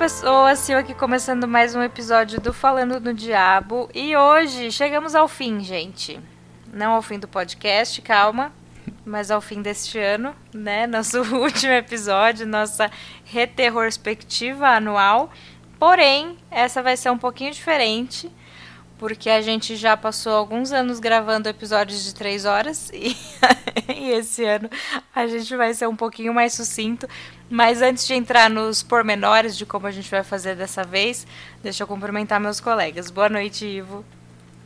[0.00, 3.86] pessoas, Sil aqui começando mais um episódio do Falando no Diabo.
[3.94, 6.18] E hoje chegamos ao fim, gente.
[6.72, 8.50] Não ao fim do podcast, calma,
[9.04, 10.86] mas ao fim deste ano, né?
[10.88, 12.90] Nosso último episódio, nossa
[13.26, 15.30] reterrospectiva anual.
[15.78, 18.32] Porém, essa vai ser um pouquinho diferente,
[19.00, 23.16] porque a gente já passou alguns anos gravando episódios de três horas e,
[23.96, 24.68] e esse ano
[25.16, 27.08] a gente vai ser um pouquinho mais sucinto.
[27.48, 31.26] Mas antes de entrar nos pormenores de como a gente vai fazer dessa vez,
[31.62, 33.10] deixa eu cumprimentar meus colegas.
[33.10, 34.04] Boa noite, Ivo.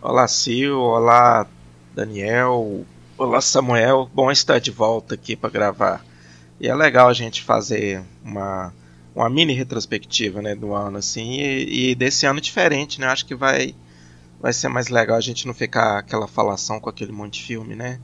[0.03, 0.83] Olá, Sil.
[0.83, 1.47] Olá,
[1.95, 2.85] Daniel.
[3.17, 4.11] Olá, Samuel.
[4.13, 6.05] Bom estar de volta aqui para gravar.
[6.61, 8.75] E é legal a gente fazer uma,
[9.15, 13.07] uma mini retrospectiva né, do ano, assim, e, e desse ano diferente, né?
[13.07, 13.75] Acho que vai,
[14.45, 17.75] vai ser mais legal a gente não ficar aquela falação com aquele monte de filme,
[17.75, 17.99] né?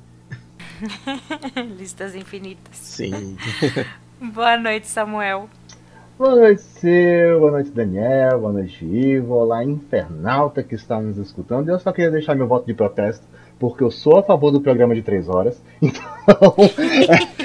[1.77, 2.75] Listas infinitas.
[2.79, 3.37] Sim.
[4.33, 5.51] Boa noite, Samuel.
[6.17, 7.41] Boa noite, Seu.
[7.41, 8.41] Boa noite, Daniel.
[8.41, 9.35] Boa noite, Ivo.
[9.35, 11.69] Olá, internauta que está nos escutando.
[11.69, 13.27] Eu só queria deixar meu voto de protesto,
[13.61, 15.63] porque eu sou a favor do programa de três horas.
[16.31, 16.55] Então,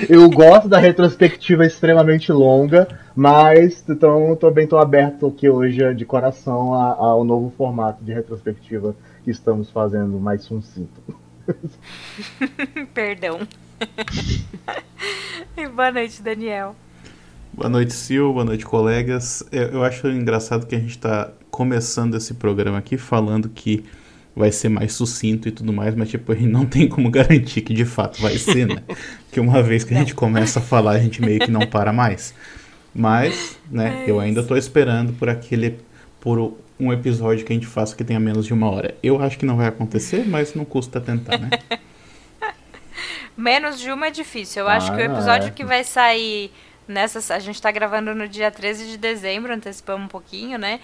[0.10, 6.74] eu gosto da retrospectiva extremamente longa, mas então também estou aberto aqui hoje de coração
[6.74, 11.02] ao novo formato de retrospectiva que estamos fazendo mais sucinto.
[12.94, 13.40] Perdão.
[15.58, 16.76] e boa noite, Daniel.
[17.52, 18.32] Boa noite, Sil.
[18.34, 19.44] Boa noite, colegas.
[19.52, 23.84] Eu, eu acho engraçado que a gente está começando esse programa aqui falando que
[24.36, 27.62] vai ser mais sucinto e tudo mais, mas tipo, a gente não tem como garantir
[27.62, 28.84] que de fato vai ser, né?
[29.26, 31.94] Porque uma vez que a gente começa a falar, a gente meio que não para
[31.94, 32.34] mais.
[32.94, 35.80] Mas, né, é eu ainda estou esperando por aquele
[36.20, 38.96] por um episódio que a gente faça que tenha menos de uma hora.
[39.02, 41.50] Eu acho que não vai acontecer, mas não custa tentar, né?
[43.38, 44.64] Menos de uma é difícil.
[44.64, 45.52] Eu ah, acho que o ah, episódio é.
[45.52, 46.52] que vai sair
[46.88, 47.36] nessa.
[47.36, 50.80] A gente tá gravando no dia 13 de dezembro, antecipamos um pouquinho, né?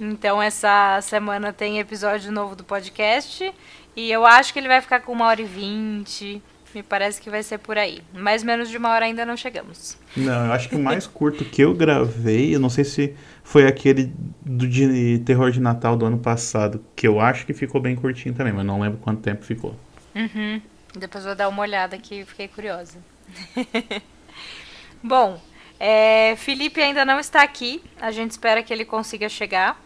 [0.00, 3.52] Então essa semana tem episódio novo do podcast.
[3.96, 6.40] E eu acho que ele vai ficar com uma hora e vinte.
[6.74, 8.00] Me parece que vai ser por aí.
[8.12, 9.96] Mais menos de uma hora ainda não chegamos.
[10.16, 13.66] Não, eu acho que o mais curto que eu gravei, eu não sei se foi
[13.66, 17.96] aquele do de terror de Natal do ano passado, que eu acho que ficou bem
[17.96, 19.74] curtinho também, mas não lembro quanto tempo ficou.
[20.14, 20.60] Uhum.
[20.94, 22.98] Depois vou dar uma olhada aqui, fiquei curiosa.
[25.02, 25.40] Bom,
[25.80, 27.82] é, Felipe ainda não está aqui.
[28.00, 29.80] A gente espera que ele consiga chegar.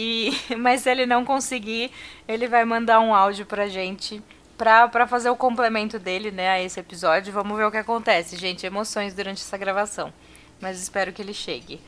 [0.00, 1.90] E, mas se ele não conseguir,
[2.28, 4.22] ele vai mandar um áudio pra gente
[4.56, 7.32] pra fazer o complemento dele, né, a esse episódio.
[7.32, 8.64] Vamos ver o que acontece, gente.
[8.64, 10.12] Emoções durante essa gravação.
[10.60, 11.80] Mas espero que ele chegue.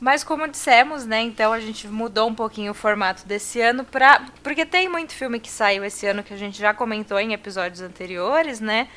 [0.00, 4.26] Mas como dissemos, né, então a gente mudou um pouquinho o formato desse ano pra.
[4.42, 7.82] Porque tem muito filme que saiu esse ano que a gente já comentou em episódios
[7.82, 8.88] anteriores, né?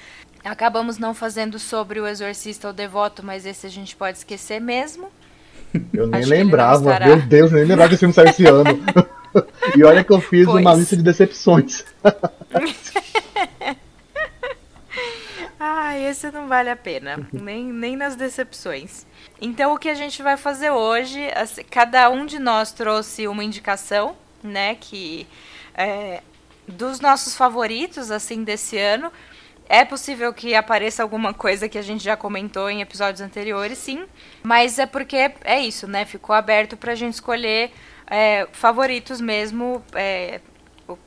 [0.43, 5.11] Acabamos não fazendo sobre o Exorcista ou Devoto, mas esse a gente pode esquecer mesmo.
[5.93, 8.79] Eu nem Acho lembrava, meu Deus, nem lembrava que esse filme saiu esse ano.
[9.75, 10.61] e olha que eu fiz pois.
[10.61, 11.83] uma lista de decepções.
[15.59, 19.05] ah, esse não vale a pena, nem, nem nas decepções.
[19.41, 23.43] Então, o que a gente vai fazer hoje, assim, cada um de nós trouxe uma
[23.43, 25.27] indicação, né, que
[25.73, 26.21] é,
[26.67, 29.11] dos nossos favoritos, assim, desse ano.
[29.67, 34.05] É possível que apareça alguma coisa que a gente já comentou em episódios anteriores, sim.
[34.43, 36.05] Mas é porque é isso, né?
[36.05, 37.71] Ficou aberto pra gente escolher
[38.07, 40.39] é, favoritos mesmo, é,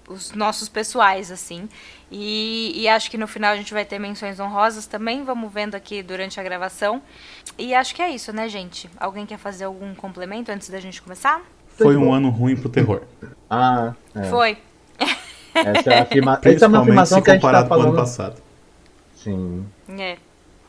[0.09, 1.69] os nossos pessoais, assim.
[2.11, 5.23] E, e, acho que no final a gente vai ter menções honrosas também.
[5.23, 7.03] Vamos vendo aqui durante a gravação.
[7.57, 8.91] E acho que é isso, né, gente?
[8.99, 11.43] Alguém quer fazer algum complemento antes da gente começar?
[11.77, 13.03] Foi um ano ruim pro terror.
[13.49, 14.25] ah, é.
[14.25, 14.59] Foi.
[15.55, 16.41] Essa é, afirma...
[16.43, 17.89] Essa é uma afirmação que a gente tá falando.
[17.89, 18.48] ano passado.
[19.23, 19.65] Sim.
[19.89, 20.17] É.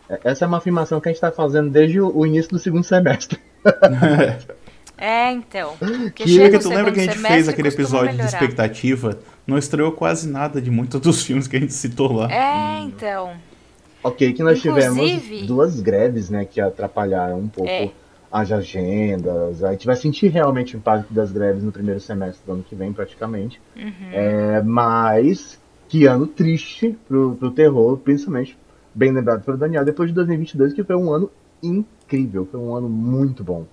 [0.10, 0.20] é.
[0.24, 3.40] Essa é uma afirmação que a gente está fazendo desde o início do segundo semestre.
[5.02, 5.78] É, então.
[6.14, 8.28] Que, que tu lembra que a gente fez aquele episódio melhorar.
[8.28, 9.18] de expectativa?
[9.48, 12.30] Não estreou quase nada de muitos dos filmes que a gente citou lá.
[12.30, 13.32] É, então.
[14.04, 15.20] Ok, que nós Inclusive...
[15.20, 17.92] tivemos duas greves, né, que atrapalharam um pouco é.
[18.32, 19.64] as agendas.
[19.64, 22.76] A gente vai sentir realmente o impacto das greves no primeiro semestre do ano que
[22.76, 23.62] vem, praticamente.
[23.78, 24.10] Uhum.
[24.12, 25.59] É, mas
[25.90, 28.58] que ano triste pro, pro terror, principalmente,
[28.94, 31.32] bem lembrado pelo Daniel, depois de 2022, que foi um ano
[31.62, 33.66] incrível, foi um ano muito bom.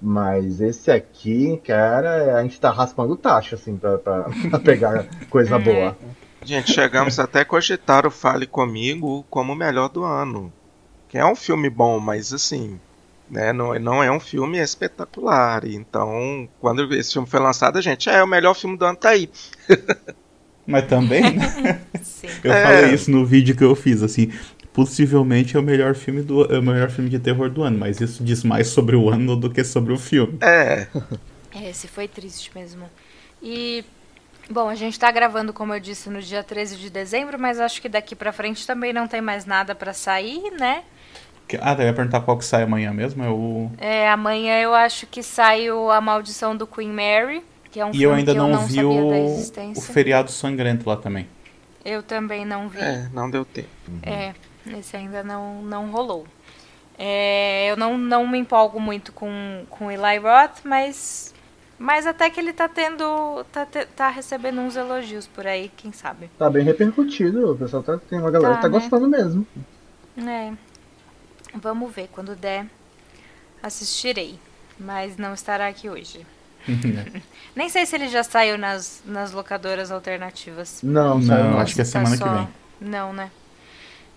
[0.00, 5.56] Mas esse aqui, cara, a gente tá raspando taxa, assim, pra, pra, pra pegar coisa
[5.56, 5.58] é.
[5.58, 5.96] boa.
[6.42, 10.50] Gente, chegamos até a cogitar o Fale Comigo como o melhor do ano.
[11.08, 12.78] Que é um filme bom, mas assim,
[13.28, 15.66] né, não, não é um filme espetacular.
[15.66, 19.10] Então, quando esse filme foi lançado, a gente, é, o melhor filme do ano tá
[19.10, 19.28] aí.
[20.68, 21.80] Mas também, né?
[22.44, 22.62] Eu é.
[22.62, 24.30] falei isso no vídeo que eu fiz, assim,
[24.72, 28.00] possivelmente é o melhor filme do é o melhor filme de terror do ano, mas
[28.00, 30.38] isso diz mais sobre o ano do que sobre o filme.
[30.42, 30.86] É.
[31.54, 32.84] É, esse foi triste mesmo.
[33.42, 33.82] E
[34.50, 37.80] bom, a gente tá gravando, como eu disse, no dia 13 de dezembro, mas acho
[37.80, 40.84] que daqui para frente também não tem mais nada para sair, né?
[41.62, 45.06] Ah, eu ia perguntar qual que sai amanhã mesmo, é o É, amanhã eu acho
[45.06, 48.32] que sai o A Maldição do Queen Mary, que é um e filme eu ainda
[48.32, 49.08] que não, eu não vi o,
[49.76, 51.26] o feriado sangrento lá também.
[51.84, 52.80] Eu também não vi.
[52.80, 53.68] É, não deu tempo.
[54.02, 54.34] É,
[54.78, 56.26] esse ainda não, não rolou.
[56.98, 61.32] É, eu não, não me empolgo muito com, com Eli Roth, mas,
[61.78, 63.44] mas até que ele tá tendo.
[63.52, 66.28] Tá, te- tá recebendo uns elogios por aí, quem sabe.
[66.38, 68.72] Tá bem repercutido, o pessoal tá, tem uma galera Tá, que tá né?
[68.80, 69.46] gostando mesmo.
[70.16, 70.52] É.
[71.54, 72.66] Vamos ver, quando der,
[73.62, 74.38] assistirei.
[74.78, 76.24] Mas não estará aqui hoje.
[77.56, 80.80] Nem sei se ele já saiu nas, nas locadoras alternativas.
[80.82, 81.58] Não, Não, não.
[81.60, 82.48] acho que é Tá semana que só- vem.
[82.80, 83.30] Não, né?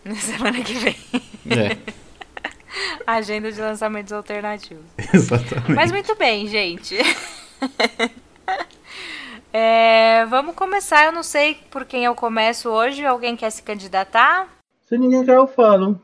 [0.05, 0.95] Na semana que vem.
[1.49, 1.77] É,
[3.07, 4.83] Agenda de lançamentos alternativos.
[5.13, 5.71] exatamente.
[5.73, 6.97] Mas muito bem, gente.
[9.53, 11.05] É, vamos começar.
[11.05, 13.05] Eu não sei por quem eu começo hoje.
[13.05, 14.47] Alguém quer se candidatar?
[14.87, 15.99] Se ninguém quer, eu falo.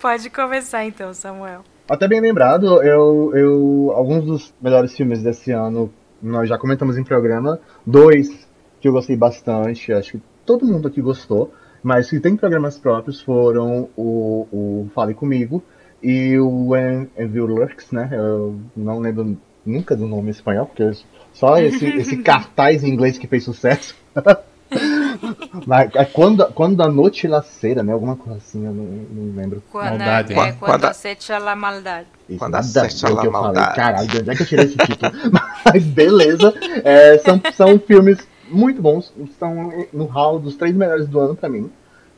[0.00, 1.64] Pode começar então, Samuel.
[1.88, 5.90] Até bem lembrado, eu, eu alguns dos melhores filmes desse ano
[6.20, 7.58] nós já comentamos em programa.
[7.86, 8.48] Dois
[8.80, 11.52] que eu gostei bastante, acho que todo mundo aqui gostou,
[11.82, 15.62] mas que tem programas próprios foram o, o Fale Comigo
[16.02, 18.08] e o When Evil Lurks, né?
[18.12, 20.90] Eu não lembro nunca do nome espanhol, porque
[21.32, 23.94] só esse, esse cartaz em inglês que fez sucesso.
[25.66, 27.92] Mas é quando, quando a noite laceira, né?
[27.92, 29.62] Alguma coisa assim, eu não, não lembro.
[29.70, 30.32] Quando, Maldade.
[30.32, 32.06] É, Quando- quando aceita a maldade.
[32.28, 33.30] Isso, Quando acessa a a eu falei.
[33.30, 33.76] maldade.
[33.76, 35.12] Caralho, de onde é que eu tirei esse título?
[35.64, 36.54] Mas beleza.
[36.84, 38.18] É, são, são filmes
[38.50, 39.12] muito bons.
[39.18, 41.70] Estão no hall dos três melhores do ano pra mim.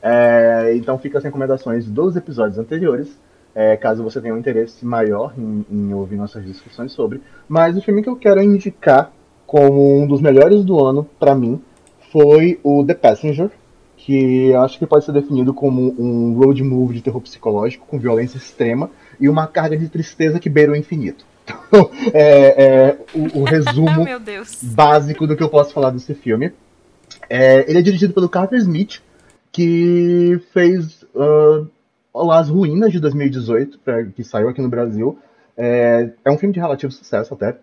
[0.03, 3.19] É, então fica as recomendações dos episódios anteriores.
[3.55, 7.23] é, caso você tenha um interesse maior em, em ouvir nossas discussões sobre.
[7.49, 9.12] Mas o filme que eu quero indicar
[9.47, 11.62] como um dos melhores do ano pra mim
[12.15, 13.51] foi o The Passenger,
[13.97, 18.37] que acho que pode ser definido como um road movie de terror psicológico com violência
[18.37, 18.89] extrema
[19.19, 21.27] e uma carga de tristeza que beira o infinito.
[21.69, 24.07] Então, é, é o, o Ah, resumo
[24.63, 26.53] básico do que eu posso falar desse filme.
[27.29, 29.03] É, ele é dirigido pelo Carter Smith,
[29.51, 31.65] que fez ah,
[32.39, 35.19] As Ruínas de 2018, pra- que saiu aqui no Brasil.
[35.57, 37.57] É, é um filme de relativo sucesso até.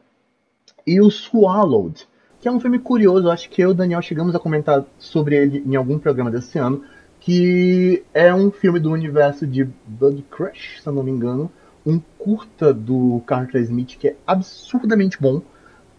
[0.85, 2.05] E o Swallowed,
[2.41, 5.35] que é um filme curioso, acho que eu e o Daniel chegamos a comentar sobre
[5.35, 6.83] ele em algum programa desse ano,
[7.19, 11.51] que é um filme do universo de Bud Crush, se eu não me engano,
[11.85, 15.43] um curta do Carter Smith que é absurdamente bom,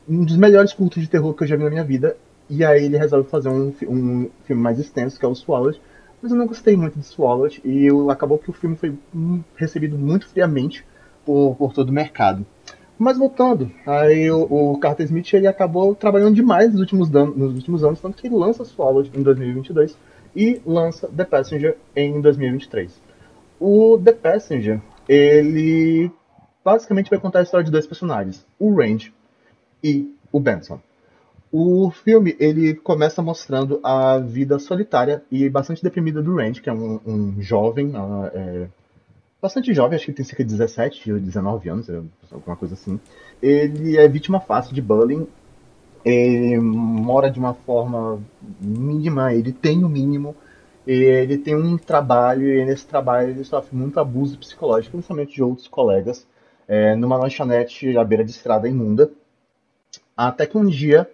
[0.08, 2.16] um dos melhores curtos de terror que eu já vi na minha vida,
[2.50, 5.80] e aí ele resolve fazer um, um filme mais extenso, que é o Swallowed,
[6.20, 9.42] mas eu não gostei muito de Swallowed, e eu- acabou que o filme foi hum,
[9.54, 10.84] recebido muito friamente
[11.24, 12.44] por, por todo o mercado.
[13.02, 17.52] Mas voltando, aí o, o Carter Smith ele acabou trabalhando demais nos últimos, dan- nos
[17.52, 19.98] últimos anos, tanto que ele lança Swallowed em 2022
[20.36, 23.02] e lança The Passenger em 2023.
[23.58, 26.12] O The Passenger, ele
[26.64, 29.12] basicamente vai contar a história de dois personagens, o Range
[29.82, 30.78] e o Benson.
[31.50, 36.72] O filme ele começa mostrando a vida solitária e bastante deprimida do Range, que é
[36.72, 38.68] um, um jovem, ah, é,
[39.42, 43.00] bastante jovem, acho que tem cerca de 17 ou 19 anos, é, alguma coisa assim.
[43.42, 45.26] Ele é vítima fácil de bullying,
[46.04, 48.22] ele mora de uma forma
[48.60, 50.36] mínima, ele tem o mínimo,
[50.86, 55.66] ele tem um trabalho e nesse trabalho ele sofre muito abuso psicológico, principalmente de outros
[55.66, 56.24] colegas,
[56.68, 59.10] é, numa lanchonete à beira de estrada imunda.
[60.16, 61.10] Até que um dia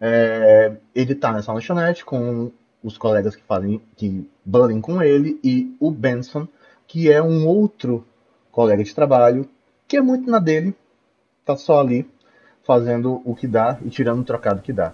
[0.00, 5.74] é, ele tá nessa lanchonete com os colegas que fazem que bullying com ele e
[5.80, 6.46] o Benson,
[6.92, 8.04] que é um outro
[8.50, 9.48] colega de trabalho
[9.88, 10.76] que é muito na dele,
[11.42, 12.06] tá só ali
[12.66, 14.92] fazendo o que dá e tirando o trocado que dá.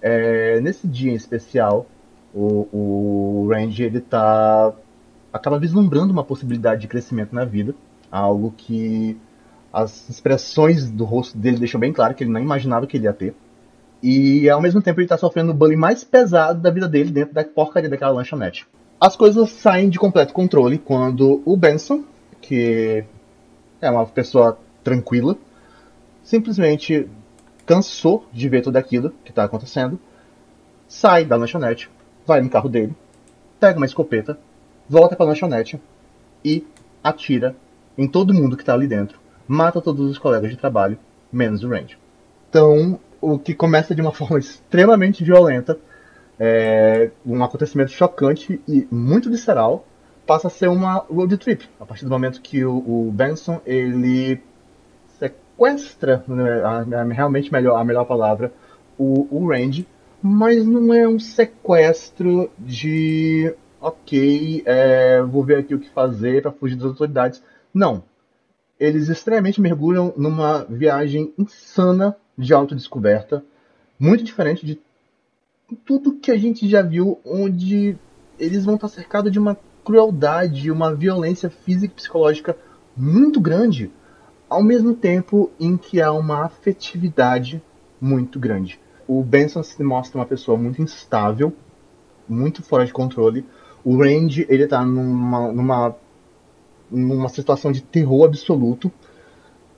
[0.00, 1.84] É, nesse dia em especial,
[2.32, 4.72] o, o Randy ele tá
[5.30, 7.74] acaba vislumbrando uma possibilidade de crescimento na vida,
[8.10, 9.20] algo que
[9.70, 13.12] as expressões do rosto dele deixam bem claro que ele não imaginava que ele ia
[13.12, 13.34] ter.
[14.02, 17.34] E ao mesmo tempo ele tá sofrendo o bullying mais pesado da vida dele dentro
[17.34, 18.66] da porcaria daquela lanchonete.
[19.04, 22.04] As coisas saem de completo controle quando o Benson,
[22.40, 23.04] que
[23.78, 25.36] é uma pessoa tranquila,
[26.22, 27.06] simplesmente
[27.66, 30.00] cansou de ver tudo aquilo que tá acontecendo,
[30.88, 31.90] sai da lanchonete,
[32.26, 32.94] vai no carro dele,
[33.60, 34.38] pega uma escopeta,
[34.88, 35.78] volta pra lanchonete
[36.42, 36.66] e
[37.02, 37.54] atira
[37.98, 40.98] em todo mundo que tá ali dentro, mata todos os colegas de trabalho,
[41.30, 41.98] menos o Range.
[42.48, 45.78] Então, o que começa de uma forma extremamente violenta,
[46.38, 49.86] é um acontecimento chocante e muito visceral,
[50.26, 51.68] passa a ser uma road trip.
[51.78, 54.40] A partir do momento que o, o Benson ele
[55.18, 56.62] sequestra, né,
[57.12, 58.52] realmente melhor, a melhor palavra,
[58.98, 59.86] o, o Randy,
[60.22, 66.52] mas não é um sequestro de ok, é, vou ver aqui o que fazer para
[66.52, 67.42] fugir das autoridades.
[67.72, 68.02] Não.
[68.80, 73.44] Eles extremamente mergulham numa viagem insana de autodescoberta,
[73.98, 74.80] muito diferente de
[75.84, 77.96] tudo que a gente já viu, onde
[78.38, 82.56] eles vão estar cercados de uma crueldade, uma violência física e psicológica
[82.96, 83.90] muito grande,
[84.48, 87.62] ao mesmo tempo em que há uma afetividade
[88.00, 88.80] muito grande.
[89.06, 91.52] O Benson se mostra uma pessoa muito instável,
[92.28, 93.44] muito fora de controle.
[93.84, 95.96] O Randy, ele tá numa, numa,
[96.90, 98.90] numa situação de terror absoluto,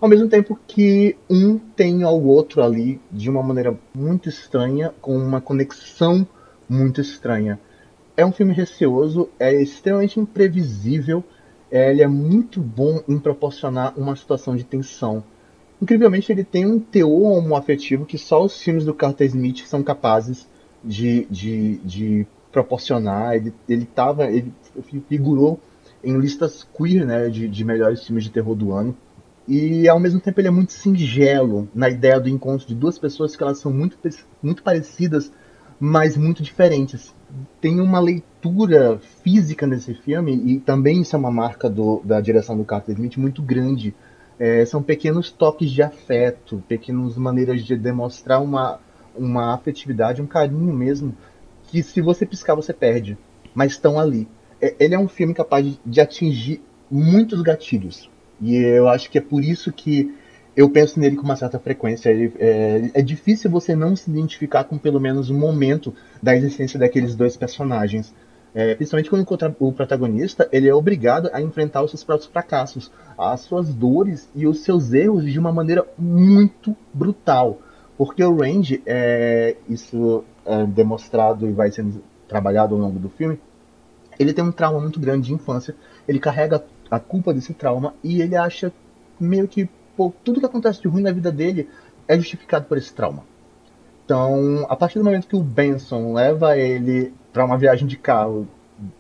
[0.01, 5.17] ao mesmo tempo que um tem ao outro ali de uma maneira muito estranha, com
[5.17, 6.27] uma conexão
[6.69, 7.59] muito estranha.
[8.17, 11.23] É um filme receoso, é extremamente imprevisível,
[11.71, 15.23] é, ele é muito bom em proporcionar uma situação de tensão.
[15.81, 20.49] Incrivelmente, ele tem um teor homoafetivo que só os filmes do Carter Smith são capazes
[20.83, 23.35] de, de, de proporcionar.
[23.35, 24.53] Ele, ele, tava, ele
[25.09, 25.61] figurou
[26.03, 28.97] em listas queer né, de, de melhores filmes de terror do ano.
[29.49, 33.37] E ao mesmo tempo ele é muito singelo na ideia do encontro de duas pessoas
[33.37, 33.97] que elas são muito,
[34.43, 35.31] muito parecidas,
[35.79, 37.15] mas muito diferentes
[37.61, 42.57] tem uma leitura física nesse filme, e também isso é uma marca do, da direção
[42.57, 43.95] do Carter Smith muito grande.
[44.39, 48.79] É, são pequenos toques de afeto, pequenas maneiras de demonstrar uma,
[49.17, 51.15] uma afetividade, um carinho mesmo,
[51.65, 53.17] que se você piscar você perde,
[53.55, 54.29] mas estão ali.
[54.61, 58.11] É, ele é um filme capaz de, de atingir muitos gatilhos.
[58.41, 60.15] E eu acho que é por isso que
[60.57, 62.11] eu penso nele com uma certa frequência.
[62.11, 66.79] Ele, é, é, difícil você não se identificar com pelo menos um momento da existência
[66.79, 68.15] daqueles dois personagens.
[68.55, 73.41] É, principalmente quando o protagonista ele é obrigado a enfrentar os seus próprios fracassos, as
[73.41, 77.61] suas dores e os seus erros de uma maneira muito brutal.
[77.99, 83.39] Porque o Range, é, isso é demonstrado e vai sendo trabalhado ao longo do filme,
[84.19, 85.75] ele tem um trauma muito grande de infância,
[86.09, 88.73] ele carrega a culpa desse trauma e ele acha
[89.19, 91.69] meio que pô, tudo que acontece de ruim na vida dele
[92.07, 93.25] é justificado por esse trauma.
[94.05, 98.47] Então, a partir do momento que o Benson leva ele para uma viagem de carro,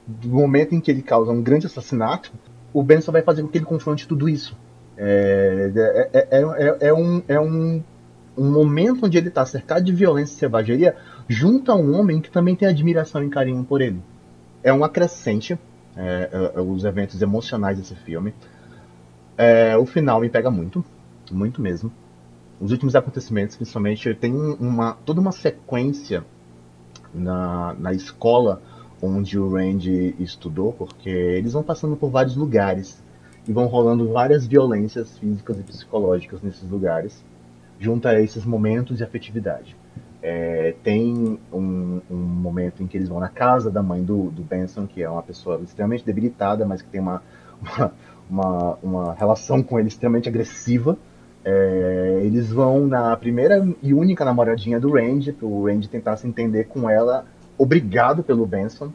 [0.06, 2.32] do momento em que ele causa um grande assassinato,
[2.72, 4.56] o Benson vai fazer com que ele confronte tudo isso.
[4.98, 5.70] É,
[6.12, 7.82] é, é, é, é um, é um,
[8.36, 10.96] um momento onde ele está cercado de violência e selvageria,
[11.28, 14.00] junto a um homem que também tem admiração e carinho por ele.
[14.64, 15.56] É um acrescente
[15.96, 18.34] é, é, os eventos emocionais desse filme.
[19.36, 20.84] É, o final me pega muito,
[21.30, 21.92] muito mesmo.
[22.60, 26.24] Os últimos acontecimentos, principalmente, tem uma, toda uma sequência
[27.12, 28.62] na, na escola
[29.00, 33.02] onde o Randy estudou, porque eles vão passando por vários lugares
[33.46, 37.22] e vão rolando várias violências físicas e psicológicas nesses lugares,
[37.78, 39.76] junto a esses momentos de afetividade.
[40.28, 44.42] É, tem um, um, momento em que eles vão na casa da mãe do, do
[44.42, 47.22] Benson, que é uma pessoa extremamente debilitada, mas que tem uma,
[47.62, 47.92] uma,
[48.28, 50.98] uma, uma relação com ele extremamente agressiva.
[51.44, 56.26] É, eles vão na primeira e única namoradinha do Randy, para o Randy tentar se
[56.26, 57.24] entender com ela,
[57.56, 58.90] obrigado pelo Benson.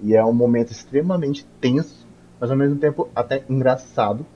[0.00, 2.04] E é um momento extremamente tenso,
[2.40, 4.26] mas ao mesmo tempo até engraçado.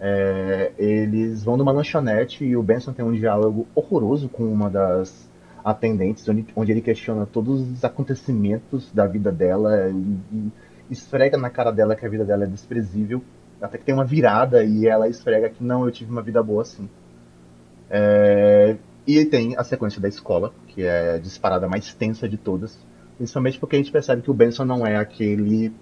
[0.00, 5.32] É, eles vão numa lanchonete e o Benson tem um diálogo horroroso com uma das
[5.64, 10.52] atendentes, onde, onde ele questiona todos os acontecimentos da vida dela e, e
[10.90, 13.22] esfrega na cara dela que a vida dela é desprezível
[13.64, 16.62] até que tem uma virada e ela esfrega que não, eu tive uma vida boa
[16.62, 16.88] assim.
[17.88, 22.78] É, e tem a sequência da escola, que é a disparada mais tensa de todas.
[23.16, 25.72] Principalmente porque a gente percebe que o Benson não é aquele.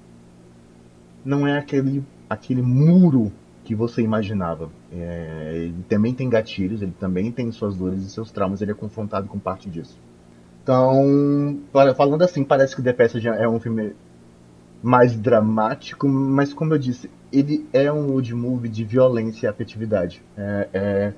[1.25, 3.33] Não é aquele, aquele muro
[3.65, 4.71] que você imaginava.
[4.93, 8.75] É, ele também tem gatilhos, ele também tem suas dores e seus traumas, ele é
[8.75, 9.99] confrontado com parte disso.
[10.63, 11.59] Então,
[11.97, 13.95] falando assim, parece que The Passage é um filme
[14.83, 20.23] mais dramático, mas como eu disse, ele é um road movie de violência e afetividade.
[20.37, 21.13] É, é,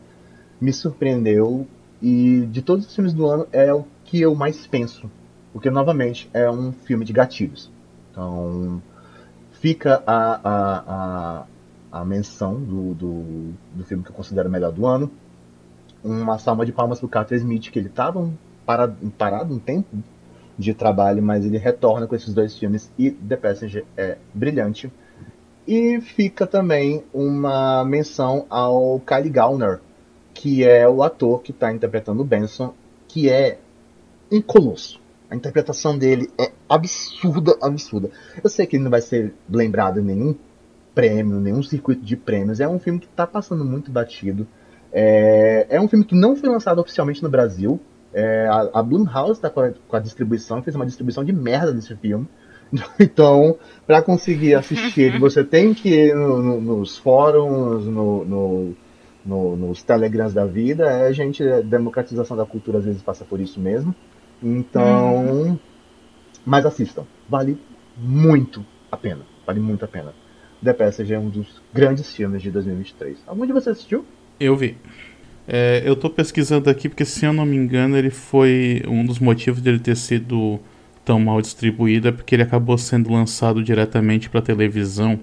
[0.60, 1.66] me surpreendeu
[2.00, 5.10] e de todos os filmes do ano é o que eu mais penso,
[5.52, 7.70] porque novamente é um filme de gatilhos.
[8.10, 8.82] Então
[9.52, 11.46] fica a, a, a,
[11.94, 15.08] a menção do, do, do filme que eu considero melhor do ano.
[16.02, 18.28] Uma salva de palmas pro Carter Smith, que ele estava
[18.66, 19.96] parado, parado um tempo
[20.58, 24.92] de trabalho, mas ele retorna com esses dois filmes e The Passenger é brilhante.
[25.68, 29.80] E fica também uma menção ao Kylie Gallner,
[30.34, 32.74] que é o ator que está interpretando o Benson,
[33.06, 33.58] que é
[34.32, 35.00] um colosso.
[35.30, 38.10] A interpretação dele é absurda, absurda.
[38.42, 40.34] Eu sei que ele não vai ser lembrado em nenhum
[40.94, 42.60] prêmio, nenhum circuito de prêmios.
[42.60, 44.46] É um filme que está passando muito batido.
[44.92, 47.80] É, é, um filme que não foi lançado oficialmente no Brasil.
[48.12, 51.94] É, a, a Blumhouse está com, com, a distribuição, fez uma distribuição de merda desse
[51.96, 52.28] filme.
[52.98, 58.74] Então, para conseguir assistir, você tem que ir no, no, nos fóruns, no,
[59.24, 60.84] nos telegrams da vida.
[60.84, 63.94] É, gente, a democratização da cultura às vezes passa por isso mesmo.
[64.42, 65.58] Então, hum.
[66.44, 67.04] mas assistam.
[67.28, 67.58] Vale
[67.96, 69.22] muito a pena.
[69.46, 70.12] Vale muito a pena.
[70.64, 73.18] The Passage é um dos grandes filmes de 2023.
[73.26, 74.04] Algum de vocês assistiu?
[74.40, 74.76] Eu vi.
[75.46, 79.18] É, eu tô pesquisando aqui porque, se eu não me engano, ele foi um dos
[79.18, 80.58] motivos dele ter sido
[81.04, 85.20] tão mal distribuído é porque ele acabou sendo lançado diretamente para televisão.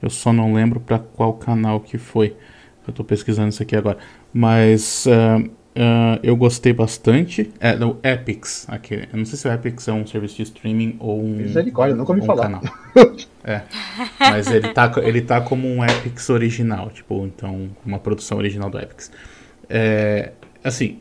[0.00, 2.36] Eu só não lembro para qual canal que foi.
[2.86, 3.98] Eu tô pesquisando isso aqui agora.
[4.32, 7.50] Mas uh, uh, eu gostei bastante.
[7.58, 8.64] É, no Epix.
[8.68, 9.08] Aqui.
[9.12, 11.36] Eu não sei se o Epix é um serviço de streaming ou um.
[11.36, 12.44] Misericórdia, nunca ouvi um falar.
[12.44, 12.62] Canal.
[13.48, 13.62] é.
[14.20, 16.90] Mas ele tá, ele tá como um Epix original.
[16.90, 19.10] Tipo, então, uma produção original do Epix.
[19.70, 20.98] É, assim,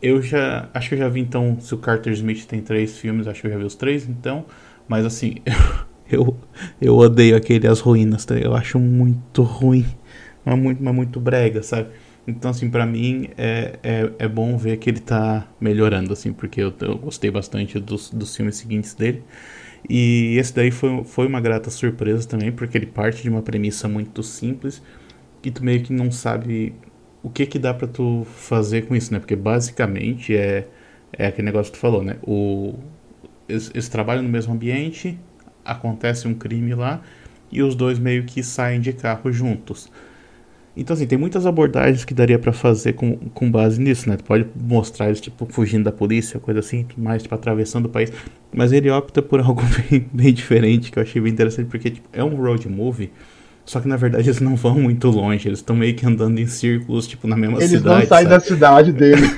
[0.00, 0.68] eu já.
[0.72, 1.58] Acho que eu já vi então.
[1.60, 4.46] Se o Carter Smith tem três filmes, acho que eu já vi os três, então.
[4.86, 5.36] Mas assim,
[6.08, 6.36] eu,
[6.80, 8.36] eu odeio aquele As Ruínas, tá?
[8.36, 9.84] Eu acho muito ruim.
[10.44, 11.88] Mas muito, mas muito brega, sabe?
[12.26, 16.60] Então, assim, para mim é, é, é bom ver que ele tá melhorando, assim, porque
[16.60, 19.24] eu, eu gostei bastante dos, dos filmes seguintes dele.
[19.88, 23.88] E esse daí foi, foi uma grata surpresa também, porque ele parte de uma premissa
[23.88, 24.82] muito simples
[25.42, 26.74] e tu meio que não sabe
[27.22, 29.18] o que que dá para tu fazer com isso, né?
[29.18, 30.68] Porque basicamente é,
[31.12, 32.16] é aquele negócio que tu falou, né?
[32.22, 32.74] O,
[33.48, 35.18] eles, eles trabalham no mesmo ambiente,
[35.64, 37.02] acontece um crime lá
[37.50, 39.90] e os dois meio que saem de carro juntos.
[40.76, 44.16] Então, assim, tem muitas abordagens que daria para fazer com, com base nisso, né?
[44.16, 48.10] Tu pode mostrar eles, tipo, fugindo da polícia, coisa assim, mais, tipo, atravessando o país.
[48.52, 52.08] Mas ele opta por algo bem, bem diferente, que eu achei bem interessante, porque, tipo,
[52.12, 53.10] é um road movie
[53.64, 56.46] só que na verdade eles não vão muito longe, eles estão meio que andando em
[56.46, 58.00] círculos, tipo, na mesma eles cidade.
[58.00, 59.30] Eles não saem da cidade deles.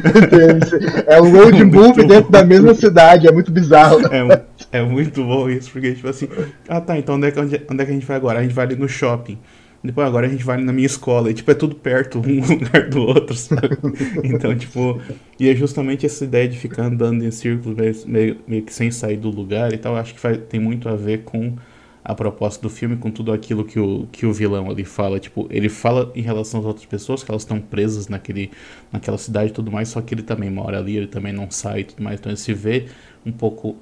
[1.06, 4.00] é um road é movie dentro da mesma cidade, é muito bizarro.
[4.06, 6.28] É, é, muito bom isso, porque, tipo assim,
[6.68, 8.38] ah tá, então onde é, que, onde, onde é que a gente vai agora?
[8.38, 9.38] A gente vai ali no shopping.
[9.84, 11.30] Depois agora a gente vai na minha escola.
[11.30, 13.76] E, tipo, é tudo perto um lugar do outro, sabe?
[14.24, 14.98] Então, tipo,
[15.38, 19.18] e é justamente essa ideia de ficar andando em círculos meio, meio que sem sair
[19.18, 21.54] do lugar e tal, acho que faz, tem muito a ver com
[22.02, 25.20] a proposta do filme com tudo aquilo que o, que o vilão ali fala.
[25.20, 28.50] Tipo, ele fala em relação às outras pessoas, que elas estão presas naquele,
[28.90, 31.80] naquela cidade e tudo mais, só que ele também mora ali, ele também não sai
[31.80, 32.20] e tudo mais.
[32.20, 32.86] Então ele se vê
[33.24, 33.76] um pouco.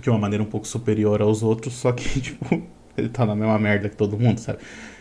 [0.00, 2.62] de uma maneira um pouco superior aos outros, só que, tipo,
[2.96, 4.58] ele tá na mesma merda que todo mundo, sabe?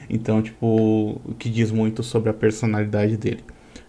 [0.10, 3.44] Então, tipo, o que diz muito sobre a personalidade dele.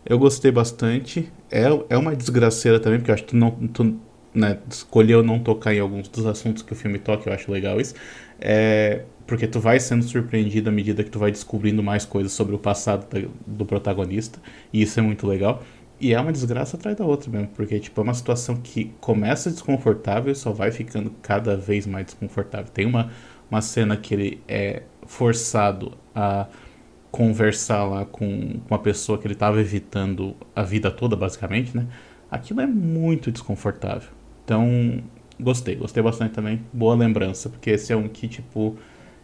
[0.04, 1.32] Eu gostei bastante.
[1.50, 3.50] É, é uma desgraceira também, porque eu acho que tu não.
[3.50, 3.96] Tu,
[4.34, 7.80] né, escolheu não tocar em alguns dos assuntos que o filme toca, eu acho legal
[7.80, 7.94] isso.
[8.40, 12.54] É, porque tu vai sendo surpreendido à medida que tu vai descobrindo mais coisas sobre
[12.54, 13.06] o passado
[13.46, 14.38] do protagonista,
[14.72, 15.62] e isso é muito legal.
[16.00, 19.50] E é uma desgraça atrás da outra mesmo, porque tipo, é uma situação que começa
[19.50, 22.70] desconfortável e só vai ficando cada vez mais desconfortável.
[22.72, 23.10] Tem uma,
[23.50, 26.46] uma cena que ele é forçado a
[27.10, 31.86] conversar lá com uma pessoa que ele estava evitando a vida toda, basicamente, né?
[32.30, 34.10] Aquilo é muito desconfortável.
[34.44, 35.02] Então,
[35.38, 36.64] Gostei, gostei bastante também.
[36.72, 38.78] Boa lembrança, porque esse é um que, tipo,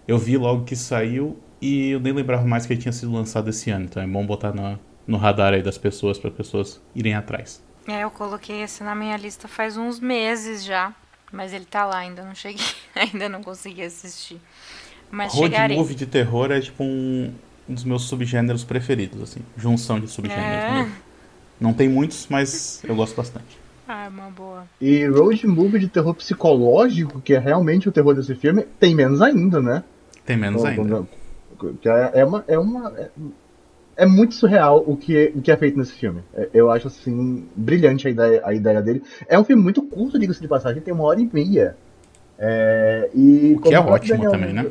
[0.08, 3.48] eu vi logo que saiu e eu nem lembrava mais que ele tinha sido lançado
[3.48, 3.84] esse ano.
[3.84, 7.62] Então é bom botar no, no radar aí das pessoas, para pessoas irem atrás.
[7.86, 10.92] É, eu coloquei esse na minha lista faz uns meses já.
[11.32, 14.40] Mas ele tá lá, ainda não cheguei, ainda não consegui assistir.
[15.10, 15.76] Mas Road chegarei.
[15.76, 17.32] movie de terror é tipo um,
[17.68, 19.40] um dos meus subgêneros preferidos, assim.
[19.56, 20.88] Junção de subgêneros.
[20.88, 20.88] É.
[21.60, 23.58] Não tem muitos, mas eu gosto bastante.
[23.86, 24.64] Ah, é uma boa.
[24.80, 29.20] E road movie de terror psicológico, que é realmente o terror desse filme, tem menos
[29.20, 29.82] ainda, né?
[30.24, 31.06] Tem menos ainda.
[31.84, 32.44] É, é uma.
[32.46, 33.10] É, uma é,
[33.96, 36.22] é muito surreal o que, o que é feito nesse filme.
[36.32, 39.02] É, eu acho assim, brilhante a ideia, a ideia dele.
[39.28, 41.76] É um filme muito curto, diga-se de passagem, tem uma hora e meia.
[42.38, 44.66] É, e o que é ótimo Daniel, também, né?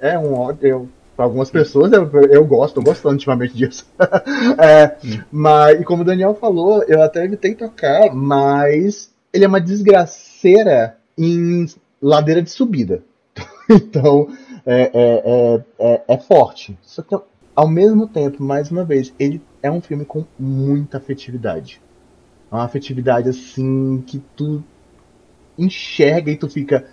[0.00, 0.90] É um ótimo.
[1.16, 3.84] Para algumas pessoas eu, eu gosto, eu gosto ultimamente disso.
[4.56, 5.20] é, hum.
[5.32, 10.96] mas, e como o Daniel falou, eu até evitei tocar, mas ele é uma desgraceira
[11.18, 11.66] em
[12.00, 13.02] ladeira de subida.
[13.68, 14.28] então,
[14.64, 16.78] é, é, é, é, é forte.
[16.82, 17.16] Só que,
[17.54, 21.80] ao mesmo tempo, mais uma vez, ele é um filme com muita afetividade.
[22.50, 24.62] É uma afetividade assim que tu
[25.58, 26.86] enxerga e tu fica.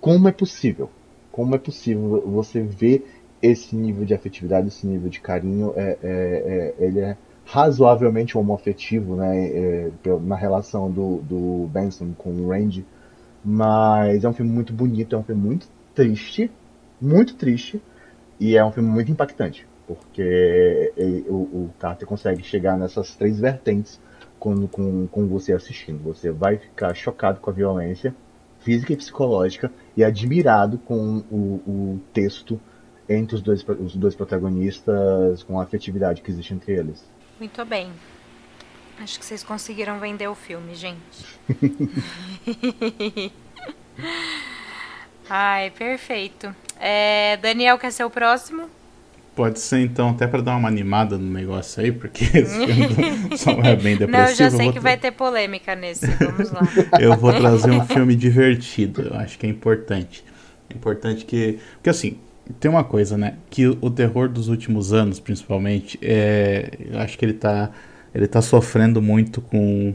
[0.00, 0.90] Como é possível?
[1.30, 3.06] Como é possível você ver
[3.42, 9.16] esse nível de afetividade, esse nível de carinho, é, é, é ele é razoavelmente homoafetivo,
[9.16, 9.90] né, é,
[10.22, 12.86] na relação do, do Benson com o Randy,
[13.44, 16.50] mas é um filme muito bonito, é um filme muito triste,
[17.00, 17.82] muito triste,
[18.38, 20.92] e é um filme muito impactante, porque
[21.28, 24.00] o, o Carter consegue chegar nessas três vertentes
[24.38, 26.02] com, com, com você assistindo.
[26.04, 28.14] Você vai ficar chocado com a violência
[28.60, 32.58] física e psicológica e admirado com o, o texto
[33.06, 37.04] entre os dois, os dois protagonistas, com a afetividade que existe entre eles.
[37.38, 37.92] Muito bem.
[38.98, 41.38] Acho que vocês conseguiram vender o filme, gente.
[45.28, 46.54] Ai, perfeito.
[46.78, 48.70] É, Daniel, quer ser o próximo?
[49.34, 53.52] Pode ser então, até para dar uma animada no negócio aí, porque esse filme só
[53.52, 54.10] é bem depressivo.
[54.10, 56.60] Não, eu já sei eu que vai ter polêmica nesse, vamos lá.
[57.00, 60.24] eu vou trazer um filme divertido, eu acho que é importante.
[60.68, 61.58] É importante que.
[61.74, 62.18] Porque assim,
[62.58, 63.34] tem uma coisa, né?
[63.48, 67.70] Que o terror dos últimos anos, principalmente, é, eu acho que ele tá,
[68.14, 69.94] ele tá sofrendo muito com,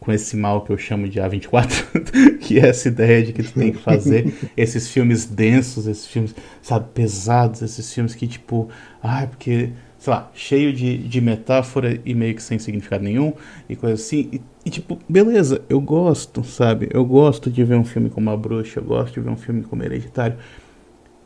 [0.00, 3.52] com esse mal que eu chamo de A24, que é essa ideia de que tu
[3.52, 8.70] tem que fazer esses filmes densos, esses filmes, sabe, pesados, esses filmes que, tipo,
[9.02, 13.34] ah, porque, sei lá, cheio de, de metáfora e meio que sem significado nenhum
[13.68, 14.30] e coisa assim.
[14.32, 16.88] E, e, tipo, beleza, eu gosto, sabe?
[16.92, 19.62] Eu gosto de ver um filme como A Bruxa, eu gosto de ver um filme
[19.62, 20.38] como Hereditário.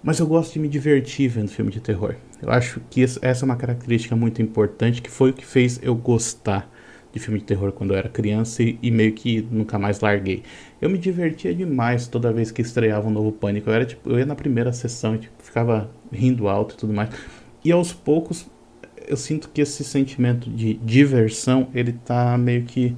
[0.03, 2.17] Mas eu gosto de me divertir vendo filme de terror.
[2.43, 5.95] Eu acho que essa é uma característica muito importante que foi o que fez eu
[5.95, 6.71] gostar
[7.15, 10.43] de filme de terror quando eu era criança e, e, meio que nunca mais larguei.
[10.81, 13.71] Eu me divertia demais toda vez que estreava um novo Pânico.
[13.71, 16.93] Eu era tipo, eu ia na primeira sessão e tipo, ficava rindo alto e tudo
[16.93, 17.11] mais.
[17.65, 18.47] E aos poucos
[19.07, 22.97] eu sinto que esse sentimento de diversão, ele tá meio que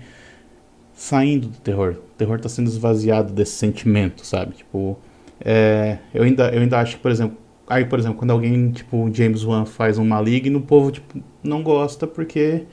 [0.95, 1.93] saindo do terror.
[1.93, 4.55] O terror tá sendo esvaziado desse sentimento, sabe?
[4.55, 4.99] Tipo,
[5.41, 9.11] é, eu, ainda, eu ainda acho que, por exemplo, aí, por exemplo, quando alguém, tipo,
[9.13, 12.65] James Wan faz um maligno, o povo, tipo, não gosta porque.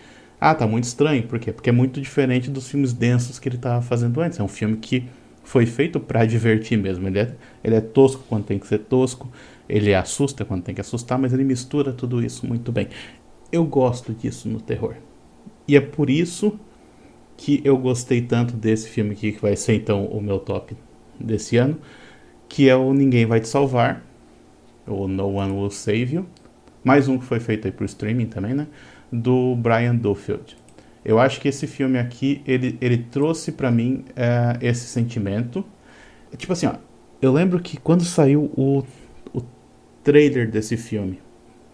[0.46, 1.24] Ah, tá muito estranho.
[1.24, 1.54] Por quê?
[1.54, 4.38] Porque é muito diferente dos filmes densos que ele tava fazendo antes.
[4.38, 5.06] É um filme que
[5.42, 7.08] foi feito para divertir mesmo.
[7.08, 9.32] Ele é, ele é tosco quando tem que ser tosco,
[9.70, 12.90] ele assusta quando tem que assustar, mas ele mistura tudo isso muito bem.
[13.54, 14.96] Eu gosto disso no terror.
[15.66, 16.60] E é por isso
[17.38, 20.76] que eu gostei tanto desse filme aqui, que vai ser então o meu top
[21.18, 21.80] desse ano
[22.50, 24.04] que é o Ninguém Vai Te Salvar,
[24.86, 26.26] ou No One Will Save You.
[26.84, 28.68] Mais um que foi feito aí por streaming também, né?
[29.14, 30.58] Do Brian Duffield.
[31.06, 35.64] Eu acho que esse filme aqui, ele, ele trouxe para mim é, esse sentimento.
[36.38, 36.76] Tipo assim, ó,
[37.22, 38.84] eu lembro que quando saiu o,
[39.34, 39.42] o
[40.04, 41.20] trailer desse filme,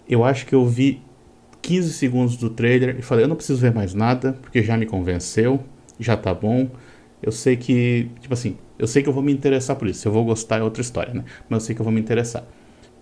[0.08, 1.02] eu acho que eu vi
[1.62, 4.86] 15 segundos do trailer e falei, eu não preciso ver mais nada, porque já me
[4.86, 5.64] convenceu,
[6.00, 6.70] já tá bom.
[7.22, 10.02] Eu sei que, tipo assim, eu sei que eu vou me interessar por isso.
[10.02, 11.24] Se eu vou gostar é outra história, né?
[11.50, 12.44] Mas eu sei que eu vou me interessar.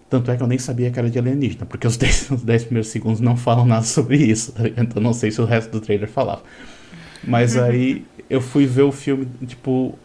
[0.09, 2.65] Tanto é que eu nem sabia que era de alienígena, porque os 10, os 10
[2.65, 5.81] primeiros segundos não falam nada sobre isso, tá Então não sei se o resto do
[5.81, 6.43] trailer falava.
[7.23, 9.97] Mas aí eu fui ver o filme, tipo.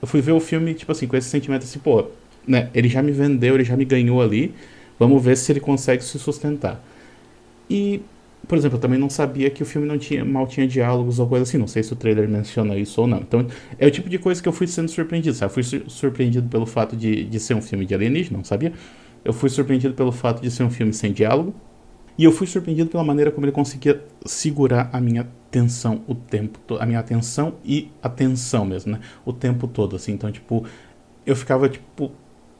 [0.00, 2.06] Eu fui ver o filme, tipo assim, com esse sentimento assim, pô,
[2.46, 2.70] né?
[2.72, 4.54] Ele já me vendeu, ele já me ganhou ali.
[4.98, 6.82] Vamos ver se ele consegue se sustentar.
[7.68, 8.00] E
[8.48, 11.28] por exemplo, eu também não sabia que o filme não tinha, mal tinha diálogos ou
[11.28, 11.56] coisa assim.
[11.56, 13.18] Não sei se o trailer menciona isso ou não.
[13.18, 13.46] Então,
[13.78, 15.36] é o tipo de coisa que eu fui sendo surpreendido.
[15.36, 15.50] Sabe?
[15.50, 18.72] Eu fui surpreendido pelo fato de, de ser um filme de alienígena, não sabia?
[19.24, 21.54] Eu fui surpreendido pelo fato de ser um filme sem diálogo.
[22.16, 26.58] E eu fui surpreendido pela maneira como ele conseguia segurar a minha atenção o tempo
[26.66, 26.82] todo.
[26.82, 29.00] A minha atenção e atenção mesmo, né?
[29.24, 30.12] O tempo todo, assim.
[30.12, 30.64] Então, tipo,
[31.24, 32.12] eu ficava, tipo,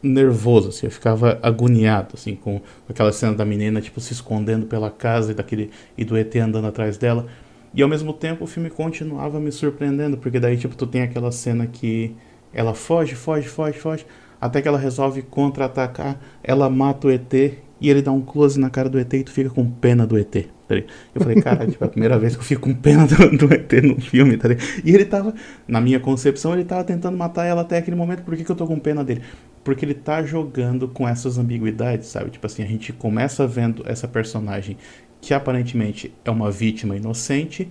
[0.03, 4.91] nervoso, assim, eu ficava agoniado, assim, com aquela cena da menina, tipo, se escondendo pela
[4.91, 7.27] casa e, daquele, e do ET andando atrás dela.
[7.75, 11.31] E ao mesmo tempo o filme continuava me surpreendendo, porque daí, tipo, tu tem aquela
[11.31, 12.17] cena que
[12.53, 14.07] ela foge, foge, foge, foge,
[14.41, 18.71] até que ela resolve contra-atacar, ela mata o ET e ele dá um close na
[18.71, 20.47] cara do ET e tu fica com pena do ET.
[20.69, 23.37] Tá eu falei, cara, tipo, é a primeira vez que eu fico com pena do,
[23.37, 24.49] do ET no filme, tá
[24.85, 25.35] E ele tava,
[25.67, 28.57] na minha concepção, ele tava tentando matar ela até aquele momento, por que, que eu
[28.57, 29.23] tô com pena dele?
[29.63, 32.31] porque ele tá jogando com essas ambiguidades, sabe?
[32.31, 34.77] Tipo assim, a gente começa vendo essa personagem
[35.21, 37.69] que aparentemente é uma vítima inocente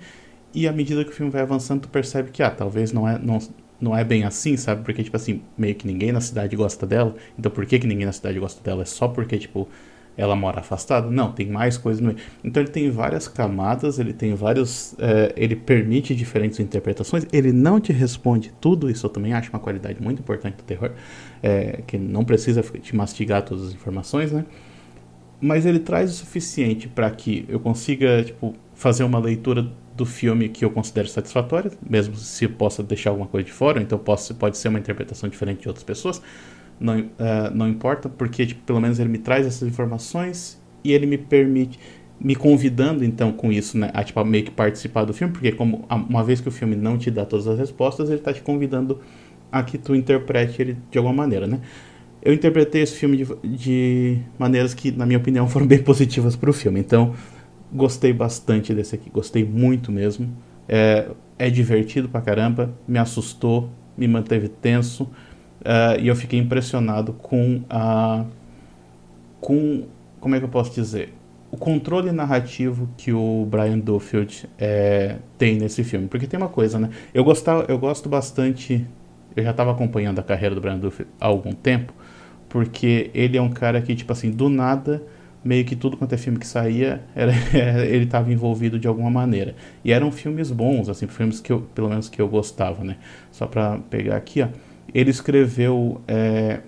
[0.53, 3.17] e à medida que o filme vai avançando, tu percebe que ah, talvez não é
[3.17, 3.39] não,
[3.79, 4.83] não é bem assim, sabe?
[4.83, 7.15] Porque tipo assim, meio que ninguém na cidade gosta dela.
[7.37, 8.83] Então por que que ninguém na cidade gosta dela?
[8.83, 9.67] É só porque tipo
[10.19, 11.09] ela mora afastada?
[11.09, 12.19] Não, tem mais coisas no meio.
[12.43, 14.93] Então ele tem várias camadas, ele tem vários.
[14.99, 19.59] É, ele permite diferentes interpretações, ele não te responde tudo, isso eu também acho uma
[19.59, 20.91] qualidade muito importante do terror,
[21.41, 24.45] é, que não precisa te mastigar todas as informações, né?
[25.39, 30.49] Mas ele traz o suficiente para que eu consiga, tipo, fazer uma leitura do filme
[30.49, 34.33] que eu considero satisfatória, mesmo se eu possa deixar alguma coisa de fora, então posso,
[34.35, 36.21] pode ser uma interpretação diferente de outras pessoas
[36.79, 41.05] não, uh, não importa, porque tipo, pelo menos ele me traz essas informações e ele
[41.05, 41.77] me permite.
[42.19, 45.85] me convidando então com isso, né, a tipo, meio que participar do filme, porque como
[45.89, 48.99] uma vez que o filme não te dá todas as respostas, ele está te convidando
[49.51, 51.59] a que tu interprete ele de alguma maneira, né?
[52.21, 56.49] Eu interpretei esse filme de, de maneiras que, na minha opinião, foram bem positivas para
[56.49, 56.79] o filme.
[56.79, 57.15] Então,
[57.73, 60.32] gostei bastante desse aqui, gostei muito mesmo.
[60.67, 67.13] É, é divertido pra caramba, me assustou, me manteve tenso uh, e eu fiquei impressionado
[67.13, 68.25] com a.
[69.41, 69.86] com.
[70.19, 71.13] como é que eu posso dizer?
[71.51, 76.08] o controle narrativo que o Brian Duffield é, tem nesse filme.
[76.08, 76.89] Porque tem uma coisa, né?
[77.13, 78.86] Eu, gostava, eu gosto bastante.
[79.36, 81.93] Eu já estava acompanhando a carreira do Brian Duffield há algum tempo,
[82.47, 85.01] porque ele é um cara que, tipo assim, do nada,
[85.43, 87.34] meio que tudo quanto é filme que saía, era,
[87.86, 89.56] ele estava envolvido de alguma maneira.
[89.84, 92.97] E eram filmes bons, assim, filmes que eu, pelo menos que eu gostava, né?
[93.32, 94.47] Só para pegar aqui, ó.
[94.93, 96.02] Ele escreveu.
[96.08, 96.60] É...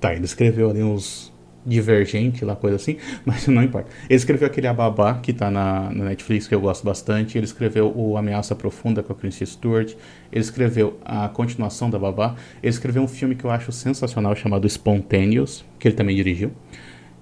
[0.00, 1.32] Tá, ele escreveu ali uns
[1.68, 3.90] Divergente, lá, coisa assim, mas não importa.
[4.08, 7.36] Ele escreveu aquele Ababá, que tá na, na, Netflix, que eu gosto bastante.
[7.36, 9.94] Ele escreveu o Ameaça Profunda com a Chrissy Stewart.
[10.32, 12.36] Ele escreveu a continuação da Babá.
[12.62, 16.52] Ele escreveu um filme que eu acho sensacional chamado Spontaneous, que ele também dirigiu.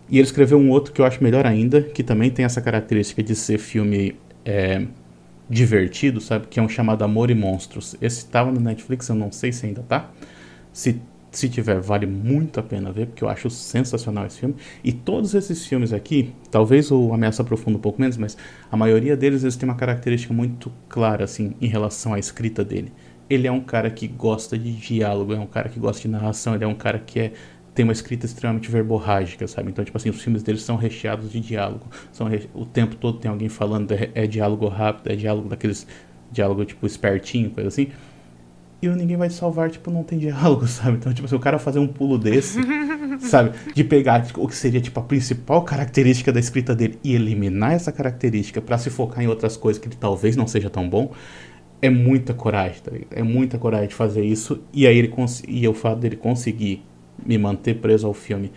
[0.08, 3.22] E ele escreveu um outro que eu acho melhor ainda, que também tem essa característica
[3.22, 4.86] de ser filme é,
[5.50, 6.46] divertido, sabe?
[6.46, 7.96] Que é um chamado Amor e Monstros.
[8.00, 10.10] Esse estava no Netflix, eu não sei se ainda tá.
[10.72, 11.00] Se
[11.36, 14.56] se tiver, vale muito a pena ver, porque eu acho sensacional esse filme.
[14.82, 18.36] E todos esses filmes aqui, talvez o Ameaça Profunda um pouco menos, mas
[18.70, 22.92] a maioria deles eles têm uma característica muito clara, assim, em relação à escrita dele.
[23.28, 26.54] Ele é um cara que gosta de diálogo, é um cara que gosta de narração,
[26.54, 27.32] ele é um cara que é
[27.76, 29.70] tem uma escrita extremamente verborrágica, sabe?
[29.70, 31.86] Então, tipo assim, os filmes deles são recheados de diálogo.
[32.10, 32.50] São re...
[32.52, 35.86] O tempo todo tem alguém falando, é, é diálogo rápido, é diálogo daqueles
[36.32, 37.92] diálogo tipo espertinho, coisa assim
[38.80, 40.96] e o Ninguém Vai Te Salvar, tipo, não tem diálogo, sabe?
[40.96, 42.60] Então, tipo, se o cara fazer um pulo desse,
[43.20, 43.52] sabe?
[43.74, 47.72] De pegar tipo, o que seria, tipo, a principal característica da escrita dele e eliminar
[47.72, 51.12] essa característica para se focar em outras coisas que ele talvez não seja tão bom,
[51.80, 53.12] é muita coragem, tá ligado?
[53.12, 54.62] É muita coragem de fazer isso.
[54.72, 55.12] E aí ele
[55.46, 56.82] e o fato dele conseguir
[57.24, 58.52] me manter preso ao filme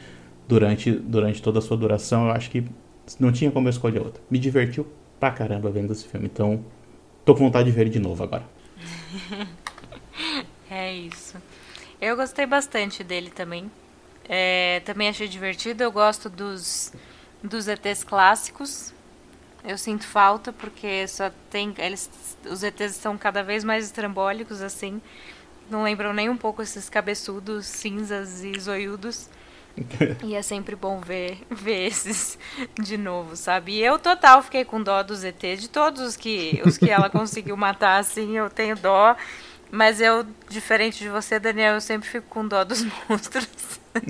[0.48, 2.64] durante, durante toda a sua duração, eu acho que
[3.20, 4.22] não tinha como eu escolher outra.
[4.30, 4.88] Me divertiu
[5.20, 6.64] pra caramba vendo esse filme, então
[7.26, 8.44] tô com vontade de ver ele de novo agora.
[10.72, 11.36] É isso.
[12.00, 13.72] Eu gostei bastante dele também.
[14.28, 15.82] É, também achei divertido.
[15.82, 16.94] Eu gosto dos,
[17.44, 18.94] dos ETs clássicos.
[19.64, 22.10] Eu sinto falta porque só tem eles
[22.50, 25.02] os ETs estão cada vez mais estrambólicos assim.
[25.70, 29.30] Não lembram nem um pouco esses cabeçudos cinzas e zoiudos.
[30.24, 32.38] e é sempre bom ver, ver esses
[32.82, 33.74] de novo, sabe?
[33.74, 37.10] E eu total fiquei com dó dos ETs, de todos os que, os que ela
[37.10, 39.16] conseguiu matar, assim, eu tenho dó.
[39.72, 43.48] Mas eu, diferente de você, Daniel, eu sempre fico com dó dos monstros.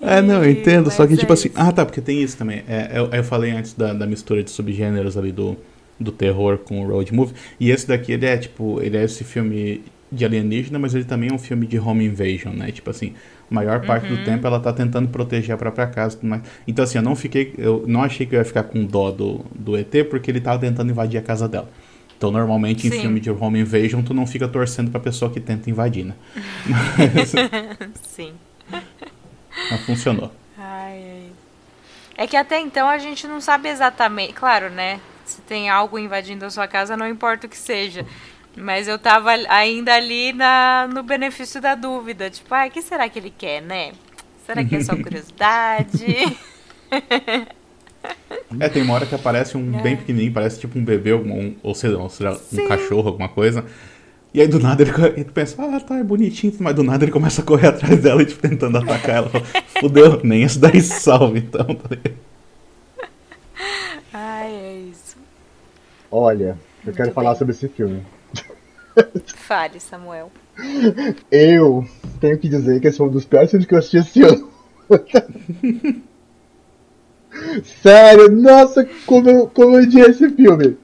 [0.00, 0.90] é, não, eu entendo.
[0.90, 1.48] Só que, tipo é assim.
[1.48, 1.60] Isso.
[1.60, 2.64] Ah, tá, porque tem isso também.
[2.68, 5.56] É, eu, eu falei antes da, da mistura de subgêneros ali do,
[6.02, 7.34] do terror com o road movie.
[7.58, 11.30] E esse daqui, ele é, tipo, ele é esse filme de alienígena, mas ele também
[11.30, 12.70] é um filme de home invasion, né?
[12.70, 13.14] Tipo assim,
[13.50, 14.16] a maior parte uhum.
[14.16, 16.18] do tempo ela tá tentando proteger a própria casa.
[16.22, 16.42] Mas...
[16.66, 17.54] Então, assim, eu não fiquei.
[17.56, 20.58] Eu não achei que eu ia ficar com dó do, do ET, porque ele tava
[20.58, 21.70] tentando invadir a casa dela.
[22.16, 22.96] Então, normalmente, Sim.
[22.96, 26.14] em filme de home invasion, tu não fica torcendo pra pessoa que tenta invadir, né?
[26.66, 27.32] Mas...
[28.02, 28.32] Sim.
[28.70, 30.30] Mas funcionou.
[30.56, 31.26] Ai, ai.
[32.16, 34.34] É que até então a gente não sabe exatamente.
[34.34, 35.00] Claro, né?
[35.24, 38.04] Se tem algo invadindo a sua casa, não importa o que seja.
[38.56, 42.28] Mas eu tava ainda ali na, no benefício da dúvida.
[42.28, 43.92] Tipo, ah, o que será que ele quer, né?
[44.46, 46.36] Será que é só curiosidade?
[48.60, 49.82] É, tem uma hora que aparece um é.
[49.82, 53.64] bem pequenininho, parece tipo um bebê, um, ou seja, um cachorro, alguma coisa.
[54.34, 57.12] E aí do nada ele, ele pensa, ah, tá, é bonitinho, mas do nada ele
[57.12, 59.30] começa a correr atrás dela e tipo, tentando atacar ela.
[59.78, 61.96] Fudeu, nem esse daí salve, então, tá
[64.12, 65.16] Ai, é isso.
[66.10, 67.14] Olha, eu Muito quero bem.
[67.14, 68.04] falar sobre esse filme.
[69.34, 70.30] Fale, Samuel.
[71.30, 71.86] Eu
[72.20, 74.50] tenho que dizer que esse foi um dos piores filmes que eu assisti esse ano.
[77.82, 80.76] Sério, nossa, como eu, como eu odiei esse filme.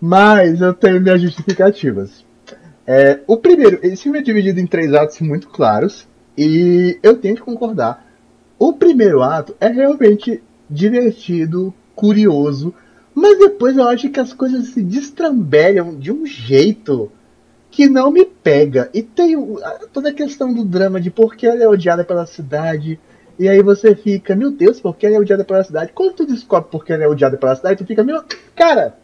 [0.00, 2.24] Mas eu tenho minhas justificativas.
[2.86, 6.06] É, o primeiro, esse filme é dividido em três atos muito claros.
[6.38, 8.06] E eu tenho que concordar.
[8.58, 12.74] O primeiro ato é realmente divertido, curioso.
[13.14, 17.10] Mas depois eu acho que as coisas se destrambelham de um jeito
[17.70, 18.88] que não me pega.
[18.94, 19.36] E tem
[19.92, 22.98] toda a questão do drama de por que ela é odiada pela cidade
[23.40, 25.92] e aí você fica, meu Deus, por que ela é odiada pela cidade?
[25.94, 28.22] Quando tu descobre por que ela é odiada pela cidade, tu fica, meu,
[28.54, 28.98] cara,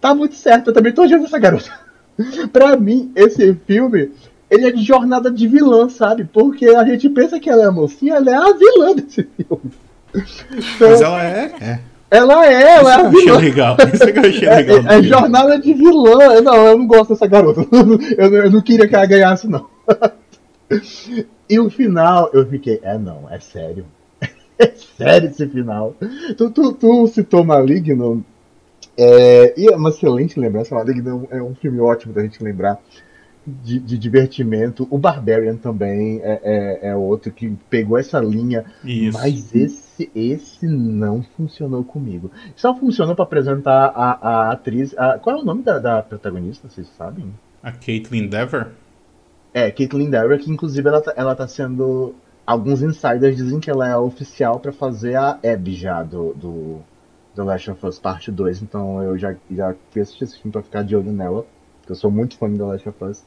[0.00, 1.68] tá muito certo, eu também tô odiando essa garota.
[2.52, 4.12] pra mim, esse filme,
[4.48, 6.24] ele é de jornada de vilã, sabe?
[6.24, 9.72] Porque a gente pensa que ela é a mocinha, ela é a vilã desse filme.
[10.14, 11.80] Então, Mas ela é, é.
[12.12, 13.38] Ela é, ela Isso é a vilã.
[13.38, 13.76] legal.
[13.94, 14.92] Isso é que eu achei é, legal.
[14.92, 16.42] É, é jornada de vilã.
[16.42, 17.66] Não, eu não gosto dessa garota.
[18.18, 19.66] Eu, eu não queria que ela ganhasse, não.
[21.48, 23.84] E o final, eu fiquei, é não, é sério.
[24.58, 25.94] É sério esse final.
[26.36, 28.24] Tu, tu, tu citou Maligno.
[28.96, 30.74] É, e é uma excelente lembrança.
[30.74, 32.78] Maligno é um filme ótimo da gente lembrar
[33.46, 34.86] de, de, divertimento.
[34.90, 39.18] O Barbarian também é, é, é, outro que pegou essa linha, Isso.
[39.18, 42.30] mas esse, esse não funcionou comigo.
[42.56, 44.96] Só funcionou para apresentar a, a atriz.
[44.96, 46.68] A, qual é o nome da, da, protagonista?
[46.68, 47.32] Vocês sabem?
[47.62, 48.72] A Caitlyn Dever?
[49.52, 52.14] É, Caitlyn Dever, que inclusive ela tá, ela tá sendo.
[52.44, 56.80] Alguns insiders dizem que ela é oficial para fazer a Abby já do, do
[57.36, 60.62] The Last of Us Parte 2, então eu já, já fui assistir esse filme pra
[60.62, 61.46] ficar de olho nela.
[61.88, 63.24] Eu sou muito fã The Last of Us.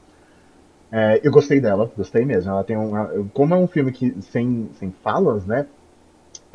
[0.91, 2.51] É, eu gostei dela, gostei mesmo.
[2.51, 5.65] Ela tem um, como é um filme que sem, sem falas, né?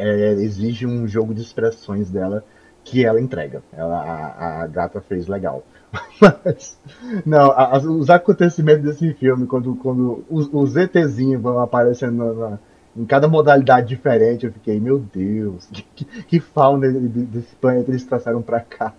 [0.00, 2.44] É, exige um jogo de expressões dela
[2.84, 3.62] que ela entrega.
[3.72, 5.62] Ela, a, a gata fez legal.
[6.20, 6.78] Mas,
[7.26, 12.58] não, a, os acontecimentos desse filme, quando, quando os, os ETzinhos vão aparecendo na,
[12.96, 18.42] em cada modalidade diferente, eu fiquei, meu Deus, que, que fauna desse planeta eles trouxeram
[18.42, 18.94] pra cá.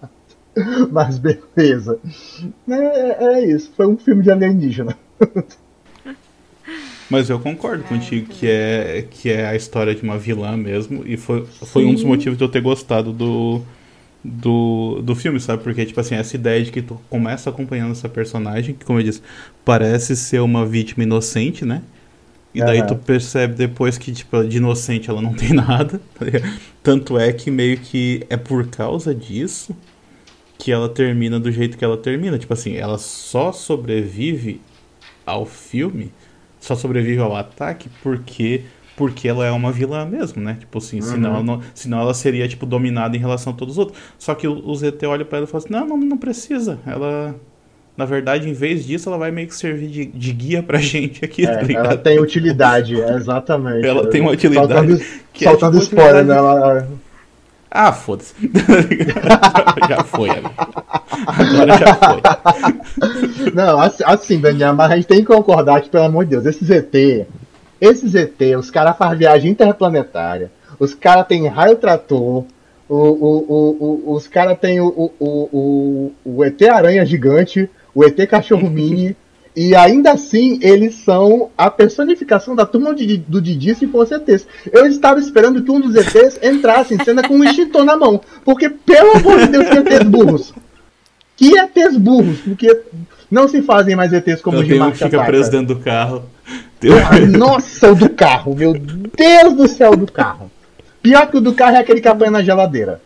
[0.92, 2.00] Mas beleza.
[2.70, 4.96] É, é isso, foi um filme de alienígena.
[7.12, 11.04] Mas eu concordo contigo que é, que é a história de uma vilã mesmo.
[11.06, 13.62] E foi, foi um dos motivos de eu ter gostado do,
[14.24, 15.62] do, do filme, sabe?
[15.62, 19.04] Porque, tipo assim, essa ideia de que tu começa acompanhando essa personagem, que, como eu
[19.04, 19.21] disse,
[19.65, 21.82] parece ser uma vítima inocente, né?
[22.56, 22.88] E daí uhum.
[22.88, 26.00] tu percebe depois que, tipo, de inocente ela não tem nada.
[26.17, 26.26] Tá
[26.82, 29.76] Tanto é que meio que é por causa disso
[30.58, 32.39] que ela termina do jeito que ela termina.
[32.39, 34.62] Tipo assim, ela só sobrevive
[35.26, 36.12] ao filme,
[36.62, 38.62] só sobrevive ao ataque porque
[38.95, 40.58] porque ela é uma vilã mesmo, né?
[40.60, 41.02] Tipo assim, uhum.
[41.02, 43.97] senão, ela não, senão ela seria tipo dominada em relação a todos os outros.
[44.19, 46.80] Só que o, o ZT olha para ela e fala assim: "Não, não, não precisa.
[46.86, 47.36] Ela
[47.97, 51.26] na verdade, em vez disso, ela vai meio que servir de, de guia pra gente
[51.26, 53.86] aqui, é, tá Ela tem utilidade, exatamente.
[53.86, 54.74] Ela tem uma utilidade.
[54.74, 56.36] Saltando, que saltando é, tipo, spoiler, né?
[56.36, 56.88] Ela,
[57.74, 58.34] ah, foda-se.
[59.88, 60.52] já foi, amigo.
[61.28, 63.52] Agora já foi.
[63.54, 66.63] Não, assim, Daniel, mas a gente tem que concordar que, pelo amor de Deus, esse
[66.65, 67.28] ZT,
[67.80, 72.45] esse ZT, os caras fazem viagem interplanetária, os caras têm raio trator,
[72.88, 78.17] o, o, o, os caras têm o, o, o, o ET Aranha Gigante, o ET
[78.28, 79.15] Cachorro Mini.
[79.56, 84.47] E ainda assim, eles são a personificação da turma de, do Didi se fosse ETs.
[84.71, 88.19] Eu estava esperando que um dos ETs entrasse em cena com um extintor na mão.
[88.45, 90.54] Porque, pelo amor de Deus, que ETs burros.
[91.42, 92.40] Que ETs burros.
[92.42, 92.84] Porque
[93.32, 96.24] não se fazem mais ETs como o de marcha fica preso dentro do carro.
[97.36, 98.56] nossa, o do carro.
[98.56, 100.52] Meu Deus do céu, do carro.
[101.02, 103.02] Pior que o do carro é aquele que apanha na geladeira.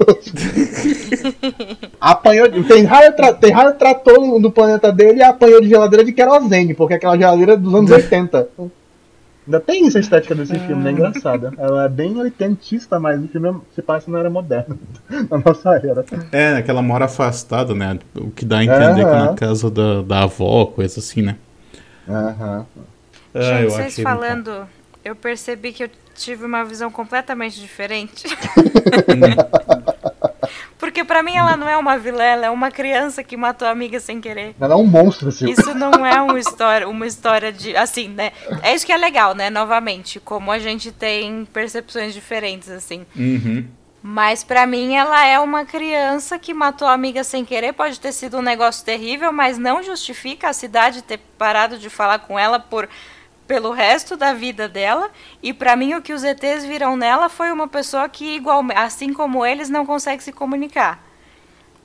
[2.00, 6.04] apanhou, tem raio, tra, tem raio trator no, no, planeta dele e apanhou de geladeira
[6.04, 8.48] de querosene, porque aquela geladeira é dos anos 80.
[9.46, 10.92] Ainda tem isso a estética desse filme, né?
[10.92, 11.52] Engraçada.
[11.58, 14.76] Ela é bem oitentista, mas o filme se passa na era moderna,
[15.28, 16.04] na nossa era.
[16.30, 17.98] É, aquela mora afastada, né?
[18.14, 21.36] O que dá a entender que é na casa da, da avó, coisa assim, né?
[22.08, 22.66] Aham.
[22.76, 23.42] Uhum.
[23.42, 24.66] Gente, vocês falando,
[25.04, 28.24] eu percebi que eu tive uma visão completamente diferente.
[30.82, 33.70] Porque para mim ela não é uma vilã, ela é uma criança que matou a
[33.70, 34.56] amiga sem querer.
[34.60, 35.48] Ela é um monstro, assim.
[35.48, 37.76] Isso não é uma história, uma história de.
[37.76, 38.32] Assim, né?
[38.64, 39.48] É isso que é legal, né?
[39.48, 43.06] Novamente, como a gente tem percepções diferentes, assim.
[43.14, 43.64] Uhum.
[44.02, 47.72] Mas para mim ela é uma criança que matou a amiga sem querer.
[47.72, 52.18] Pode ter sido um negócio terrível, mas não justifica a cidade ter parado de falar
[52.18, 52.88] com ela por
[53.52, 55.10] pelo resto da vida dela.
[55.42, 59.12] E para mim o que os ETs viram nela foi uma pessoa que igual, assim
[59.12, 61.04] como eles não consegue se comunicar.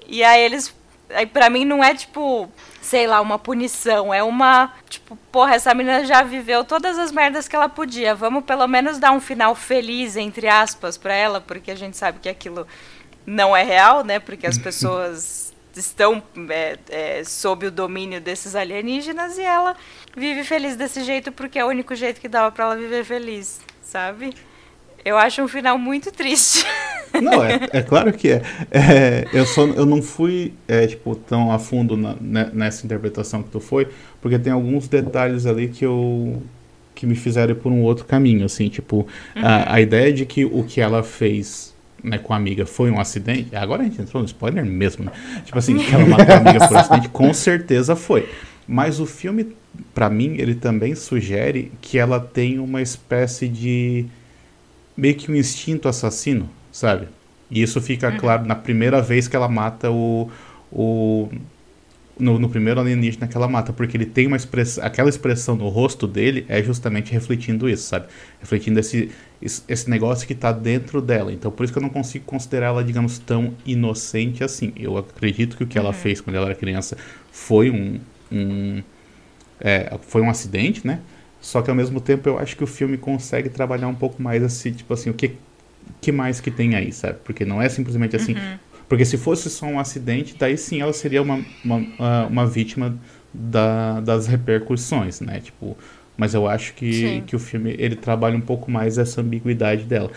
[0.08, 0.74] E aí eles,
[1.10, 2.50] aí para mim não é tipo,
[2.82, 7.50] sei lá, uma punição, é uma, tipo, porra, essa menina já viveu todas as merdas
[7.50, 8.16] que ela podia.
[8.16, 12.20] Vamos pelo menos dar um final feliz entre aspas para ela, porque a gente sabe
[12.20, 12.66] que aquilo
[13.26, 14.20] não é real, né?
[14.20, 15.47] Porque as pessoas
[15.78, 19.76] estão é, é, sob o domínio desses alienígenas e ela
[20.16, 23.62] vive feliz desse jeito porque é o único jeito que dava para ela viver feliz,
[23.82, 24.34] sabe?
[25.06, 26.66] Eu acho um final muito triste.
[27.22, 28.42] Não, é, é claro que é.
[28.70, 29.28] é.
[29.32, 33.50] eu, só, eu não fui é, tipo, tão a fundo na, né, nessa interpretação que
[33.50, 33.88] tu foi,
[34.22, 36.44] porque tem alguns detalhes ali que eu
[36.94, 39.42] que me fizeram ir por um outro caminho, assim, tipo, uhum.
[39.44, 41.74] a, a ideia de que o que ela fez
[42.04, 45.12] né, com a amiga foi um acidente, agora a gente entrou no spoiler mesmo, né?
[45.46, 48.30] Tipo assim, que ela matou a amiga por acidente, com certeza foi.
[48.68, 49.56] Mas o filme,
[49.94, 54.06] para mim, ele também sugere que ela tem uma espécie de
[54.96, 57.08] meio que um instinto assassino, sabe?
[57.50, 58.18] E isso fica uhum.
[58.18, 60.30] claro na primeira vez que ela mata o.
[60.72, 61.30] o
[62.20, 64.84] no, no, primeiro alienígena que ela mata, porque ele tem uma expressão.
[64.84, 68.08] Aquela expressão no rosto dele é justamente refletindo isso, sabe?
[68.40, 69.12] Refletindo esse,
[69.42, 71.32] esse negócio que está dentro dela.
[71.32, 74.74] Então por isso que eu não consigo considerar ela, digamos, tão inocente assim.
[74.76, 75.86] Eu acredito que o que uhum.
[75.86, 76.98] ela fez quando ela era criança
[77.32, 78.00] foi um.
[78.32, 78.82] um
[79.60, 81.00] é, foi um acidente, né?
[81.42, 84.44] Só que ao mesmo tempo eu acho que o filme consegue trabalhar um pouco mais
[84.44, 85.36] assim, tipo assim, o que,
[86.02, 87.20] que mais que tem aí, sabe?
[87.24, 88.34] Porque não é simplesmente assim.
[88.34, 88.58] Uhum.
[88.90, 92.98] Porque se fosse só um acidente, daí sim ela seria uma, uma, uma vítima
[93.34, 95.40] da, das repercussões, né?
[95.40, 95.78] Tipo,
[96.18, 100.12] mas eu acho que, que o filme ele trabalha um pouco mais essa ambiguidade dela.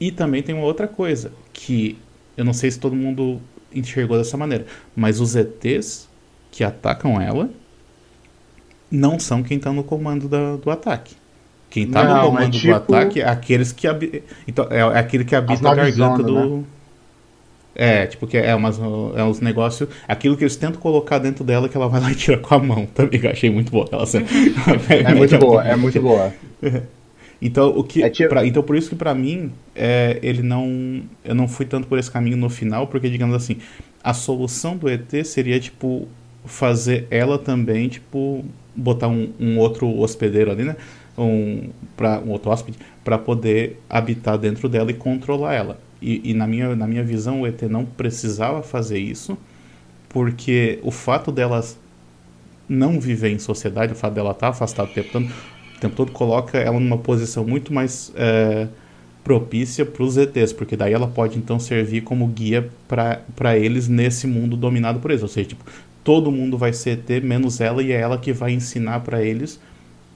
[0.00, 1.98] E também tem uma outra coisa, que
[2.36, 3.40] eu não sei se todo mundo
[3.72, 6.08] enxergou dessa maneira, mas os ETs
[6.50, 7.50] que atacam ela
[8.90, 11.14] não são quem está no comando da, do ataque.
[11.70, 12.66] Quem está no comando tipo...
[12.66, 13.86] do ataque é aqueles que
[14.46, 16.58] então, é, é aquele que habita a garganta do.
[16.58, 16.64] Né?
[17.74, 19.88] É, tipo, que é, umas, é uns negócios.
[20.06, 22.58] Aquilo que eles tentam colocar dentro dela que ela vai lá e tira com a
[22.58, 23.20] mão também.
[23.22, 24.26] Eu achei muito boa aquela cena.
[24.88, 26.32] é muito boa, é muito boa.
[27.40, 28.28] Então, o que, é tipo...
[28.28, 31.02] pra, então por isso que para mim, é, ele não.
[31.24, 33.56] Eu não fui tanto por esse caminho no final, porque, digamos assim,
[34.04, 36.06] a solução do ET seria, tipo,
[36.44, 38.44] fazer ela também, tipo,
[38.76, 40.76] botar um, um outro hospedeiro ali, né?
[41.16, 45.78] Um, pra, um outro hóspede, para poder habitar dentro dela e controlar ela.
[46.02, 49.38] E, e, na, minha, na minha visão, o ET não precisava fazer isso,
[50.08, 51.78] porque o fato delas
[52.68, 55.94] não viver em sociedade, o fato dela estar tá afastada o tempo todo, o tempo
[55.94, 58.66] todo coloca ela numa posição muito mais é,
[59.22, 64.26] propícia para os ETs, porque daí ela pode então servir como guia para eles nesse
[64.26, 65.22] mundo dominado por eles.
[65.22, 65.64] Ou seja, tipo,
[66.02, 69.60] todo mundo vai ser ET, menos ela, e é ela que vai ensinar para eles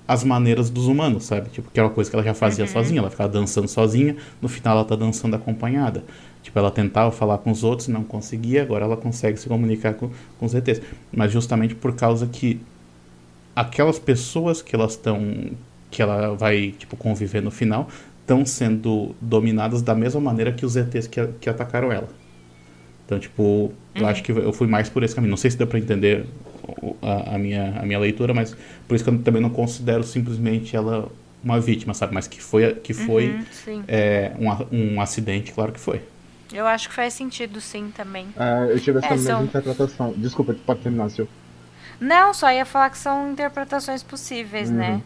[0.07, 1.49] as maneiras dos humanos, sabe?
[1.51, 2.71] Tipo, que é uma coisa que ela já fazia uhum.
[2.71, 6.05] sozinha, ela ficava dançando sozinha, no final ela tá dançando acompanhada.
[6.43, 10.11] Tipo, ela tentava falar com os outros, não conseguia, agora ela consegue se comunicar com,
[10.39, 10.81] com os ETs.
[11.13, 12.61] Mas justamente por causa que
[13.55, 15.51] aquelas pessoas que elas estão
[15.91, 17.89] que ela vai tipo conviver no final
[18.21, 22.09] estão sendo dominadas da mesma maneira que os ETs que, que atacaram ela.
[23.07, 24.09] Então, tipo, eu uhum.
[24.09, 25.31] acho que eu fui mais por esse caminho.
[25.31, 26.27] Não sei se deu para entender
[27.03, 28.57] a, a, minha, a minha leitura, mas
[28.87, 31.09] por isso que eu também não considero simplesmente ela
[31.43, 32.13] uma vítima, sabe?
[32.13, 33.29] Mas que foi, que foi
[33.67, 36.03] uhum, é, um, um acidente, claro que foi.
[36.53, 38.27] Eu acho que faz sentido, sim, também.
[38.37, 39.45] É, eu tive essa é, mesma são...
[39.45, 40.15] interpretação.
[40.17, 41.29] Desculpa, pode terminar, Sil.
[42.01, 44.91] Não, só ia falar que são interpretações possíveis, né?
[44.91, 44.97] uhum.
[44.97, 45.03] né?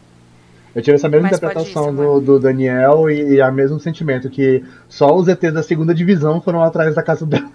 [0.74, 4.64] Eu tive essa mesma Mas interpretação do, do, Daniel e, e a mesmo sentimento que
[4.88, 7.50] só os ETs da segunda divisão foram atrás da casa dela.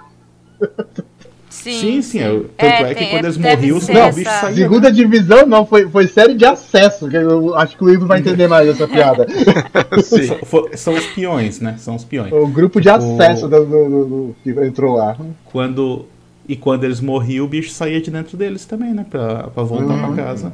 [1.55, 2.01] Sim, sim.
[2.01, 2.19] sim.
[2.19, 4.55] Eu, tanto é, é que quando eles morriam, não, o bicho saiu.
[4.55, 4.95] Segunda né?
[4.95, 7.07] divisão não, foi, foi série de acesso.
[7.07, 9.25] Que eu acho que o Ivo vai entender mais essa piada.
[10.03, 11.75] são, são os peões, né?
[11.77, 12.31] São os peões.
[12.31, 13.49] O grupo de acesso o...
[13.49, 15.17] do, do, do, que entrou lá.
[15.45, 16.05] Quando,
[16.47, 19.05] e quando eles morriam, o bicho saía de dentro deles também, né?
[19.09, 20.13] Pra, pra voltar uhum.
[20.13, 20.53] pra casa.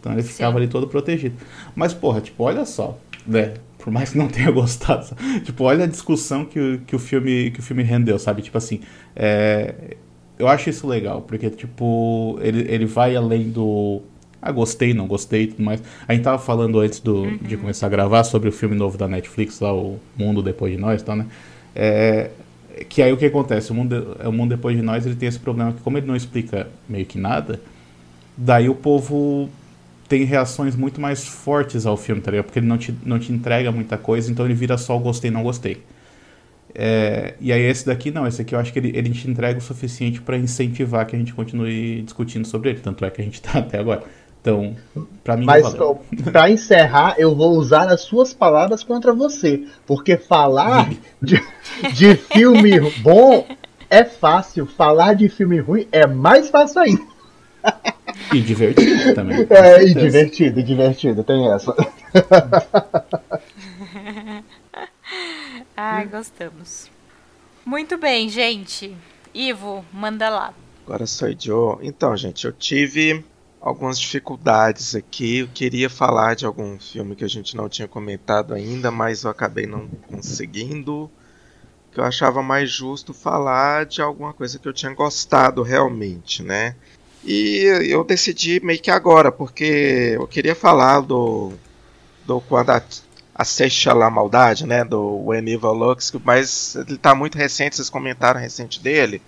[0.00, 0.58] Então ele ficava Sim.
[0.58, 1.36] ali todo protegido.
[1.74, 3.54] Mas, porra, tipo, olha só, né?
[3.82, 5.14] Por mais que não tenha gostado.
[5.44, 8.42] Tipo, olha a discussão que, que, o, filme, que o filme rendeu, sabe?
[8.42, 8.80] Tipo assim,
[9.16, 9.96] é,
[10.38, 14.02] eu acho isso legal, porque, tipo, ele, ele vai além do.
[14.42, 15.82] Ah, gostei, não gostei e tudo mais.
[16.08, 17.36] A gente tava falando antes do, uhum.
[17.38, 20.78] de começar a gravar sobre o filme novo da Netflix, lá, O Mundo Depois de
[20.78, 21.26] Nós, tá, né?
[21.76, 22.30] É,
[22.88, 23.70] que aí o que acontece?
[23.70, 26.16] O mundo, o mundo Depois de Nós ele tem esse problema que, como ele não
[26.16, 27.60] explica meio que nada,
[28.34, 29.50] daí o povo
[30.10, 32.46] tem reações muito mais fortes ao filme, tá ligado?
[32.46, 35.30] Porque ele não te, não te entrega muita coisa, então ele vira só o gostei,
[35.30, 35.84] não gostei.
[36.74, 39.60] É, e aí esse daqui não, esse aqui eu acho que ele, ele te entrega
[39.60, 43.24] o suficiente para incentivar que a gente continue discutindo sobre ele, tanto é que a
[43.24, 44.02] gente tá até agora.
[44.40, 44.74] Então,
[45.22, 45.76] para mim Mas
[46.32, 50.90] para encerrar, eu vou usar as suas palavras contra você, porque falar
[51.22, 51.40] de,
[51.94, 53.46] de filme bom
[53.88, 57.09] é fácil, falar de filme ruim é mais fácil ainda.
[58.32, 59.46] E divertido também.
[59.50, 61.74] É, e divertido, divertido, tem essa.
[65.76, 66.90] Ai, gostamos.
[67.64, 68.96] Muito bem, gente.
[69.34, 70.54] Ivo, manda lá.
[70.84, 71.78] Agora sou eu.
[71.82, 73.24] Então, gente, eu tive
[73.60, 75.38] algumas dificuldades aqui.
[75.38, 79.30] Eu queria falar de algum filme que a gente não tinha comentado ainda, mas eu
[79.30, 81.10] acabei não conseguindo.
[81.92, 86.76] Que eu achava mais justo falar de alguma coisa que eu tinha gostado realmente, né?
[87.24, 91.52] E eu decidi meio que agora, porque eu queria falar do.
[92.26, 92.82] do quando a,
[93.34, 94.84] acecha lá a maldade, né?
[94.84, 99.22] Do When Evil Looks, mas ele tá muito recente, vocês comentaram recente dele.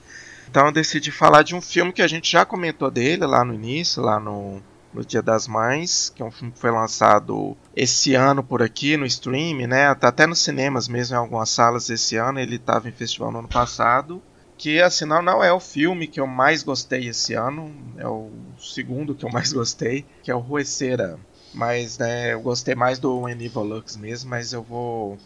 [0.51, 3.55] Então eu decidi falar de um filme que a gente já comentou dele lá no
[3.55, 4.63] início, lá no,
[4.93, 8.97] no Dia das Mães, que é um filme que foi lançado esse ano por aqui
[8.97, 9.95] no stream, né?
[9.95, 12.39] Tá até nos cinemas mesmo, em algumas salas esse ano.
[12.39, 14.23] Ele estava em festival no ano passado.
[14.63, 18.31] Que, assim, não, não é o filme que eu mais gostei esse ano, é o
[18.61, 21.19] segundo que eu mais gostei, que é o Rueceira.
[21.53, 25.19] Mas, né, eu gostei mais do Aníbal Lux mesmo, mas eu vou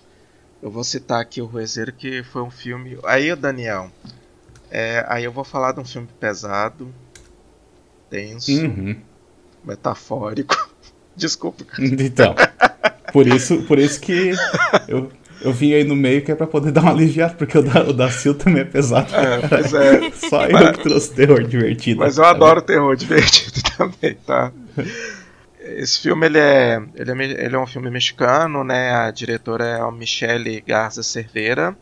[0.63, 2.99] eu vou citar aqui o Rueceira, que foi um filme...
[3.05, 3.91] Aí, Daniel,
[4.71, 6.91] é, aí eu vou falar de um filme pesado,
[8.09, 8.99] tenso, uhum.
[9.63, 10.75] metafórico.
[11.15, 11.63] Desculpa.
[11.79, 12.35] Então,
[13.13, 14.33] por isso, por isso que
[14.89, 17.63] eu, eu vim aí no meio que é pra poder dar uma aliviada, porque o
[17.63, 19.15] da, o da Sil também é pesado.
[19.15, 20.11] É, pois é.
[20.13, 22.01] Só mas, eu que trouxe terror divertido.
[22.01, 24.53] Mas eu tá adoro terror divertido também, tá?
[25.61, 28.95] Esse filme ele é, ele é, ele é um filme mexicano, né?
[28.95, 31.77] A diretora é a Michelle Garza Cerveira.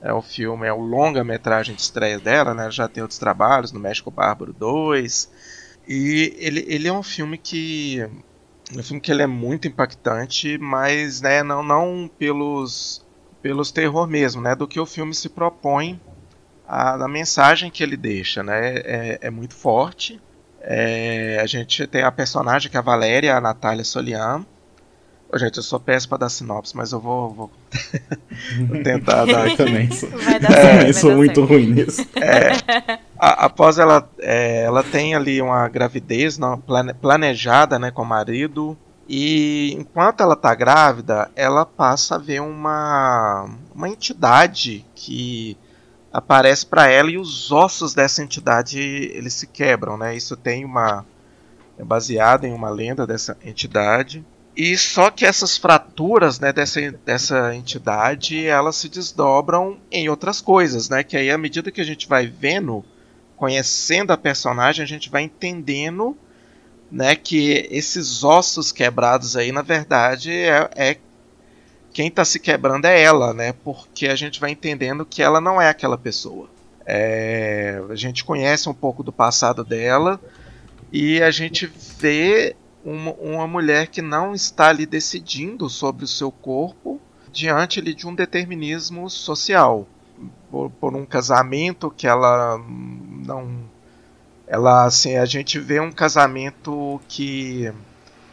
[0.00, 2.70] É o filme, é o longa-metragem de estreia dela, né?
[2.70, 5.28] Já tem outros trabalhos no México Bárbaro 2.
[5.88, 8.06] E ele, ele é um filme que.
[8.76, 13.04] Um filme que ele é muito impactante, mas né, não, não pelos,
[13.40, 14.54] pelos terror mesmo, né?
[14.54, 16.00] Do que o filme se propõe,
[16.66, 18.76] a, a mensagem que ele deixa, né?
[18.78, 20.20] É, é muito forte.
[20.60, 24.44] É, a gente tem a personagem que é a Valéria, a Natália Solian
[25.30, 27.50] Ô, gente, eu sou péssimo pra dar sinopse, mas eu vou, vou...
[28.66, 31.52] vou tentar dar também sou, vai dar é, certo, sou muito certo.
[31.52, 32.08] ruim nisso.
[32.16, 38.02] É, a, após ela, é, ela tem ali uma gravidez não, plane, planejada né, com
[38.02, 38.76] o marido,
[39.08, 45.56] e enquanto ela tá grávida, ela passa a ver uma, uma entidade que
[46.12, 50.14] aparece para ela e os ossos dessa entidade eles se quebram, né?
[50.14, 51.06] Isso tem uma
[51.78, 54.24] é baseado em uma lenda dessa entidade.
[54.56, 60.88] E só que essas fraturas né, dessa, dessa entidade elas se desdobram em outras coisas,
[60.88, 61.04] né?
[61.04, 62.84] Que aí à medida que a gente vai vendo,
[63.38, 66.16] conhecendo a personagem, a gente vai entendendo
[66.90, 70.96] né, que esses ossos quebrados aí, na verdade, é, é
[71.92, 73.52] quem está se quebrando é ela, né?
[73.64, 76.48] Porque a gente vai entendendo que ela não é aquela pessoa.
[76.84, 80.20] É, a gente conhece um pouco do passado dela
[80.92, 81.66] e a gente
[81.98, 87.00] vê uma, uma mulher que não está ali decidindo sobre o seu corpo
[87.32, 89.86] diante ali, de um determinismo social.
[90.50, 93.68] Por, por, um casamento que ela não.
[94.46, 97.72] Ela, assim, a gente vê um casamento que.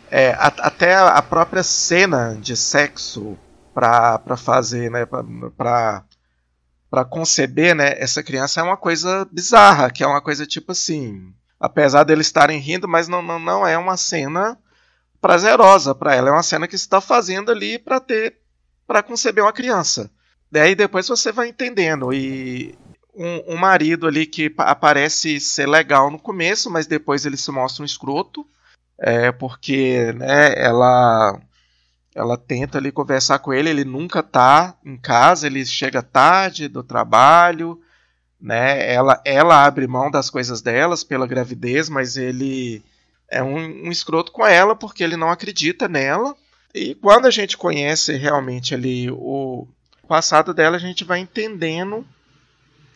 [0.09, 3.37] É, a, até a própria cena de sexo
[3.73, 6.03] para fazer, né, para
[6.89, 11.33] para conceber, né, essa criança é uma coisa bizarra, que é uma coisa tipo assim,
[11.59, 14.57] apesar deles estarem rindo, mas não, não, não é uma cena
[15.19, 18.37] prazerosa para ela, é uma cena que está fazendo ali para ter
[18.87, 20.09] para conceber uma criança.
[20.51, 22.77] Daí depois você vai entendendo e
[23.15, 27.81] um, um, marido ali que aparece ser legal no começo, mas depois ele se mostra
[27.81, 28.45] um escroto,
[28.97, 31.39] é porque né, ela
[32.15, 36.81] ela tenta ali conversar com ele, ele nunca tá em casa, ele chega tarde do
[36.81, 37.81] trabalho,
[38.39, 38.93] né?
[38.93, 42.81] Ela, ela abre mão das coisas delas pela gravidez, mas ele
[43.29, 46.33] é um, um escroto com ela porque ele não acredita nela.
[46.73, 49.67] E quando a gente conhece realmente ali o
[50.05, 52.05] passado dela, a gente vai entendendo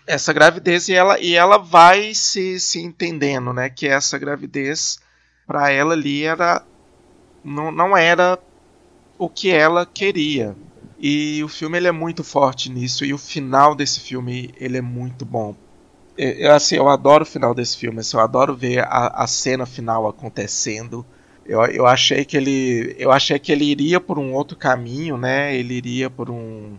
[0.07, 3.69] essa gravidez e ela, e ela vai se, se entendendo, né?
[3.69, 4.99] Que essa gravidez
[5.45, 6.63] para ela ali era
[7.43, 8.39] não, não era
[9.17, 10.55] o que ela queria.
[10.97, 14.81] E o filme ele é muito forte nisso e o final desse filme ele é
[14.81, 15.55] muito bom.
[16.17, 19.65] Eu, assim, eu adoro o final desse filme, assim, eu adoro ver a, a cena
[19.65, 21.05] final acontecendo.
[21.45, 25.55] Eu, eu achei que ele eu achei que ele iria por um outro caminho, né?
[25.55, 26.77] Ele iria por um,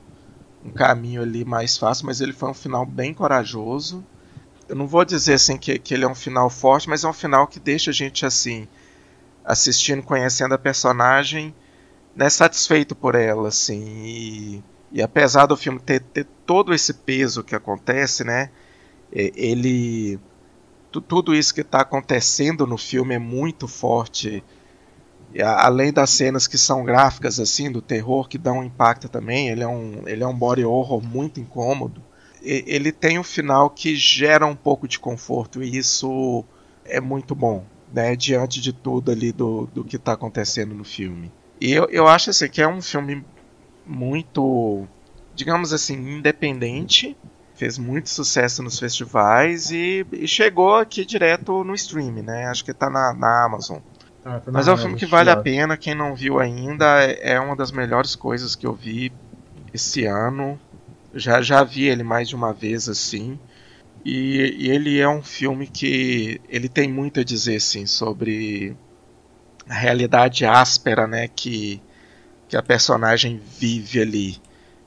[0.65, 4.05] um caminho ali mais fácil, mas ele foi um final bem corajoso.
[4.69, 7.13] Eu não vou dizer assim que, que ele é um final forte, mas é um
[7.13, 8.69] final que deixa a gente assim
[9.45, 11.55] assistindo, conhecendo a personagem
[12.15, 13.83] né, satisfeito por ela, assim.
[14.05, 18.51] E, e apesar do filme ter, ter, todo esse peso que acontece, né,
[19.13, 20.21] ele
[20.93, 24.43] tudo isso que está acontecendo no filme é muito forte.
[25.43, 29.63] Além das cenas que são gráficas assim do terror que dão um impacto também, ele
[29.63, 32.03] é um ele é um body horror muito incômodo.
[32.43, 36.45] E, ele tem um final que gera um pouco de conforto e isso
[36.85, 41.31] é muito bom, né, diante de tudo ali do, do que está acontecendo no filme.
[41.61, 43.25] E eu, eu acho assim, que é um filme
[43.87, 44.87] muito,
[45.35, 47.17] digamos assim, independente.
[47.55, 52.47] Fez muito sucesso nos festivais e, e chegou aqui direto no stream, né?
[52.47, 53.81] Acho que tá na, na Amazon.
[54.23, 57.41] Tá Mas é um filme que vale a pena, quem não viu ainda, é, é
[57.41, 59.11] uma das melhores coisas que eu vi
[59.73, 60.61] esse ano.
[61.15, 63.39] Já, já vi ele mais de uma vez assim.
[64.05, 68.77] E, e, ele é um filme que ele tem muito a dizer assim sobre
[69.69, 71.83] a realidade áspera, né, que,
[72.49, 74.39] que a personagem vive ali.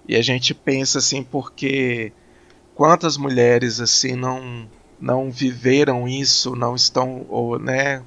[0.07, 2.11] E a gente pensa assim, porque
[2.75, 4.69] quantas mulheres assim não
[4.99, 8.01] não viveram isso, não estão ou né,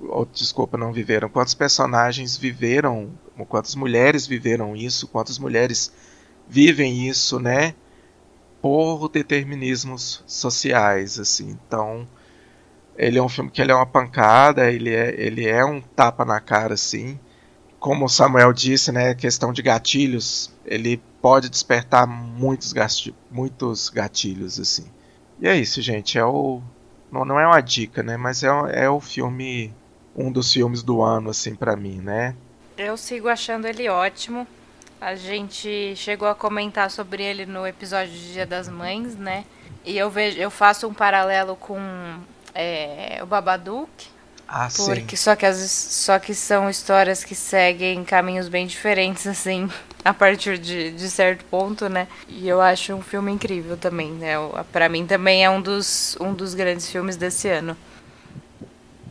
[0.00, 1.28] ou, desculpa, não viveram.
[1.28, 3.10] Quantos personagens viveram,
[3.48, 5.92] quantas mulheres viveram isso, quantas mulheres
[6.48, 7.74] vivem isso, né?
[8.60, 11.56] Por determinismos sociais, assim.
[11.66, 12.06] Então,
[12.96, 16.24] ele é um filme que ele é uma pancada, ele é, ele é um tapa
[16.24, 17.18] na cara, assim.
[17.78, 19.14] Como o Samuel disse, né?
[19.14, 22.74] Questão de gatilhos, ele pode despertar muitos,
[23.30, 24.86] muitos gatilhos, assim.
[25.40, 26.18] E é isso, gente.
[26.18, 26.60] É o.
[27.10, 28.16] Não, não é uma dica, né?
[28.16, 29.72] Mas é, é o filme.
[30.18, 32.34] Um dos filmes do ano, assim, para mim, né?
[32.76, 34.46] Eu sigo achando ele ótimo.
[35.00, 39.44] A gente chegou a comentar sobre ele no episódio de Dia das Mães, né?
[39.84, 41.78] E eu vejo, eu faço um paralelo com
[42.52, 43.88] é, o Babadook.
[44.48, 45.22] Ah, porque sim.
[45.22, 49.70] só que as, só que são histórias que seguem caminhos bem diferentes assim,
[50.04, 52.08] a partir de, de certo ponto, né?
[52.28, 54.34] E eu acho um filme incrível também, né?
[54.72, 57.76] Para mim também é um dos um dos grandes filmes desse ano.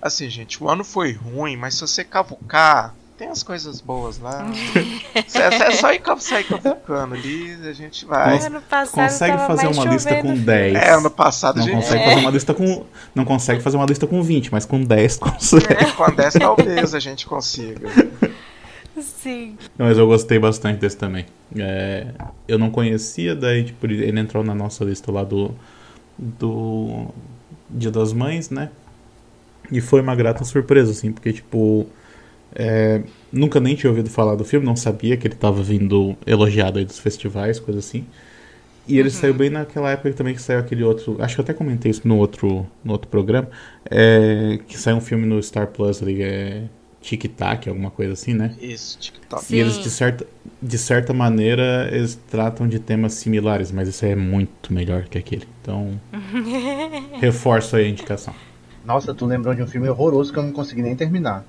[0.01, 4.45] Assim, gente, o ano foi ruim, mas se você cavucar tem as coisas boas lá.
[5.15, 8.37] é, só ir sair cavucando ali, a gente vai.
[8.45, 10.75] Ano consegue fazer uma lista com 10.
[10.75, 12.09] É, ano passado não a gente consegue é.
[12.09, 12.85] fazer uma lista com
[13.15, 15.73] não consegue fazer uma lista com 20, mas com 10 consegue.
[15.73, 17.89] É, com 10 talvez a gente consiga.
[19.01, 19.57] Sim.
[19.77, 21.25] Mas eu gostei bastante desse também.
[21.57, 22.07] É,
[22.47, 25.55] eu não conhecia, daí tipo, ele entrou na nossa lista lá do
[26.17, 27.07] do
[27.69, 28.69] Dia das Mães, né?
[29.71, 31.87] E foi uma grata surpresa, assim, porque, tipo,
[32.55, 33.01] é,
[33.31, 36.85] nunca nem tinha ouvido falar do filme, não sabia que ele estava vindo elogiado aí
[36.85, 38.05] dos festivais, coisa assim.
[38.87, 39.15] E ele uhum.
[39.15, 41.17] saiu bem naquela época também que saiu aquele outro.
[41.19, 43.49] Acho que eu até comentei isso no outro, no outro programa.
[43.89, 46.63] É, que saiu um filme no Star Plus ali, é
[47.01, 48.55] Tic Tac, alguma coisa assim, né?
[48.61, 49.43] Isso, Tic Tac.
[49.49, 50.25] E eles, de certa,
[50.61, 55.47] de certa maneira, eles tratam de temas similares, mas isso é muito melhor que aquele.
[55.61, 55.99] Então,
[57.19, 58.33] reforço aí a indicação.
[58.87, 61.43] Nossa, tu lembrou de um filme horroroso que eu não consegui nem terminar.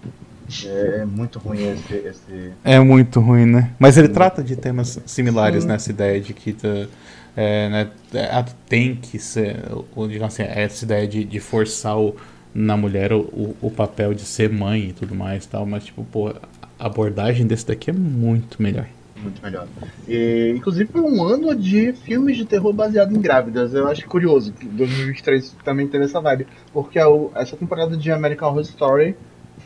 [0.65, 3.71] É, é muito ruim esse, esse, É muito ruim, né?
[3.79, 5.69] Mas ele trata de temas similares Sim.
[5.69, 6.89] nessa ideia de que tá,
[7.37, 9.57] é, né, é, tem que ser,
[9.95, 12.17] ou, digamos assim, essa ideia de, de forçar o,
[12.53, 16.31] na mulher o, o papel de ser mãe e tudo mais tal, mas tipo, pô,
[16.31, 18.87] a abordagem desse daqui é muito melhor.
[19.23, 19.67] Muito melhor.
[20.07, 23.75] E, inclusive foi um ano de filmes de terror baseado em grávidas.
[23.75, 26.47] Eu acho curioso que 2023 também teve essa vibe.
[26.73, 29.17] Porque a, essa temporada de American Horror Story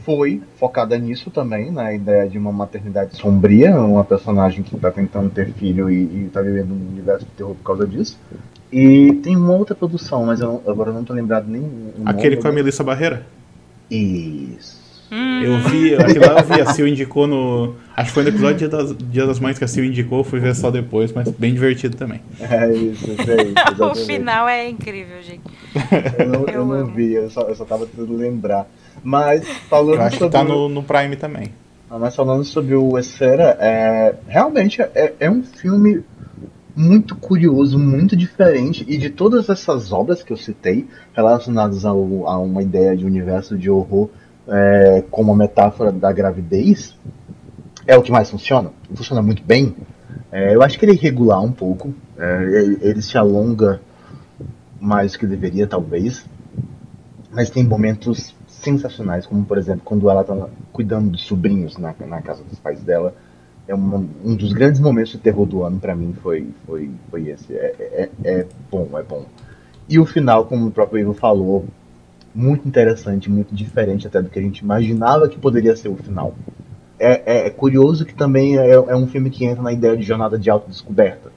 [0.04, 5.30] foi focada nisso também, na ideia de uma maternidade sombria, uma personagem que está tentando
[5.30, 8.18] ter filho e está vivendo um universo de terror por causa disso.
[8.72, 11.92] E tem uma outra produção, mas eu, agora não estou lembrado nem.
[12.06, 13.26] Aquele com a Melissa Barreira?
[13.90, 14.81] Isso.
[15.12, 15.42] Hum.
[15.42, 17.74] Eu vi, aquilo lá eu vi, a Sil indicou no.
[17.94, 20.40] Acho que foi no episódio Dia das, Dia das Mães que a Sil indicou, fui
[20.40, 22.22] ver só depois, mas bem divertido também.
[22.40, 23.52] É isso, isso aí.
[23.78, 25.42] o final é incrível, gente.
[26.18, 28.66] Eu não, eu, eu não vi, eu só, eu só tava tentando lembrar.
[29.04, 30.38] Mas falando Eu acho sobre...
[30.38, 31.52] que tá no, no Prime também.
[31.90, 36.02] Ah, mas falando sobre o Esfera, é, realmente é, é um filme
[36.74, 42.38] muito curioso, muito diferente, e de todas essas obras que eu citei, relacionadas ao, a
[42.38, 44.08] uma ideia de universo de horror
[44.48, 46.96] é, como metáfora da gravidez,
[47.86, 48.70] é o que mais funciona.
[48.94, 49.74] Funciona muito bem.
[50.30, 50.96] É, eu acho que ele é
[51.40, 53.80] um pouco, é, ele, ele se alonga
[54.80, 56.24] mais do que deveria, talvez,
[57.30, 62.22] mas tem momentos sensacionais, como por exemplo quando ela está cuidando dos sobrinhos na, na
[62.22, 63.14] casa dos pais dela.
[63.66, 67.28] É um, um dos grandes momentos de terror do ano para mim foi, foi, foi
[67.28, 67.54] esse.
[67.54, 69.24] É, é, é, bom, é bom.
[69.88, 71.64] E o final, como o próprio Ivo falou,
[72.34, 76.34] muito interessante, muito diferente até do que a gente imaginava que poderia ser o final.
[76.98, 80.02] É, é, é curioso que também é, é, um filme que entra na ideia de
[80.02, 81.30] jornada de autodescoberta.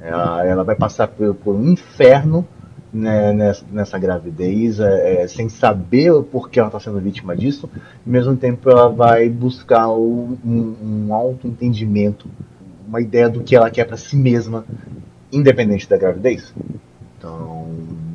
[0.00, 2.46] Ela, ela vai passar por, por um inferno
[2.92, 7.68] né, nessa, nessa, gravidez, é, é, sem saber o porquê ela está sendo vítima disso,
[7.74, 12.28] ao mesmo tempo ela vai buscar um, um auto-entendimento,
[12.86, 14.64] uma ideia do que ela quer para si mesma,
[15.32, 16.52] independente da gravidez.
[17.20, 17.68] Então,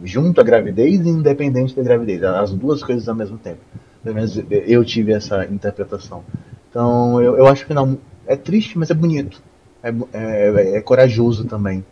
[0.04, 3.60] junto à gravidez e independente da gravidez, as duas coisas ao mesmo tempo.
[4.04, 6.24] Pelo menos eu tive essa interpretação.
[6.72, 9.44] Então, eu, eu acho que não é triste, mas é bonito.
[9.84, 11.86] É, é, é corajoso também.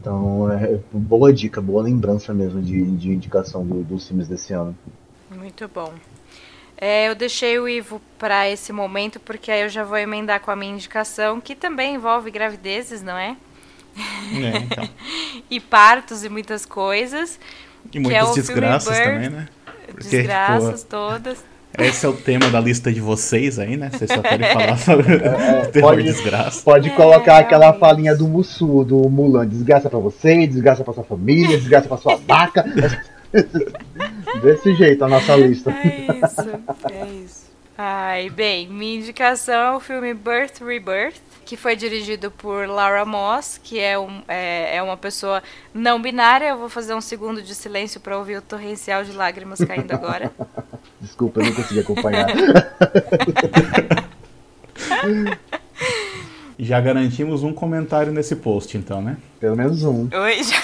[0.00, 4.76] Então, é boa dica, boa lembrança mesmo de, de indicação do, dos filmes desse ano.
[5.30, 5.92] Muito bom.
[6.76, 10.50] É, eu deixei o Ivo para esse momento porque aí eu já vou emendar com
[10.50, 13.36] a minha indicação, que também envolve gravidezes, não é?
[13.96, 14.88] É, então.
[15.50, 17.38] e partos e muitas coisas.
[17.92, 19.48] E muitas é desgraças também, né?
[19.86, 21.44] Porque, desgraças pô, todas.
[21.78, 23.90] Esse é o tema da lista de vocês aí, né?
[23.90, 25.26] Vocês só querem falar sobre é,
[25.62, 26.62] é, terror pode, desgraça.
[26.62, 29.46] Pode colocar é, aquela falinha do Mussu, do Mulan.
[29.46, 32.64] Desgraça pra você, desgraça pra sua família, desgraça pra sua vaca.
[34.42, 35.70] Desse jeito a nossa lista.
[35.70, 36.40] É isso,
[36.90, 37.45] é isso.
[37.78, 43.60] Ai, bem, minha indicação é o filme Birth Rebirth, que foi dirigido por Laura Moss,
[43.62, 45.42] que é, um, é, é uma pessoa
[45.74, 46.48] não binária.
[46.48, 50.32] Eu vou fazer um segundo de silêncio para ouvir o torrencial de lágrimas caindo agora.
[51.00, 52.26] Desculpa, eu não consegui acompanhar.
[56.58, 59.18] Já garantimos um comentário nesse post, então, né?
[59.38, 60.08] Pelo menos um.
[60.10, 60.56] Oi, já...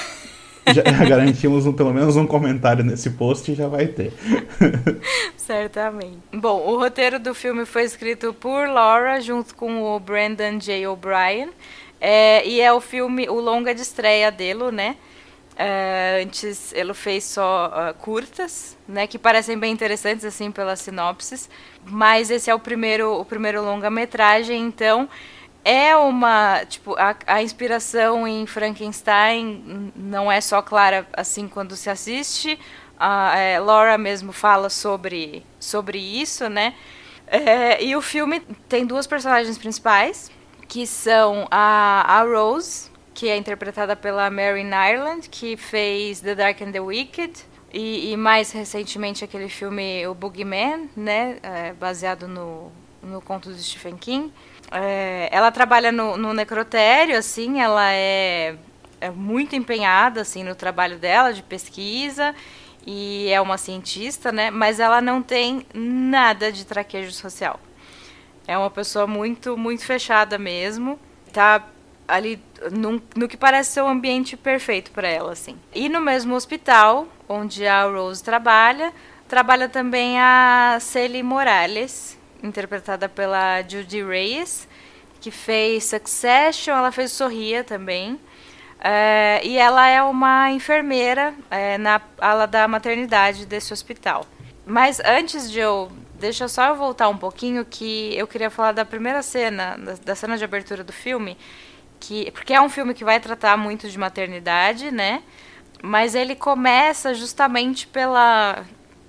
[0.73, 4.13] já garantimos um, pelo menos um comentário nesse post e já vai ter.
[5.37, 6.19] Certamente.
[6.33, 10.87] Bom, o roteiro do filme foi escrito por Laura junto com o Brandon J.
[10.87, 11.51] O'Brien.
[12.01, 14.97] É, e é o filme, o longa de estreia dele, né?
[15.57, 21.49] É, antes ele fez só uh, curtas, né, que parecem bem interessantes assim pela sinopses,
[21.85, 25.07] mas esse é o primeiro o primeiro longa-metragem, então
[25.65, 31.89] é uma tipo a, a, inspiração em Frankenstein não é só clara assim quando se
[31.89, 32.59] assiste.
[32.99, 36.75] A é, Laura mesmo fala sobre sobre isso né?
[37.27, 40.31] É, e o filme tem duas personagens principais
[40.69, 46.61] que são a, a Rose que é interpretada pela Mary Ireland que fez The Dark
[46.61, 47.33] and the Wicked
[47.73, 51.39] e, e mais recentemente aquele filme O Boogeyman né?
[51.43, 54.33] É, baseado no no conto de Stephen King
[54.73, 58.57] é, ela trabalha no, no, necrotério, assim, ela é,
[59.01, 62.35] é muito empenhada, assim, no trabalho dela de pesquisa
[62.87, 64.51] e é uma cientista, né?
[64.51, 67.61] Mas ela não tem nada de traquejo social.
[68.47, 70.99] É uma pessoa muito, muito fechada mesmo.
[71.33, 71.65] Tá
[72.09, 75.57] ali no, no que parece ser um ambiente perfeito para ela, assim.
[75.75, 78.93] E no mesmo hospital onde a Rose trabalha,
[79.29, 84.69] trabalha também a Celie Morales, interpretada pela Judy Reyes,
[85.21, 88.19] que fez Succession, ela fez Sorria também.
[88.85, 94.27] É, e ela é uma enfermeira é, na ala da maternidade desse hospital.
[94.67, 95.91] Mas antes de eu.
[96.19, 100.15] Deixa só eu voltar um pouquinho, que eu queria falar da primeira cena, da, da
[100.15, 101.37] cena de abertura do filme,
[101.99, 105.21] que porque é um filme que vai tratar muito de maternidade, né?
[105.83, 108.65] Mas ele começa justamente pela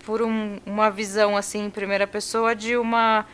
[0.06, 3.26] por um, uma visão assim em primeira pessoa de uma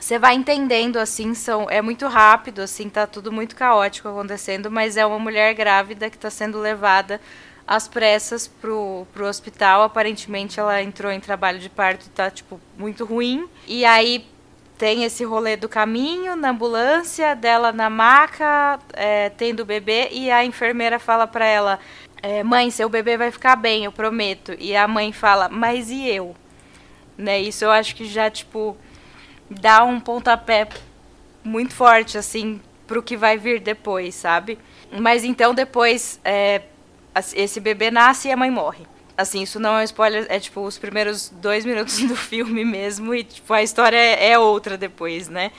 [0.00, 4.96] você vai entendendo assim, são é muito rápido assim, tá tudo muito caótico acontecendo, mas
[4.96, 7.20] é uma mulher grávida que está sendo levada
[7.66, 9.82] às pressas pro, pro hospital.
[9.82, 13.48] Aparentemente ela entrou em trabalho de parto tá tipo muito ruim.
[13.66, 14.26] E aí
[14.76, 20.28] tem esse rolê do caminho, na ambulância, dela na maca, é, tendo o bebê, e
[20.28, 21.78] a enfermeira fala para ela:
[22.22, 24.54] é, Mãe, seu bebê vai ficar bem, eu prometo.
[24.58, 26.34] E a mãe fala: Mas e eu?
[27.18, 28.76] Né, isso eu acho que já, tipo,
[29.50, 30.68] dá um pontapé
[31.44, 34.58] muito forte, assim, pro que vai vir depois, sabe?
[34.90, 36.62] Mas então depois é,
[37.34, 38.86] esse bebê nasce e a mãe morre.
[39.16, 43.14] Assim, isso não é um spoiler, é tipo os primeiros dois minutos do filme mesmo,
[43.14, 45.52] e tipo, a história é, é outra depois, né?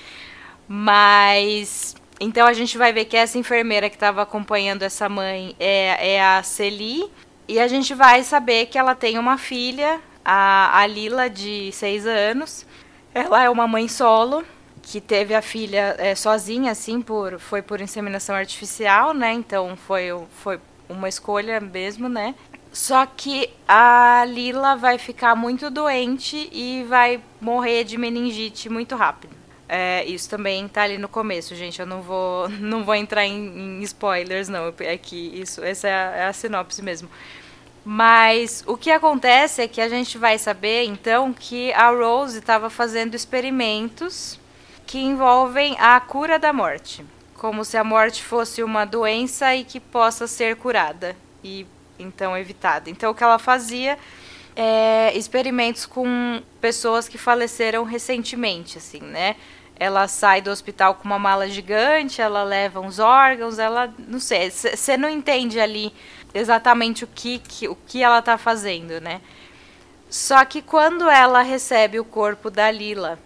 [0.67, 1.95] Mas.
[2.23, 6.23] Então a gente vai ver que essa enfermeira que estava acompanhando essa mãe é, é
[6.23, 7.11] a Celi.
[7.49, 12.07] E a gente vai saber que ela tem uma filha, a, a Lila, de seis
[12.07, 12.65] anos.
[13.13, 14.43] Ela é uma mãe solo
[14.81, 19.33] que teve a filha é, sozinha, assim, por foi por inseminação artificial, né?
[19.33, 20.07] Então foi,
[20.41, 22.35] foi uma escolha mesmo, né?
[22.71, 29.42] Só que a Lila vai ficar muito doente e vai morrer de meningite muito rápido.
[29.75, 31.79] É, isso também tá ali no começo, gente.
[31.79, 34.71] Eu não vou, não vou entrar em, em spoilers, não.
[34.79, 37.09] É que isso, essa é a, é a sinopse mesmo.
[37.83, 42.69] Mas o que acontece é que a gente vai saber então que a Rose estava
[42.69, 44.39] fazendo experimentos
[44.85, 47.03] que envolvem a cura da morte,
[47.33, 51.65] como se a morte fosse uma doença e que possa ser curada e
[51.97, 52.91] então evitada.
[52.91, 53.97] Então o que ela fazia
[54.55, 59.35] é experimentos com pessoas que faleceram recentemente, assim, né?
[59.79, 64.49] Ela sai do hospital com uma mala gigante, ela leva uns órgãos, ela não sei,
[64.51, 65.93] você não entende ali
[66.33, 69.21] exatamente o que, que, o que ela está fazendo, né?
[70.09, 73.17] Só que quando ela recebe o corpo da Lila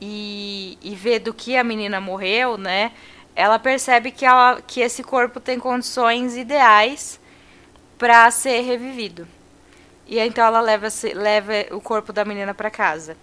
[0.00, 2.92] e, e vê do que a menina morreu, né?
[3.34, 7.20] Ela percebe que, ela, que esse corpo tem condições ideais
[7.98, 9.26] para ser revivido.
[10.06, 13.16] E então ela leva, leva o corpo da menina para casa.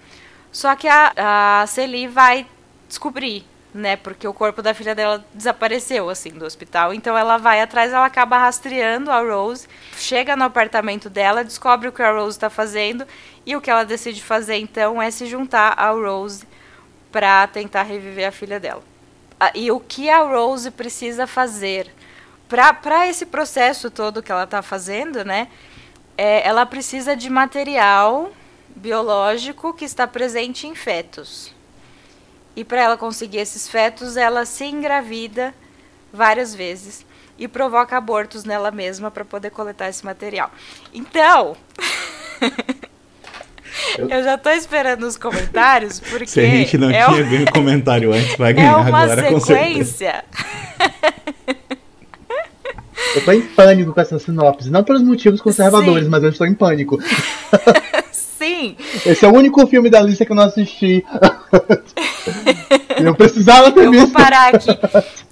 [0.51, 2.45] Só que a, a Celi vai
[2.88, 3.46] descobrir
[3.78, 3.96] né?
[3.96, 6.94] Porque o corpo da filha dela desapareceu, assim, do hospital.
[6.94, 9.68] Então ela vai atrás, ela acaba rastreando a Rose,
[9.98, 13.06] chega no apartamento dela, descobre o que a Rose está fazendo
[13.46, 16.46] e o que ela decide fazer então é se juntar a Rose
[17.12, 18.84] para tentar reviver a filha dela.
[19.54, 21.94] E o que a Rose precisa fazer
[22.50, 25.48] para esse processo todo que ela está fazendo, né?
[26.18, 28.32] É, ela precisa de material
[28.76, 31.57] biológico que está presente em fetos.
[32.58, 35.53] E para ela conseguir esses fetos, ela se engravida
[36.12, 37.05] várias vezes
[37.38, 40.49] e provoca abortos nela mesma para poder coletar esse material.
[40.91, 41.55] Então,
[43.99, 48.12] eu já estou esperando os comentários porque se a gente não é tinha ganho comentário
[48.12, 50.26] antes, vai ganhar é uma agora sequência.
[53.16, 56.10] Eu tô em pânico com essa sinopse, não pelos motivos conservadores, Sim.
[56.10, 56.99] mas eu estou em pânico.
[58.12, 58.76] Sim.
[59.05, 61.03] Esse é o único filme da lista que eu não assisti.
[63.04, 64.08] eu precisava ter eu visto.
[64.08, 64.70] Vou parar aqui.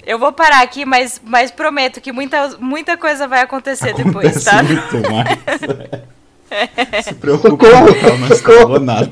[0.05, 4.43] Eu vou parar aqui, mas, mas prometo que muita, muita coisa vai acontecer Acontece depois,
[4.43, 4.61] tá?
[4.63, 6.05] Muito mais.
[7.03, 9.11] Se preocupa, não, não estragou nada.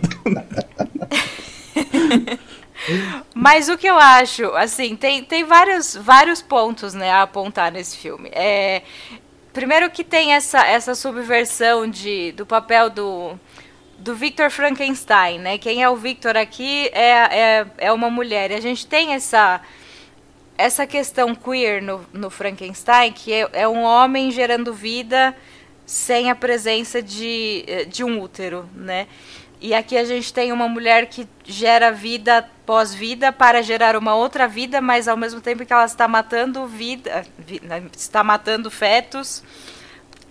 [3.34, 7.98] Mas o que eu acho, assim, tem, tem vários, vários pontos né, a apontar nesse
[7.98, 8.30] filme.
[8.32, 8.84] É,
[9.52, 13.40] primeiro que tem essa, essa subversão de, do papel do,
[14.04, 15.58] do Victor Frankenstein, né?
[15.58, 18.52] Quem é o Victor aqui é, é, é uma mulher.
[18.52, 19.62] E a gente tem essa,
[20.58, 25.34] essa questão queer no, no Frankenstein, que é, é um homem gerando vida
[25.86, 29.08] sem a presença de, de um útero, né?
[29.62, 34.46] E aqui a gente tem uma mulher que gera vida pós-vida para gerar uma outra
[34.50, 37.26] vida, mas ao mesmo tempo que ela está matando vida,
[37.96, 39.42] está matando fetos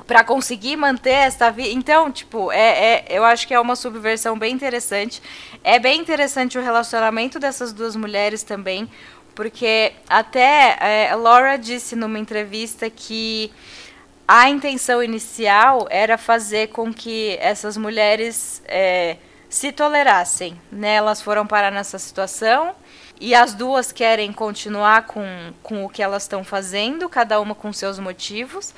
[0.07, 1.71] para conseguir manter essa vida.
[1.71, 5.23] Então, tipo, é, é, eu acho que é uma subversão bem interessante.
[5.63, 8.89] É bem interessante o relacionamento dessas duas mulheres também,
[9.35, 13.53] porque até é, Laura disse numa entrevista que
[14.27, 19.17] a intenção inicial era fazer com que essas mulheres é,
[19.49, 20.59] se tolerassem.
[20.71, 20.95] Né?
[20.95, 22.75] Elas foram parar nessa situação
[23.21, 25.25] e as duas querem continuar com,
[25.63, 28.75] com o que elas estão fazendo, cada uma com seus motivos.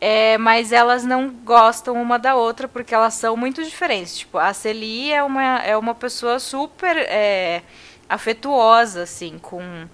[0.00, 4.18] É, mas elas não gostam uma da outra porque elas são muito diferentes.
[4.18, 7.62] Tipo, a Celie é uma, é uma pessoa super é,
[8.08, 9.88] afetuosa, assim, com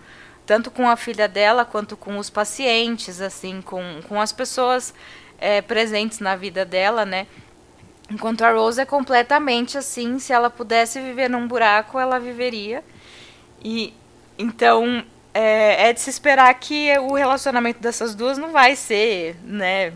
[0.45, 4.93] tanto com a filha dela quanto com os pacientes, assim, com, com as pessoas
[5.39, 7.27] é, presentes na vida dela, né?
[8.11, 12.85] Enquanto a Rose é completamente assim, se ela pudesse viver num buraco, ela viveria.
[13.65, 13.95] E
[14.39, 15.05] então
[15.35, 19.93] é, é, de se esperar que o relacionamento dessas duas não vai ser, né,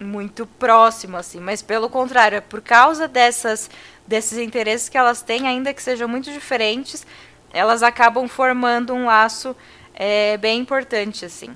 [0.00, 1.40] muito próximo, assim.
[1.40, 3.70] Mas pelo contrário, é por causa dessas,
[4.06, 7.06] desses interesses que elas têm, ainda que sejam muito diferentes,
[7.52, 9.56] elas acabam formando um laço
[9.94, 11.54] é, bem importante, assim.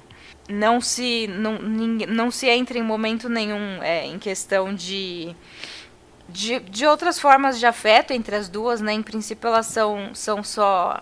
[0.49, 5.35] Não se, não, não se entra em momento nenhum é, em questão de,
[6.29, 8.93] de, de outras formas de afeto entre as duas, né?
[8.93, 11.01] Em princípio, elas são, são só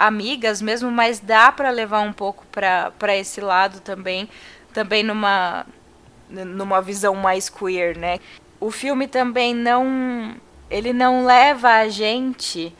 [0.00, 4.28] amigas mesmo, mas dá para levar um pouco para esse lado também,
[4.72, 5.66] também numa
[6.28, 8.18] numa visão mais queer, né?
[8.60, 10.36] O filme também não
[10.70, 12.74] ele não leva a gente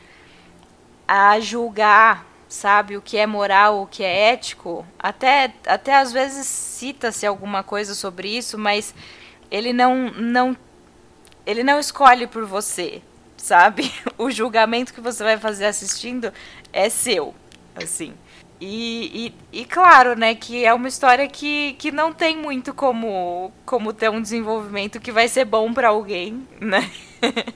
[1.07, 4.87] a julgar, sabe, o que é moral, o que é ético.
[4.99, 8.95] Até até às vezes cita-se alguma coisa sobre isso, mas
[9.51, 10.57] ele não não
[11.45, 13.03] ele não escolhe por você,
[13.37, 13.93] sabe?
[14.17, 16.33] O julgamento que você vai fazer assistindo
[16.73, 17.35] é seu,
[17.75, 18.15] assim.
[18.61, 23.51] E, e, e, claro, né, que é uma história que, que não tem muito como,
[23.65, 26.91] como ter um desenvolvimento que vai ser bom para alguém, né?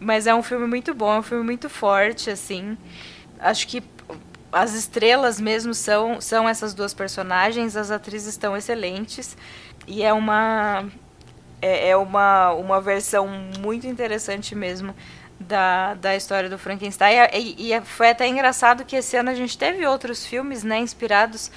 [0.00, 2.76] Mas é um filme muito bom, é um filme muito forte, assim.
[3.38, 3.82] Acho que
[4.52, 9.36] as estrelas mesmo são, são essas duas personagens, as atrizes estão excelentes.
[9.86, 10.86] E é uma
[11.62, 13.28] é, é uma, uma versão
[13.60, 14.94] muito interessante mesmo
[15.38, 17.16] da, da história do Frankenstein.
[17.32, 21.50] E, e, foi até engraçado que esse ano a gente teve outros filmes né, inspirados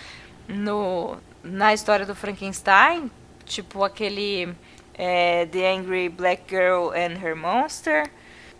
[0.47, 3.09] no, na história do Frankenstein,
[3.45, 4.53] tipo aquele
[4.93, 8.09] é, The Angry Black Girl and Her Monster,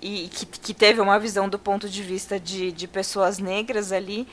[0.01, 4.28] e que, que teve uma visão do ponto de vista de, de pessoas negras ali.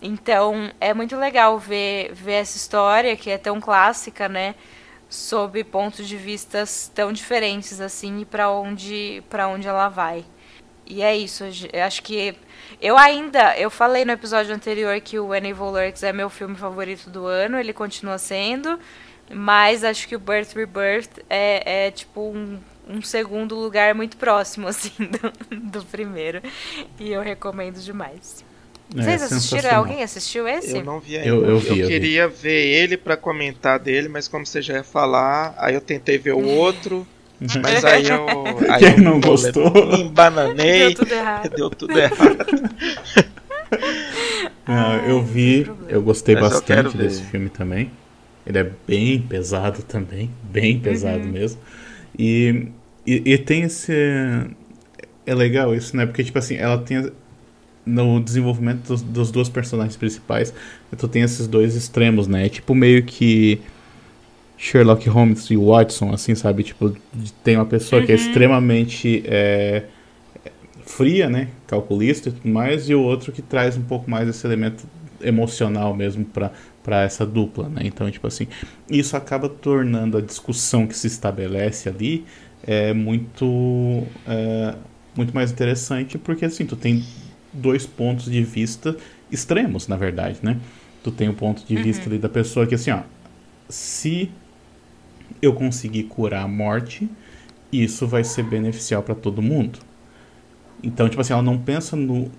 [0.00, 4.54] Então é muito legal ver, ver essa história que é tão clássica, né?
[5.08, 10.24] Sob pontos de vistas tão diferentes assim e para onde para onde ela vai.
[10.86, 12.34] E é isso, eu acho que
[12.80, 17.10] eu ainda, eu falei no episódio anterior que o Evil Lurks é meu filme favorito
[17.10, 18.78] do ano, ele continua sendo,
[19.30, 24.66] mas acho que o Birth Rebirth é, é tipo um, um segundo lugar muito próximo
[24.68, 26.40] assim do, do primeiro
[26.98, 28.42] e eu recomendo demais.
[28.96, 29.76] É, Vocês assistiram?
[29.76, 30.76] Alguém assistiu esse?
[30.76, 31.28] Eu não vi ainda.
[31.28, 32.34] Eu, eu, vi, eu queria vi.
[32.42, 36.32] ver ele para comentar dele, mas como você já ia falar, aí eu tentei ver
[36.32, 37.06] o outro.
[37.62, 38.26] Mas aí eu.
[38.72, 39.70] Aí Quem eu não gostou?
[39.72, 40.78] Me embananei.
[40.78, 41.50] Deu tudo errado.
[41.50, 42.46] Deu tudo errado.
[44.66, 47.90] Não, eu vi, eu gostei mas bastante eu desse filme também.
[48.46, 51.32] Ele é bem pesado também, bem pesado uhum.
[51.32, 51.60] mesmo.
[52.18, 52.68] E,
[53.06, 53.92] e, e, tem esse.
[55.26, 56.06] É legal isso, né?
[56.06, 57.10] Porque, tipo assim, ela tem.
[57.88, 60.52] No desenvolvimento dos, dos dois personagens principais,
[60.96, 62.46] tu tem esses dois extremos, né?
[62.46, 63.60] É tipo meio que.
[64.60, 66.64] Sherlock Holmes e Watson, assim, sabe?
[66.64, 66.94] Tipo,
[67.44, 68.06] tem uma pessoa uhum.
[68.06, 68.20] que é uhum.
[68.20, 69.84] extremamente é,
[70.84, 71.48] fria, né?
[71.66, 74.84] Calculista e tudo mais, e o outro que traz um pouco mais esse elemento
[75.20, 76.52] emocional mesmo para
[76.88, 77.82] para essa dupla, né?
[77.84, 78.46] Então, tipo assim,
[78.90, 82.24] isso acaba tornando a discussão que se estabelece ali
[82.66, 84.74] é muito é,
[85.14, 87.04] muito mais interessante porque assim tu tem
[87.58, 88.96] dois pontos de vista
[89.30, 90.58] extremos, na verdade, né?
[91.02, 92.12] Tu tem o um ponto de vista uhum.
[92.12, 93.00] ali da pessoa que assim, ó,
[93.68, 94.30] se
[95.40, 97.08] eu conseguir curar a morte,
[97.72, 99.78] isso vai ser beneficial para todo mundo.
[100.82, 102.30] Então, tipo assim, ela não pensa no,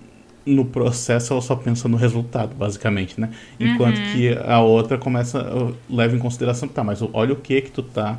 [0.44, 3.30] no processo ela só pensa no resultado, basicamente, né?
[3.58, 4.12] Enquanto uhum.
[4.12, 8.18] que a outra começa, leva em consideração, tá, mas olha o que que tu tá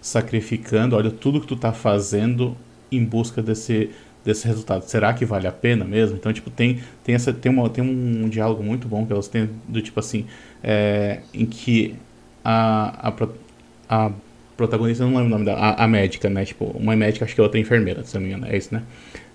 [0.00, 2.56] sacrificando, olha tudo que tu tá fazendo
[2.90, 3.90] em busca desse,
[4.24, 4.82] desse resultado.
[4.82, 6.16] Será que vale a pena mesmo?
[6.16, 9.48] Então, tipo, tem, tem, essa, tem, uma, tem um diálogo muito bom que elas têm,
[9.68, 10.26] do tipo assim,
[10.62, 11.94] é, em que
[12.44, 14.12] a, a, a
[14.56, 16.44] protagonista, não lembro o nome dela, a, a médica, né?
[16.44, 18.56] Tipo, uma é médica, acho que a outra é enfermeira, se não me engano, é
[18.56, 18.82] isso, né?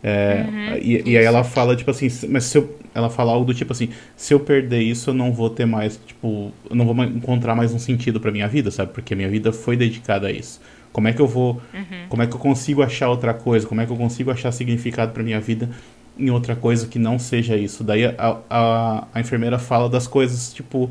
[0.04, 3.46] É, uhum, e, e, aí ela fala, tipo assim, mas se eu, ela fala algo
[3.46, 6.86] do tipo assim, se eu perder isso, eu não vou ter mais, tipo, eu não
[6.86, 8.94] vou encontrar mais um sentido pra minha vida, sabe?
[8.94, 10.62] Porque a minha vida foi dedicada a isso.
[10.92, 12.08] Como é que eu vou, uhum.
[12.10, 13.68] como é que eu consigo achar outra coisa?
[13.68, 15.70] Como é que eu consigo achar significado pra minha vida
[16.18, 17.84] em outra coisa que não seja isso?
[17.84, 20.90] Daí a, a, a enfermeira fala das coisas, tipo,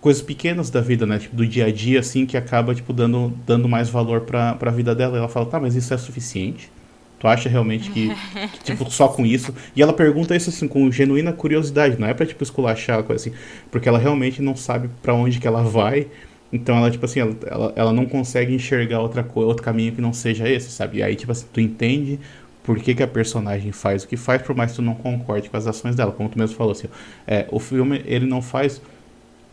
[0.00, 1.18] coisas pequenas da vida, né?
[1.18, 4.70] Tipo, do dia a dia, assim, que acaba, tipo, dando, dando mais valor pra, pra
[4.70, 5.16] vida dela.
[5.16, 6.70] E ela fala, tá, mas isso é suficiente?
[7.18, 8.10] Tu acha realmente que,
[8.52, 9.52] que, tipo, só com isso?
[9.74, 13.36] E ela pergunta isso assim com genuína curiosidade, não é para tipo esculachar coisa assim,
[13.70, 16.06] porque ela realmente não sabe para onde que ela vai.
[16.52, 20.00] Então ela tipo assim, ela, ela, ela, não consegue enxergar outra coisa, outro caminho que
[20.00, 20.98] não seja esse, sabe?
[20.98, 22.18] E aí tipo assim, tu entende
[22.62, 25.48] por que, que a personagem faz o que faz, por mais que tu não concorde
[25.48, 26.88] com as ações dela, como tu mesmo falou assim.
[27.26, 28.80] É, o filme ele não faz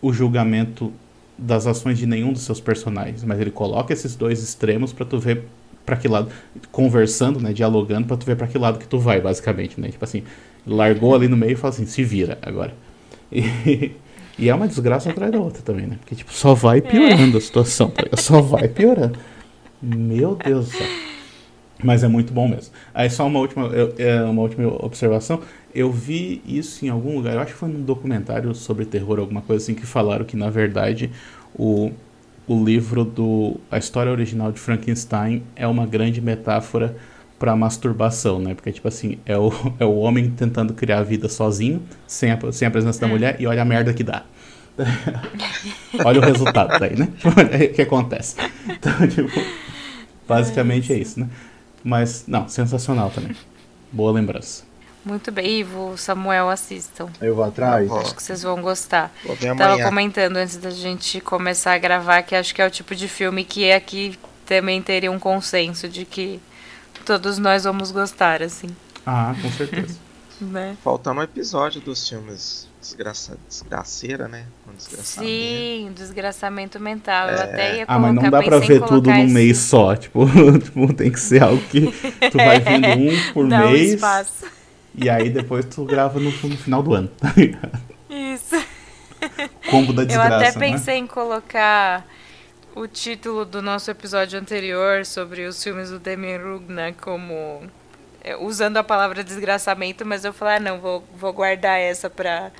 [0.02, 0.92] o julgamento
[1.38, 5.20] das ações de nenhum dos seus personagens, mas ele coloca esses dois extremos para tu
[5.20, 5.44] ver
[5.86, 6.30] para que lado,
[6.72, 9.90] conversando, né, dialogando para tu ver para que lado que tu vai, basicamente, né?
[9.90, 10.24] Tipo assim,
[10.66, 12.74] largou ali no meio e fala assim, se vira agora.
[13.32, 13.92] E,
[14.38, 15.98] e é uma desgraça atrás da outra também, né?
[16.00, 18.18] Porque tipo, só vai piorando a situação, tá?
[18.18, 19.18] só vai piorando.
[19.82, 20.88] Meu Deus do céu.
[21.84, 22.74] Mas é muito bom mesmo.
[22.94, 25.42] Aí só uma última, é, uma última observação.
[25.74, 29.42] Eu vi isso em algum lugar, eu acho que foi num documentário sobre terror, alguma
[29.42, 31.12] coisa assim, que falaram que na verdade
[31.54, 31.92] o,
[32.48, 36.96] o livro do a história original de Frankenstein é uma grande metáfora
[37.38, 38.54] para masturbação, né?
[38.54, 42.40] Porque tipo assim, é o, é o homem tentando criar a vida sozinho, sem a,
[42.52, 43.10] sem a presença da é.
[43.10, 44.24] mulher e olha a merda que dá.
[46.04, 47.08] olha o resultado daí, né?
[47.72, 48.36] o que acontece.
[48.68, 49.32] Então, tipo,
[50.28, 51.30] basicamente é isso, né?
[51.84, 53.36] Mas não, sensacional também.
[53.92, 54.64] Boa lembrança.
[55.06, 57.08] Muito bem, Ivo, Samuel, assistam.
[57.22, 57.90] Eu vou atrás.
[57.92, 59.14] Acho que vocês vão gostar.
[59.24, 62.96] Vou Tava comentando antes da gente começar a gravar que acho que é o tipo
[62.96, 64.18] de filme que aqui
[64.48, 66.42] também teria um consenso de que
[67.06, 68.68] todos nós vamos gostar, assim.
[69.06, 69.98] Ah, com certeza.
[70.42, 70.76] né?
[70.84, 74.46] Faltando um episódio dos filmes desgraça, desgraceira, né?
[74.68, 77.30] Um Sim, desgraçamento mental.
[77.30, 77.34] É.
[77.34, 79.96] Eu até ia colocar, Ah, mas não dá pra ver tudo num mês só.
[79.96, 80.26] Tipo,
[80.60, 81.82] tipo, tem que ser algo que
[82.32, 83.92] tu vai vendo um por dá mês.
[83.92, 84.46] Um espaço.
[84.96, 87.80] E aí depois tu grava no, no final do ano, tá ligado?
[88.10, 88.56] Isso.
[89.70, 90.72] Combo da desgraça, Eu até né?
[90.72, 91.00] pensei né?
[91.02, 92.06] em colocar
[92.76, 97.64] o título do nosso episódio anterior sobre os filmes do Demi Rugna como
[98.22, 102.52] é, usando a palavra desgraçamento, mas eu falei, ah, não, vou, vou guardar essa para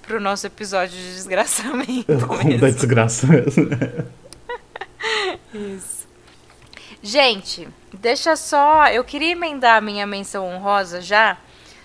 [0.00, 2.26] pro nosso episódio de desgraçamento.
[2.26, 3.68] Como da desgraça mesmo.
[5.52, 6.06] Isso.
[7.02, 11.36] Gente, deixa só, eu queria emendar a minha menção honrosa já,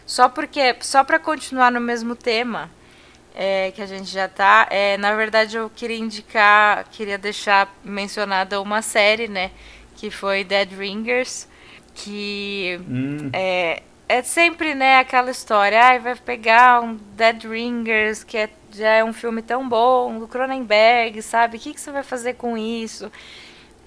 [0.06, 2.70] só porque, só para continuar no mesmo tema
[3.40, 8.60] é, que a gente já tá, é, na verdade eu queria indicar, queria deixar mencionada
[8.60, 9.52] uma série, né,
[9.96, 11.48] que foi Dead Ringers,
[11.94, 13.30] que hum.
[13.32, 18.50] é, é sempre, né, aquela história, ai, ah, vai pegar um Dead Ringers, que é,
[18.72, 22.34] já é um filme tão bom, do Cronenberg, sabe, o que, que você vai fazer
[22.34, 23.12] com isso?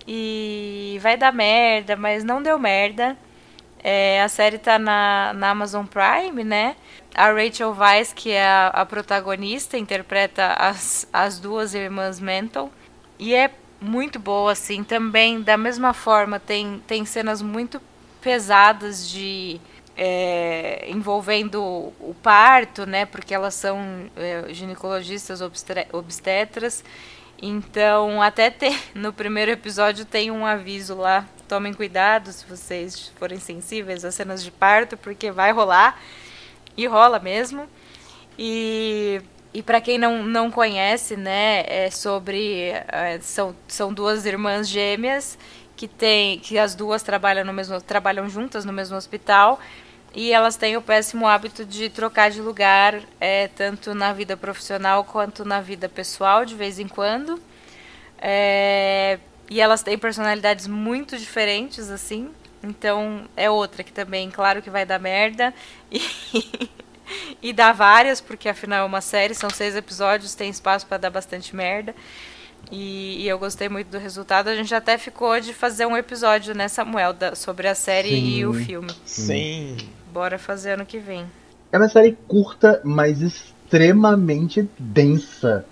[0.06, 3.16] E vai dar merda, mas não deu merda.
[3.82, 6.76] É, a série tá na, na Amazon Prime, né?
[7.14, 12.70] A Rachel Weisz, que é a, a protagonista, interpreta as, as duas irmãs Mental.
[13.18, 13.50] E é
[13.80, 14.84] muito boa, assim.
[14.84, 17.80] Também, da mesma forma, tem, tem cenas muito
[18.20, 19.58] pesadas de
[19.96, 23.06] é, envolvendo o parto, né?
[23.06, 25.40] Porque elas são é, ginecologistas
[25.92, 26.84] obstetras.
[27.40, 31.26] Então, até tem, no primeiro episódio tem um aviso lá.
[31.50, 36.00] Tomem cuidado se vocês forem sensíveis às cenas de parto, porque vai rolar.
[36.76, 37.66] E rola mesmo.
[38.38, 39.20] E,
[39.52, 42.68] e para quem não, não conhece, né, é sobre.
[42.86, 45.36] É, são, são duas irmãs gêmeas
[45.74, 46.38] que tem.
[46.38, 47.80] que as duas trabalham no mesmo.
[47.80, 49.58] trabalham juntas no mesmo hospital
[50.14, 55.02] e elas têm o péssimo hábito de trocar de lugar, é, tanto na vida profissional
[55.02, 57.42] quanto na vida pessoal, de vez em quando.
[58.22, 59.18] É,
[59.50, 62.30] e elas têm personalidades muito diferentes, assim.
[62.62, 65.52] Então é outra que também, claro que vai dar merda.
[67.42, 70.96] E, e dá várias, porque afinal é uma série, são seis episódios, tem espaço para
[70.96, 71.92] dar bastante merda.
[72.70, 74.46] E, e, eu gostei muito do resultado.
[74.46, 78.28] A gente até ficou de fazer um episódio, né, Samuel, da, sobre a série Sim.
[78.28, 78.90] e o filme.
[79.04, 79.76] Sim.
[80.12, 81.26] Bora fazer ano que vem.
[81.72, 85.64] É uma série curta, mas extremamente densa.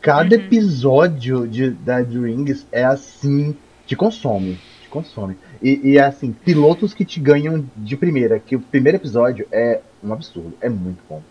[0.00, 0.42] Cada uhum.
[0.42, 5.36] episódio de Dead Rings é assim, te consome, te consome.
[5.60, 9.80] E, e é assim, pilotos que te ganham de primeira, que o primeiro episódio é
[10.02, 11.22] um absurdo, é muito bom.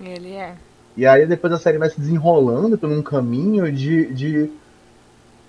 [0.00, 0.54] Ele é.
[0.96, 4.50] E aí depois a série vai se desenrolando por um caminho de, de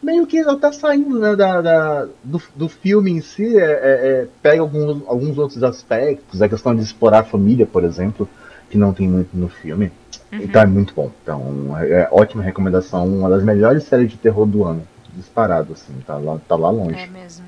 [0.02, 3.72] meio que ela tá saindo né, da, da do, do filme em si, é, é,
[3.72, 8.28] é, pega alguns, alguns outros aspectos, a questão de explorar a família, por exemplo,
[8.70, 9.92] que não tem muito no filme.
[10.32, 10.40] Uhum.
[10.40, 11.12] Então é muito bom.
[11.22, 14.88] Então, é, é, ótima recomendação, uma das melhores séries de terror do ano.
[15.14, 16.98] Disparado, assim, tá lá, tá lá longe.
[16.98, 17.46] É mesmo.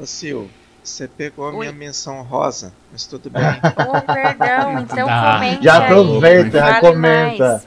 [0.00, 0.48] Ô Sil,
[0.82, 1.58] você pegou a Oi.
[1.58, 3.42] minha menção rosa, mas tudo bem.
[3.88, 7.64] oh, perdão, então ah, comente Já aproveita, já comenta.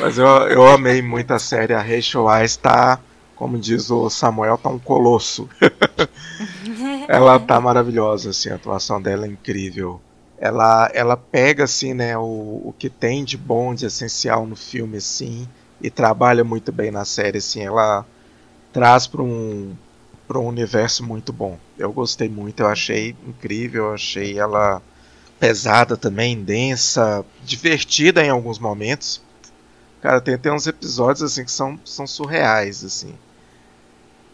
[0.00, 3.00] Mas eu, eu amei muito a série, a Rachel Weisz tá
[3.38, 5.48] como diz o Samuel, tá um colosso.
[7.06, 10.00] ela tá maravilhosa, assim, a atuação dela é incrível.
[10.40, 12.22] Ela, ela pega, assim, né, o,
[12.64, 15.48] o que tem de bom, de essencial no filme, assim,
[15.80, 18.06] e trabalha muito bem na série, assim, ela
[18.72, 19.74] traz para um,
[20.28, 21.58] para um universo muito bom.
[21.78, 24.82] Eu gostei muito, eu achei incrível, eu achei ela
[25.40, 29.22] pesada também, densa, divertida em alguns momentos.
[30.00, 33.14] Cara, tem até uns episódios assim que são, são surreais, assim.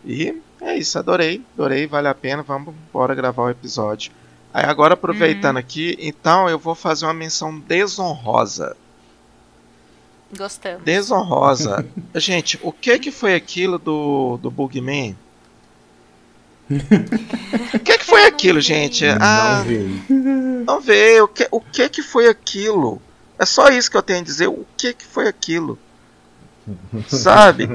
[0.05, 4.13] E é isso, adorei, adorei, vale a pena, vamos embora gravar o episódio.
[4.55, 5.61] Aí agora aproveitando uhum.
[5.61, 8.77] aqui, então eu vou fazer uma menção desonrosa.
[10.39, 10.85] Gostamos.
[10.85, 11.85] Desonrosa.
[12.15, 15.17] Gente, o que que foi aquilo do, do Bugman?
[16.71, 19.05] o que que foi aquilo, gente?
[19.05, 20.65] Ah, não vê.
[20.65, 21.21] Não vê.
[21.21, 23.03] O que, o que que foi aquilo?
[23.39, 24.47] É só isso que eu tenho a dizer.
[24.47, 25.79] O que que foi aquilo?
[27.09, 27.69] Sabe?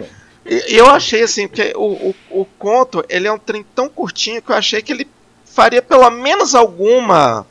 [0.46, 4.42] E eu achei assim, porque o, o, o, conto ele é um trem tão curtinho
[4.42, 5.08] que eu achei que ele
[5.52, 7.46] faria pelo menos alguma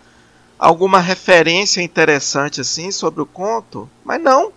[0.58, 4.52] alguma referência interessante assim sobre o conto, mas não.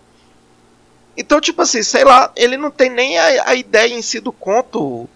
[1.16, 4.32] Então, tipo assim, sei lá, ele não tem nem a, a ideia em si do
[4.32, 5.08] conto.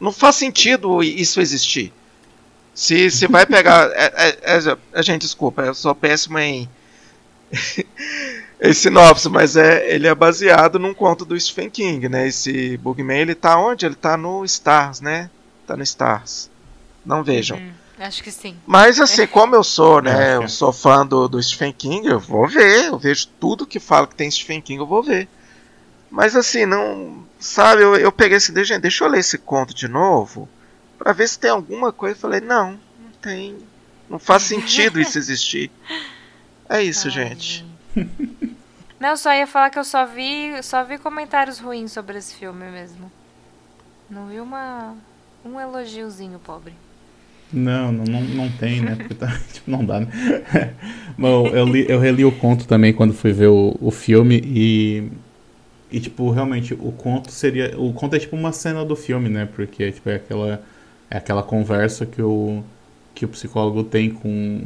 [0.00, 1.92] Não faz sentido isso existir.
[2.74, 3.88] Se, se vai pegar.
[3.94, 6.68] É, é, é, é gente, desculpa, eu sou péssimo em.
[8.58, 12.26] esse sinopse, mas é, ele é baseado num conto do Stephen King, né?
[12.26, 13.84] Esse Bugman, ele tá onde?
[13.84, 15.30] Ele tá no Stars, né?
[15.66, 16.50] Tá no Stars.
[17.04, 17.58] Não vejam.
[17.58, 18.56] Uhum, acho que sim.
[18.66, 20.36] Mas assim, como eu sou, né?
[20.36, 22.86] Eu sou fã do, do Stephen King, eu vou ver.
[22.86, 25.28] Eu vejo tudo que fala que tem Stephen King, eu vou ver.
[26.10, 27.24] Mas assim, não.
[27.38, 28.52] Sabe, eu, eu peguei esse.
[28.52, 30.48] Deixa, deixa eu ler esse conto de novo.
[30.98, 32.16] para ver se tem alguma coisa.
[32.16, 33.58] Eu falei, não, não tem.
[34.08, 35.70] Não faz sentido isso existir.
[36.68, 37.66] É isso, Ai, gente.
[38.98, 42.64] Não, só ia falar que eu só vi, só vi comentários ruins sobre esse filme
[42.70, 43.12] mesmo.
[44.08, 44.96] Não vi uma
[45.44, 46.74] um elogiozinho, pobre.
[47.52, 48.96] Não, não, não, não tem, né?
[48.96, 50.08] Porque tá, tipo, não dá, né?
[51.16, 55.08] Bom, eu, li, eu reli o conto também quando fui ver o, o filme e.
[55.92, 57.74] E, tipo, realmente, o conto seria.
[57.78, 59.48] O conto é tipo uma cena do filme, né?
[59.54, 60.62] Porque tipo, é aquela.
[61.10, 62.64] É aquela conversa que o,
[63.14, 64.62] que o psicólogo tem com,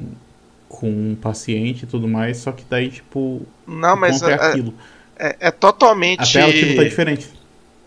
[0.69, 3.43] com um paciente e tudo mais, só que daí, tipo.
[3.67, 4.73] Não, mas é, é, aquilo.
[5.19, 6.21] É, é, totalmente.
[6.21, 7.29] Até o tipo tá diferente.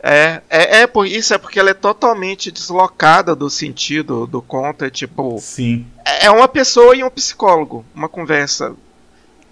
[0.03, 4.84] É, é, é por isso é porque ela é totalmente deslocada do sentido do conto.
[4.84, 5.38] É tipo.
[5.40, 5.86] Sim.
[6.03, 8.73] É, é uma pessoa e um psicólogo, uma conversa.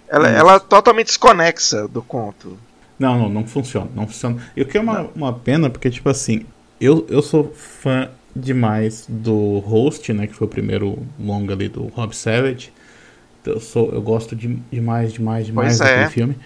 [0.08, 2.58] Ela, ela é totalmente desconexa do conto.
[2.98, 4.42] Não, não, não funciona, não funciona.
[4.56, 6.44] E o que é uma, uma pena, porque, tipo assim,
[6.80, 11.86] eu, eu sou fã demais do Host, né, que foi o primeiro longa ali do
[11.86, 12.72] Rob Savage.
[13.44, 16.10] Eu sou, eu gosto de, demais, demais, demais pois daquele é.
[16.10, 16.36] filme.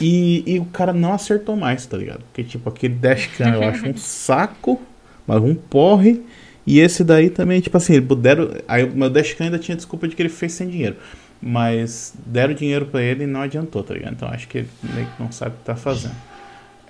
[0.00, 2.20] E, e o cara não acertou mais, tá ligado?
[2.24, 4.80] Porque, tipo, aquele Dashcam eu acho um saco,
[5.26, 6.22] mas um porre.
[6.66, 8.50] E esse daí também, tipo assim, deram.
[8.68, 10.96] Aí o meu Dashcam ainda tinha desculpa de que ele fez sem dinheiro.
[11.40, 14.12] Mas deram dinheiro para ele e não adiantou, tá ligado?
[14.12, 16.14] Então acho que ele meio que não sabe o que tá fazendo.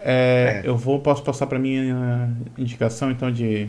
[0.01, 0.69] É, é.
[0.69, 3.69] Eu vou, posso passar para minha indicação então de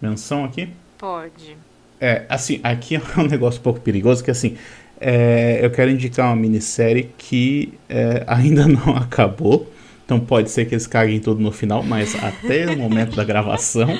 [0.00, 0.68] menção aqui?
[0.96, 1.56] Pode.
[2.00, 4.56] É, assim, aqui é um negócio um pouco perigoso, que assim,
[5.00, 9.72] é, eu quero indicar uma minissérie que é, ainda não acabou.
[10.04, 13.98] Então pode ser que eles caguem tudo no final, mas até o momento da gravação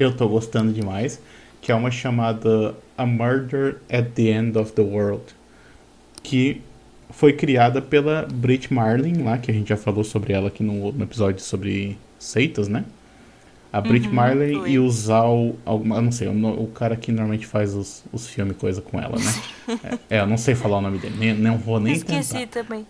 [0.00, 1.20] eu tô gostando demais.
[1.60, 5.22] Que é uma chamada A Murder at the End of the World.
[6.22, 6.60] Que
[7.10, 10.92] foi criada pela Brit Marlin lá, que a gente já falou sobre ela aqui no,
[10.92, 12.84] no episódio sobre seitas, né?
[13.74, 14.70] A Brit uhum, Marley foi.
[14.70, 15.56] e o Zal.
[15.66, 19.18] Eu não sei, o, o, cara que normalmente faz os, os filmes coisa com ela,
[19.18, 19.98] né?
[20.08, 22.62] é, eu não sei falar o nome dele, nem, não vou nem Esqueci tentar.
[22.62, 22.86] também.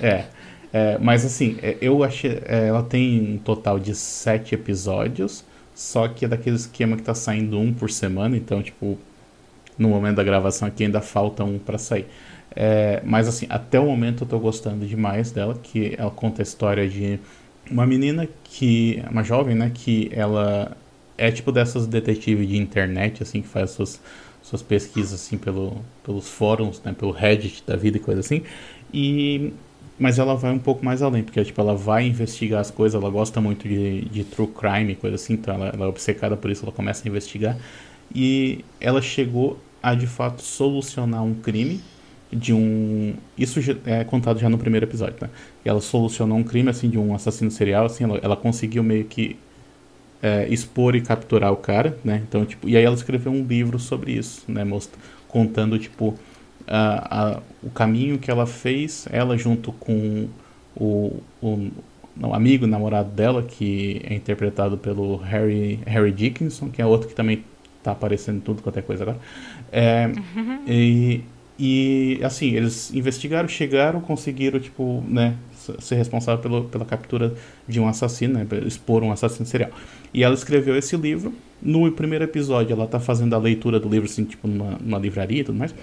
[0.00, 0.26] É,
[0.72, 2.40] é, mas assim, é, eu achei.
[2.44, 7.12] É, ela tem um total de sete episódios, só que é daquele esquema que tá
[7.12, 8.96] saindo um por semana, então, tipo,
[9.76, 12.06] no momento da gravação aqui ainda falta um para sair.
[12.54, 16.44] É, mas assim, até o momento eu tô gostando demais dela, que ela conta a
[16.44, 17.18] história de
[17.70, 20.76] uma menina que uma jovem, né, que ela
[21.18, 24.00] é tipo dessas detetives de internet assim que faz suas
[24.42, 28.42] suas pesquisas assim pelo, pelos fóruns, né, pelo Reddit da vida e coisa assim.
[28.92, 29.52] E
[29.98, 33.10] mas ela vai um pouco mais além, porque tipo ela vai investigar as coisas, ela
[33.10, 36.64] gosta muito de, de true crime, coisa assim, então ela, ela é obcecada por isso,
[36.64, 37.56] ela começa a investigar
[38.14, 41.80] e ela chegou a de fato solucionar um crime
[42.32, 43.14] de um.
[43.38, 45.28] Isso é contado já no primeiro episódio, tá?
[45.64, 49.36] Ela solucionou um crime assim de um assassino serial, assim, ela, ela conseguiu meio que
[50.22, 52.22] é, expor e capturar o cara, né?
[52.28, 54.64] Então, tipo, e aí ela escreveu um livro sobre isso, né?
[54.64, 54.92] Most,
[55.28, 56.14] contando, tipo,
[56.66, 60.28] a, a, o caminho que ela fez, ela junto com
[60.74, 61.70] o, o
[62.16, 67.14] não, amigo, namorado dela, que é interpretado pelo Harry, Harry Dickinson, que é outro que
[67.14, 67.44] também
[67.82, 69.18] tá aparecendo tudo quanto é coisa agora.
[69.70, 70.60] É, uhum.
[70.66, 71.20] e,
[71.58, 75.36] e, assim, eles investigaram, chegaram, conseguiram, tipo, né,
[75.78, 77.34] ser responsável pelo, pela captura
[77.66, 79.70] de um assassino, né, expor um assassino serial.
[80.12, 81.32] E ela escreveu esse livro.
[81.62, 85.40] No primeiro episódio, ela tá fazendo a leitura do livro, assim, tipo, numa, numa livraria
[85.40, 85.74] e tudo mais.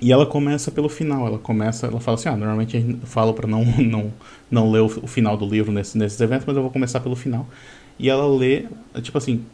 [0.00, 1.26] E ela começa pelo final.
[1.26, 4.12] Ela começa, ela fala assim: ah, normalmente eu falo para não, não,
[4.50, 7.14] não ler o, o, final do livro nesse, nesses eventos, mas eu vou começar pelo
[7.14, 7.46] final.
[7.98, 8.64] E ela lê,
[9.02, 9.44] tipo assim,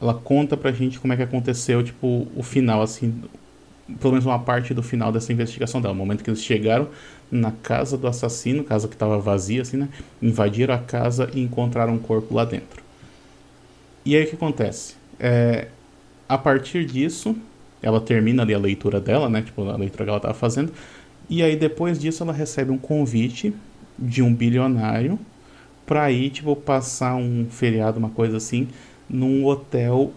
[0.00, 3.22] ela conta pra gente como é que aconteceu, tipo, o final, assim,
[4.00, 5.94] pelo menos uma parte do final dessa investigação dela.
[5.94, 6.88] No momento que eles chegaram
[7.30, 9.88] na casa do assassino, casa que estava vazia, assim, né?
[10.20, 12.82] Invadiram a casa e encontraram um corpo lá dentro.
[14.04, 14.94] E aí o que acontece?
[15.18, 15.68] É,
[16.28, 17.36] a partir disso,
[17.82, 19.42] ela termina ali a leitura dela, né?
[19.42, 20.72] Tipo, a leitura que ela estava fazendo.
[21.28, 23.54] E aí depois disso ela recebe um convite
[23.98, 25.18] de um bilionário
[25.86, 28.68] para ir, tipo, passar um feriado, uma coisa assim,
[29.08, 30.12] num hotel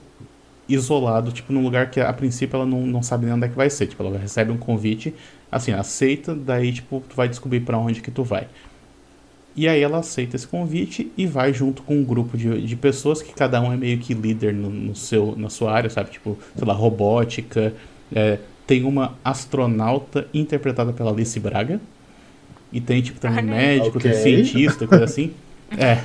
[0.67, 3.55] isolado, tipo, num lugar que a princípio ela não, não sabe nem onde é que
[3.55, 3.87] vai ser.
[3.87, 5.13] Tipo, ela recebe um convite,
[5.51, 8.47] assim, aceita, daí, tipo, tu vai descobrir para onde que tu vai.
[9.55, 13.21] E aí ela aceita esse convite e vai junto com um grupo de, de pessoas
[13.21, 16.11] que cada um é meio que líder no, no seu, na sua área, sabe?
[16.11, 17.73] Tipo, sei lá, robótica.
[18.13, 21.79] É, tem uma astronauta interpretada pela Alice Braga.
[22.71, 24.11] E tem, tipo, também ah, médico, okay.
[24.11, 25.31] tem cientista, coisa assim.
[25.77, 25.99] É.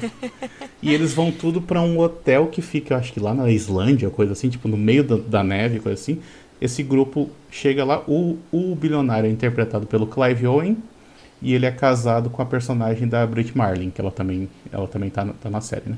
[0.82, 4.32] E eles vão tudo para um hotel que fica, acho que lá na Islândia, coisa
[4.32, 6.20] assim, tipo no meio da, da neve, coisa assim.
[6.60, 10.76] Esse grupo chega lá, o, o bilionário é interpretado pelo Clive Owen
[11.40, 15.08] e ele é casado com a personagem da Brit Marlin, que ela também, ela também
[15.10, 15.96] tá, tá na série, né?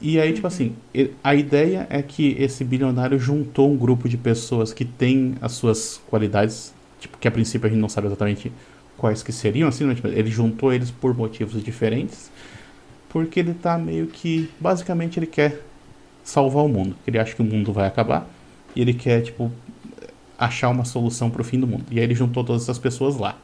[0.00, 0.74] E aí, tipo assim,
[1.22, 6.00] a ideia é que esse bilionário juntou um grupo de pessoas que têm as suas
[6.08, 8.50] qualidades, tipo, que a princípio a gente não sabe exatamente
[8.96, 9.94] quais que seriam, assim, né?
[9.94, 12.29] tipo, ele juntou eles por motivos diferentes
[13.10, 14.48] porque ele tá meio que.
[14.58, 15.60] Basicamente, ele quer
[16.24, 16.96] salvar o mundo.
[17.06, 18.26] Ele acha que o mundo vai acabar
[18.74, 19.50] e ele quer, tipo,
[20.38, 21.84] achar uma solução pro fim do mundo.
[21.90, 23.36] E aí ele juntou todas essas pessoas lá.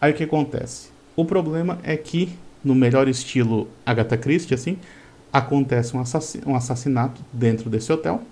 [0.00, 0.88] Aí o que acontece?
[1.14, 2.30] O problema é que,
[2.64, 4.78] no melhor estilo Agatha Christie, assim,
[5.32, 8.22] acontece um, assass um assassinato dentro desse hotel.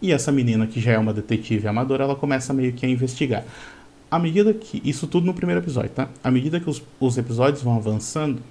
[0.00, 3.44] E essa menina, que já é uma detetive amadora, ela começa meio que a investigar.
[4.10, 4.82] À medida que.
[4.84, 6.08] Isso tudo no primeiro episódio, tá?
[6.22, 8.42] À medida que os, os episódios vão avançando,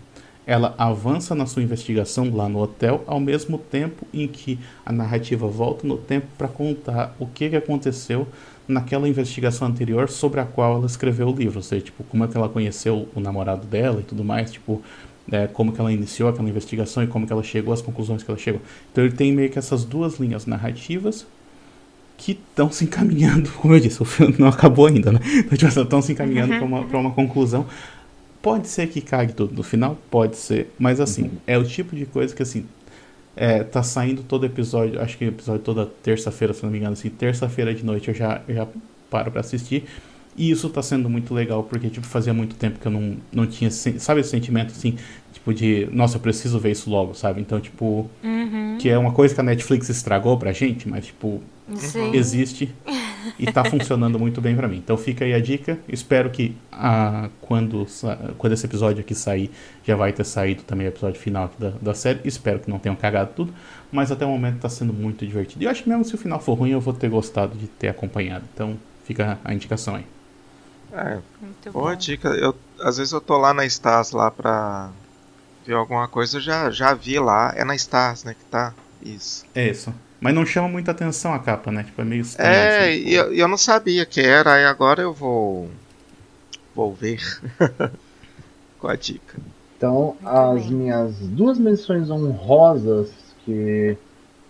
[0.45, 5.47] ela avança na sua investigação lá no hotel, ao mesmo tempo em que a narrativa
[5.47, 8.27] volta no tempo para contar o que, que aconteceu
[8.67, 12.27] naquela investigação anterior sobre a qual ela escreveu o livro, ou seja, tipo, como é
[12.27, 14.81] que ela conheceu o namorado dela e tudo mais, tipo,
[15.27, 18.31] né, como que ela iniciou aquela investigação e como que ela chegou às conclusões que
[18.31, 18.61] ela chegou.
[18.91, 21.25] Então ele tem meio que essas duas linhas narrativas
[22.17, 25.19] que estão se encaminhando, como eu disse, o filme não acabou ainda, né?
[25.51, 27.65] Então, estão tipo, se encaminhando para uma, uma conclusão.
[28.41, 31.37] Pode ser que cague tudo no final, pode ser, mas assim, uhum.
[31.45, 32.65] é o tipo de coisa que assim,
[33.35, 37.09] é, tá saindo todo episódio, acho que episódio toda terça-feira, se não me engano, assim,
[37.09, 38.67] terça-feira de noite eu já, já
[39.09, 39.85] paro para assistir.
[40.35, 43.45] E isso tá sendo muito legal, porque, tipo, fazia muito tempo que eu não, não
[43.45, 44.95] tinha, sabe esse sentimento, assim,
[45.33, 47.41] tipo, de, nossa, eu preciso ver isso logo, sabe?
[47.41, 48.77] Então, tipo, uhum.
[48.79, 51.41] que é uma coisa que a Netflix estragou pra gente, mas, tipo,
[51.75, 52.13] Sim.
[52.15, 52.73] existe
[53.39, 54.77] e tá funcionando muito bem para mim.
[54.77, 55.79] Então fica aí a dica.
[55.87, 57.85] Espero que ah, quando,
[58.37, 59.51] quando esse episódio aqui sair,
[59.83, 62.19] já vai ter saído também o episódio final da, da série.
[62.25, 63.53] Espero que não tenham cagado tudo,
[63.91, 65.63] mas até o momento tá sendo muito divertido.
[65.63, 67.67] E eu acho que mesmo se o final for ruim, eu vou ter gostado de
[67.67, 68.45] ter acompanhado.
[68.53, 70.05] Então fica a indicação aí.
[70.93, 71.97] É, Muito boa bom.
[71.97, 72.29] dica.
[72.29, 74.89] Eu, às vezes eu tô lá na Stars lá pra
[75.65, 77.53] ver alguma coisa, eu já, já vi lá.
[77.55, 78.73] É na Stars, né, que tá.
[79.01, 79.45] Isso.
[79.55, 79.93] É isso.
[80.21, 81.83] Mas não chama muita atenção a capa, né?
[81.83, 82.53] Tipo, é meio estranho.
[82.53, 85.67] É, assim, e eu, eu não sabia que era, e agora eu vou.
[86.75, 87.19] Vou ver.
[88.79, 89.39] Com a dica.
[89.77, 90.73] Então, Muito as bem.
[90.73, 93.09] minhas duas menções honrosas
[93.43, 93.97] que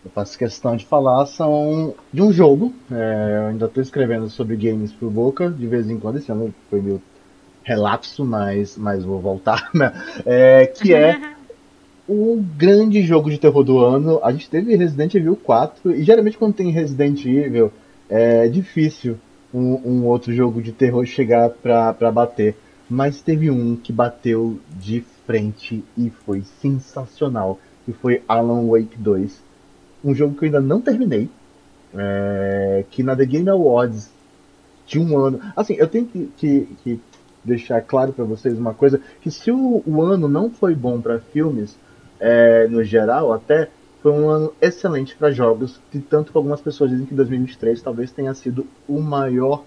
[0.04, 2.74] eu faço questão de falar são de um jogo.
[2.92, 6.54] É, eu ainda estou escrevendo sobre games por boca, de vez em quando, esse ano
[6.70, 7.02] foi meu
[7.64, 9.94] relapso, mas, mas vou voltar, né?
[10.26, 11.18] É, que é
[12.12, 14.20] o grande jogo de terror do ano.
[14.24, 17.72] A gente teve Resident Evil 4, e geralmente quando tem Resident Evil,
[18.10, 19.18] é difícil
[19.54, 22.56] um, um outro jogo de terror chegar pra, pra bater.
[22.90, 29.52] Mas teve um que bateu de frente e foi sensacional, que foi Alan Wake 2
[30.04, 31.30] um jogo que eu ainda não terminei,
[31.94, 34.10] é, que na The Game Awards
[34.88, 35.40] de um ano.
[35.56, 37.00] Assim, eu tenho que, que, que
[37.44, 41.20] deixar claro para vocês uma coisa: que se o, o ano não foi bom para
[41.20, 41.78] filmes,
[42.22, 43.68] é, no geral, até
[44.02, 48.12] foi um ano excelente para jogos, e tanto que algumas pessoas dizem que 2023 talvez
[48.12, 49.64] tenha sido o maior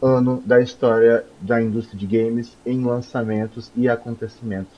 [0.00, 4.72] ano da história da indústria de games em lançamentos e acontecimentos.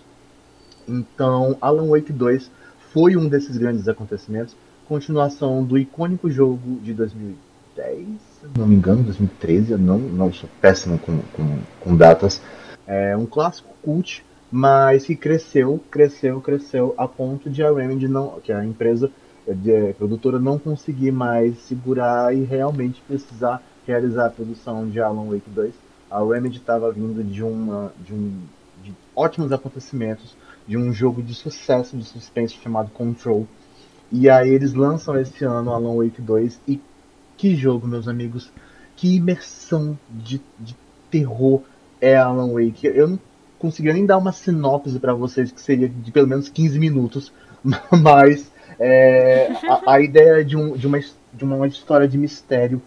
[0.88, 2.50] Então, Alan Wake 2
[2.92, 4.56] foi um desses grandes acontecimentos
[4.92, 10.48] continuação do icônico jogo de 2010, se não me engano, 2013, eu não, não sou
[10.60, 12.42] péssimo com, com, com datas.
[12.86, 14.22] É um clássico cult,
[14.52, 19.10] mas que cresceu, cresceu, cresceu a ponto de a Remedy não, que a empresa
[19.48, 25.50] a produtora não conseguir mais segurar e realmente precisar realizar a produção de Alan Wake
[25.50, 25.74] 2.
[26.10, 28.40] A Remedy estava vindo de uma de um
[28.84, 30.36] de ótimos acontecimentos,
[30.68, 33.46] de um jogo de sucesso de suspense chamado Control,
[34.10, 36.80] e aí eles lançam esse ano Alan Wake 2 e
[37.38, 38.52] que jogo, meus amigos.
[38.94, 40.76] Que imersão de, de
[41.10, 41.62] terror
[42.00, 42.86] é Alan Wake.
[42.86, 43.18] Eu não
[43.62, 47.32] conseguiria nem dar uma sinopse para vocês que seria de pelo menos 15 minutos,
[48.02, 50.98] mas é, a, a, ideia de, um, de, uma,
[51.32, 52.82] de uma história de mistério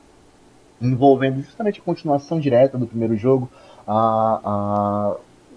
[0.81, 3.49] envolvendo justamente a continuação direta do primeiro jogo,
[3.88, 5.15] a, a,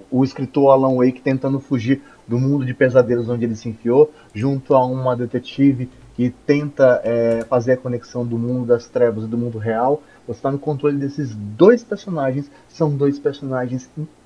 [0.09, 4.73] o escritor Alan Wake tentando fugir do mundo de pesadelos onde ele se enfiou, junto
[4.75, 9.37] a uma detetive que tenta é, fazer a conexão do mundo das trevas e do
[9.37, 10.01] mundo real.
[10.27, 14.18] Você está no controle desses dois personagens, são dois personagens incríveis,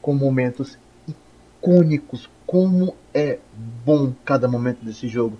[0.00, 2.28] com momentos icônicos.
[2.46, 3.38] Como é
[3.84, 5.36] bom cada momento desse jogo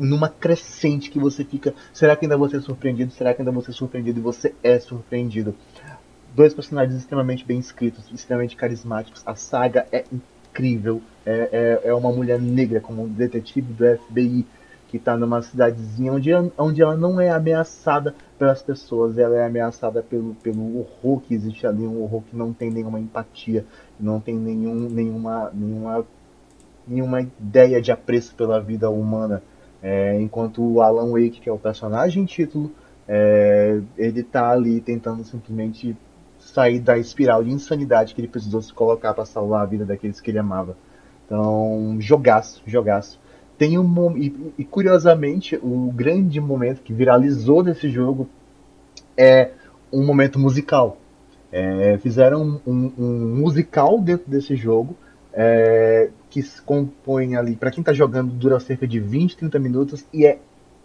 [0.00, 1.74] numa crescente que você fica.
[1.92, 3.12] Será que ainda vou ser surpreendido?
[3.12, 4.18] Será que ainda vou ser surpreendido?
[4.18, 5.54] E você é surpreendido.
[6.34, 9.22] Dois personagens extremamente bem escritos, extremamente carismáticos.
[9.26, 14.46] A saga é incrível é, é, é uma mulher negra como detetive do FBI
[14.88, 20.02] que está numa cidadezinha onde, onde ela não é ameaçada pelas pessoas, ela é ameaçada
[20.02, 23.64] pelo, pelo horror que existe ali, um horror que não tem nenhuma empatia,
[23.98, 26.06] não tem nenhum, nenhuma, nenhuma,
[26.86, 29.42] nenhuma ideia de apreço pela vida humana.
[29.82, 32.72] É, enquanto o Alan Wake, que é o personagem título,
[33.06, 35.96] é, ele está ali tentando simplesmente
[36.38, 40.20] sair da espiral de insanidade que ele precisou se colocar para salvar a vida daqueles
[40.20, 40.76] que ele amava.
[41.26, 43.18] Então, jogaço, jogaço.
[43.56, 48.28] Tem um e, e curiosamente, o grande momento que viralizou desse jogo
[49.16, 49.52] é
[49.92, 50.98] um momento musical.
[51.52, 54.96] É, fizeram um, um, musical dentro desse jogo
[55.32, 60.04] é, que se compõe ali, para quem está jogando, dura cerca de 20, 30 minutos
[60.12, 60.38] e é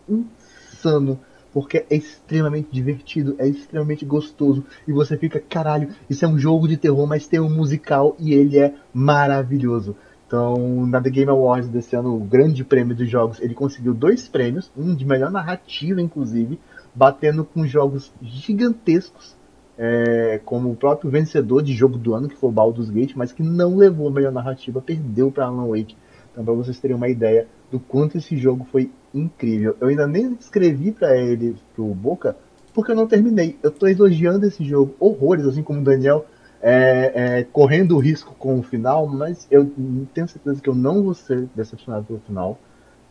[0.07, 1.19] insano
[1.53, 6.67] porque é extremamente divertido, é extremamente gostoso e você fica, caralho, isso é um jogo
[6.67, 9.95] de terror, mas tem um musical e ele é maravilhoso.
[10.29, 14.27] Então, na The Game Awards desse ano, o grande prêmio dos jogos, ele conseguiu dois
[14.27, 16.59] prêmios, um de melhor narrativa, inclusive,
[16.93, 19.35] batendo com jogos gigantescos
[19.75, 23.31] é, como o próprio vencedor de jogo do ano, que foi o Baldur's Gate, mas
[23.31, 25.97] que não levou a melhor narrativa, perdeu para Alan Wake.
[26.31, 29.75] Então, para vocês terem uma ideia do quanto esse jogo foi incrível.
[29.81, 32.37] Eu ainda nem escrevi para ele, pro Boca,
[32.71, 33.57] porque eu não terminei.
[33.63, 36.23] Eu tô elogiando esse jogo horrores, assim como o Daniel,
[36.61, 39.71] é, é, correndo risco com o final, mas eu
[40.13, 42.57] tenho certeza que eu não vou ser decepcionado pelo final.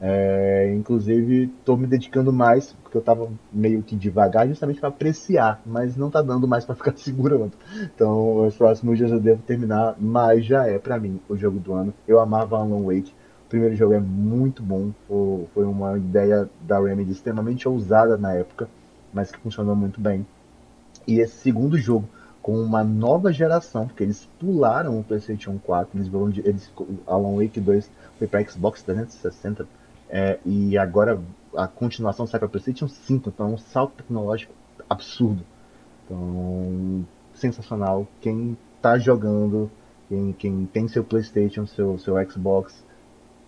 [0.01, 5.61] É, inclusive, estou me dedicando mais, porque eu estava meio que devagar, justamente para apreciar,
[5.67, 7.53] mas não está dando mais para ficar segurando.
[7.83, 11.73] Então, os próximos dias eu devo terminar, mas já é para mim o jogo do
[11.73, 11.93] ano.
[12.07, 13.13] Eu amava Alan Wake.
[13.47, 14.93] O primeiro jogo é muito bom,
[15.55, 18.69] foi uma ideia da Remedy extremamente ousada na época,
[19.11, 20.27] mas que funcionou muito bem.
[21.07, 22.07] E esse segundo jogo,
[22.43, 26.73] com uma nova geração, porque eles pularam o PlayStation 4, eles, eles
[27.07, 29.67] Alan Wake 2 foi para Xbox 360
[30.09, 31.21] é, e agora
[31.55, 34.55] a continuação sai para PlayStation 5, então é um salto tecnológico
[34.89, 35.45] absurdo.
[36.05, 37.05] Então,
[37.35, 38.07] sensacional.
[38.21, 39.71] Quem está jogando,
[40.09, 42.85] quem, quem tem seu PlayStation, seu, seu Xbox,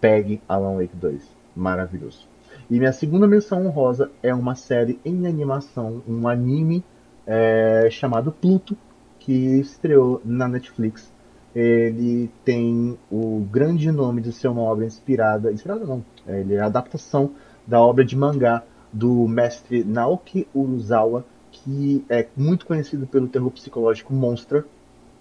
[0.01, 1.23] pegue Alan Wake 2.
[1.57, 2.29] Maravilhoso.
[2.71, 6.85] E minha segunda menção honrosa é uma série em animação, um anime
[7.27, 8.77] é, chamado Pluto,
[9.19, 11.13] que estreou na Netflix
[11.55, 16.67] ele tem o grande nome de ser uma obra inspirada, inspirada não, ele é a
[16.67, 17.33] adaptação
[17.67, 24.13] da obra de mangá do mestre Naoki Uruzawa, que é muito conhecido pelo terror psicológico
[24.13, 24.65] Monster,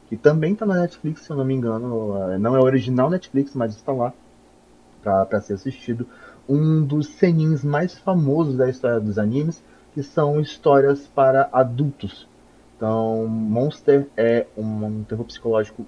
[0.08, 3.76] que também está na Netflix, se eu não me engano, não é original Netflix, mas
[3.76, 4.14] está lá
[5.02, 6.06] para ser assistido.
[6.48, 9.64] Um dos senins mais famosos da história dos animes,
[9.94, 12.28] que são histórias para adultos.
[12.76, 15.86] Então, Monster é um, terror psicológico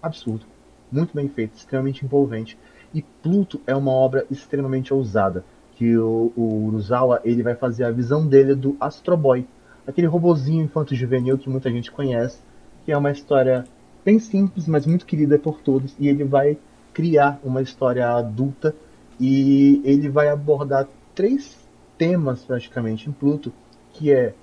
[0.00, 0.46] absurdo,
[0.90, 2.56] muito bem feito, extremamente envolvente.
[2.94, 5.44] E Pluto é uma obra extremamente ousada,
[5.74, 9.46] que o, o Uruzawa ele vai fazer a visão dele do Astro Boy,
[9.86, 12.40] aquele robozinho infanto-juvenil que muita gente conhece,
[12.84, 13.64] que é uma história
[14.04, 16.58] bem simples, mas muito querida por todos, e ele vai
[16.92, 18.74] criar uma história adulta
[19.18, 21.61] e ele vai abordar três
[21.98, 23.52] temas praticamente em Pluto,
[23.92, 24.34] que é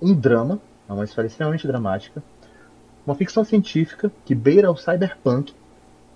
[0.00, 2.22] um drama, é uma história extremamente dramática,
[3.06, 5.54] uma ficção científica que beira o cyberpunk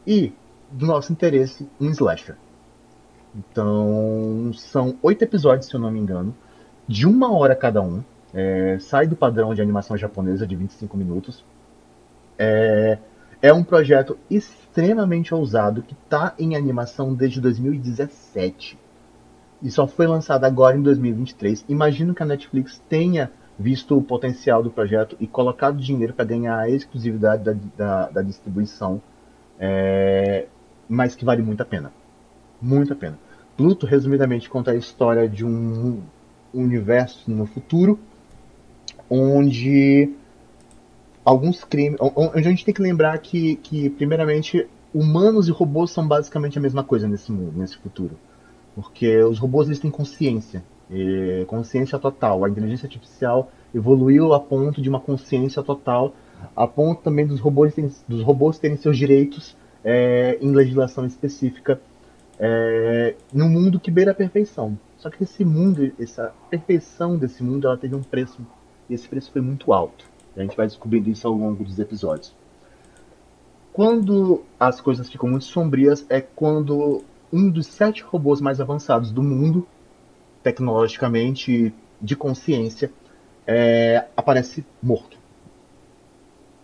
[0.07, 0.33] e,
[0.71, 2.37] do nosso interesse, um slasher.
[3.35, 6.35] Então, são oito episódios, se eu não me engano,
[6.87, 8.03] de uma hora cada um.
[8.33, 11.45] É, sai do padrão de animação japonesa de 25 minutos.
[12.39, 12.99] É,
[13.41, 18.79] é um projeto extremamente ousado que está em animação desde 2017
[19.65, 21.65] e só foi lançado agora em 2023.
[21.71, 26.59] Imagino que a Netflix tenha visto o potencial do projeto e colocado dinheiro para ganhar
[26.59, 29.01] a exclusividade da, da, da distribuição,
[29.59, 30.47] é,
[30.87, 31.91] mas que vale muito a pena.
[32.61, 33.19] Muito a pena.
[33.57, 36.03] Pluto, resumidamente, conta a história de um
[36.53, 37.99] universo no futuro
[39.09, 40.13] onde
[41.25, 41.99] alguns crimes.
[42.01, 46.61] Onde a gente tem que lembrar que, que, primeiramente, humanos e robôs são basicamente a
[46.61, 48.19] mesma coisa nesse mundo, nesse futuro.
[48.75, 50.63] Porque os robôs eles têm consciência
[51.47, 52.45] consciência total.
[52.45, 56.15] A inteligência artificial evoluiu a ponto de uma consciência total,
[56.55, 61.81] a ponto também dos robôs, terem, dos robôs terem seus direitos é, em legislação específica,
[62.39, 64.79] é, num mundo que beira a perfeição.
[64.99, 68.41] Só que esse mundo, essa perfeição desse mundo, ela teve um preço,
[68.89, 70.05] e esse preço foi muito alto.
[70.37, 72.35] A gente vai descobrindo isso ao longo dos episódios.
[73.73, 77.03] Quando as coisas ficam muito sombrias, é quando
[77.33, 79.67] um dos sete robôs mais avançados do mundo
[80.43, 82.93] tecnologicamente de consciência,
[83.47, 85.19] é, aparece morto.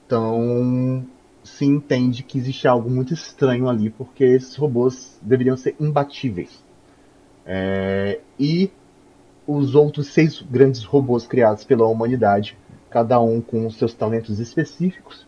[0.06, 1.06] Então
[1.42, 6.62] se entende que existe algo muito estranho ali, porque esses robôs deveriam ser imbatíveis.
[7.46, 8.70] É, e
[9.46, 12.56] os outros seis grandes robôs criados pela humanidade,
[12.90, 15.26] cada um com seus talentos específicos,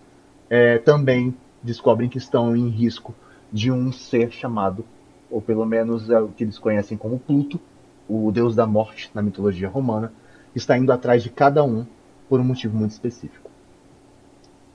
[0.51, 3.15] é, também descobrem que estão em risco
[3.51, 4.85] de um ser chamado,
[5.33, 7.59] ou pelo menos é o que eles conhecem como Pluto,
[8.09, 10.13] o deus da morte na mitologia romana,
[10.55, 11.87] está indo atrás de cada um
[12.29, 13.51] por um motivo muito específico.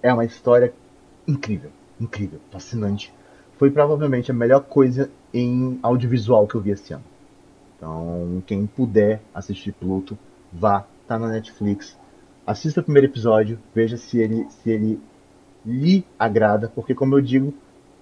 [0.02, 0.74] É uma história
[1.28, 1.70] incrível,
[2.02, 3.14] incrível, fascinante.
[3.58, 7.04] Foi provavelmente a melhor coisa em audiovisual que eu vi esse ano.
[7.76, 10.18] Então, quem puder assistir Pluto,
[10.52, 11.96] vá, tá na Netflix.
[12.46, 15.00] Assista o primeiro episódio, veja se ele, se ele
[15.64, 17.54] lhe agrada, porque como eu digo,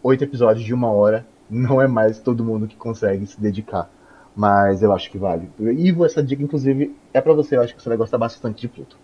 [0.01, 3.89] oito episódios de uma hora não é mais todo mundo que consegue se dedicar
[4.35, 5.49] mas eu acho que vale.
[5.59, 7.55] E essa dica, inclusive, é para você.
[7.55, 8.97] Eu acho que você vai gostar bastante de Pluto.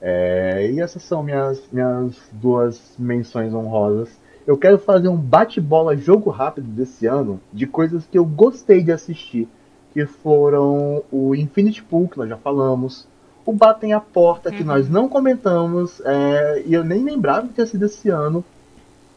[0.00, 4.20] É, e essas são minhas, minhas duas menções honrosas.
[4.46, 8.92] Eu quero fazer um bate-bola jogo rápido desse ano de coisas que eu gostei de
[8.92, 9.48] assistir.
[9.94, 13.08] Que foram o Infinity Pool, que nós já falamos.
[13.46, 14.66] o Batem a Porta, que uhum.
[14.66, 18.44] nós não comentamos, é, e eu nem lembrava que tinha sido esse ano.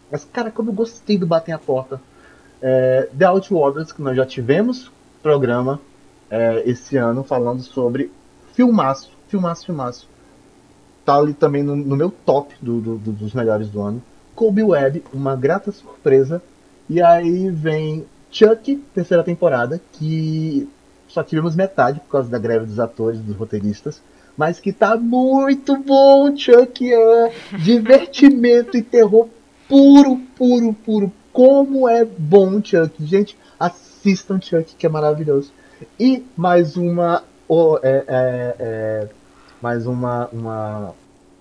[0.09, 1.99] Mas, cara, como eu gostei do Batem a Porta.
[2.61, 5.79] É, The Outwarders, que nós já tivemos programa
[6.29, 8.11] é, esse ano falando sobre
[8.53, 10.07] filmaço, filmaço, filmaço.
[11.05, 14.01] Tá ali também no, no meu top do, do, do, dos melhores do ano.
[14.35, 16.41] Kobe Web, uma grata surpresa.
[16.89, 20.67] E aí vem Chuck, terceira temporada, que
[21.07, 24.01] só tivemos metade por causa da greve dos atores, dos roteiristas
[24.37, 26.93] mas que tá muito bom, Chuck.
[26.93, 29.27] É divertimento e terror
[29.67, 31.11] puro, puro, puro.
[31.37, 33.05] Como é bom, Chuck.
[33.05, 35.53] Gente, assistam Chuck, que é maravilhoso.
[35.99, 37.23] E mais uma.
[37.47, 39.07] Oh, é, é, é,
[39.61, 40.95] mais uma, uma,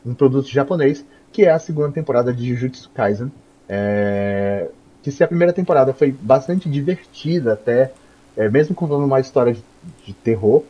[0.05, 1.03] um produto japonês,
[1.33, 3.33] que é a segunda temporada de Jujutsu Kaisen.
[3.67, 4.69] É,
[5.03, 7.91] que se a primeira temporada foi bastante divertida até,
[8.37, 9.65] é, mesmo contando uma história de,
[10.05, 10.63] de terror,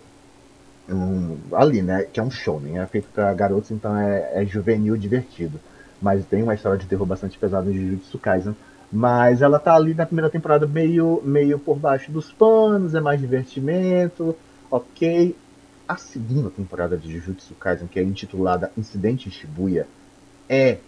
[0.88, 2.04] um, ali, né?
[2.04, 2.78] Que é um show, né?
[2.78, 5.58] É feito pra garotos, então é, é, juvenil divertido.
[6.00, 8.54] Mas tem uma história de terror bastante pesada em Jujutsu Kaisen.
[8.92, 13.20] Mas ela tá ali na primeira temporada meio, meio por baixo dos panos, é mais
[13.20, 14.36] divertimento,
[14.70, 15.36] ok.
[15.88, 19.86] A segunda temporada de Jujutsu Kaisen, que é intitulada Incidente em Shibuya,
[20.48, 20.78] é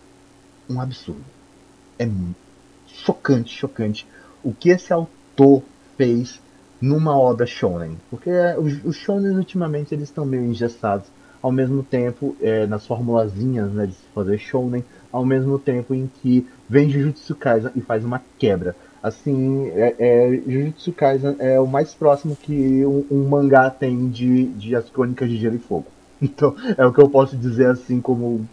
[0.68, 1.24] um absurdo.
[1.98, 2.08] É
[2.86, 4.06] chocante, chocante.
[4.42, 5.62] O que esse autor
[5.96, 6.40] fez
[6.80, 7.98] numa obra shonen.
[8.10, 11.06] Porque os, os shonen ultimamente eles estão meio engessados.
[11.40, 16.10] Ao mesmo tempo, é, nas formulazinhas né, de se fazer shonen, ao mesmo tempo em
[16.20, 18.76] que vem Jujutsu Kaisen e faz uma quebra.
[19.02, 24.46] Assim, é, é, Jujutsu Kaisen é o mais próximo que um, um, mangá tem de,
[24.46, 25.86] de As Crônicas de Gelo e Fogo.
[26.20, 28.44] Então, é o que eu posso dizer assim como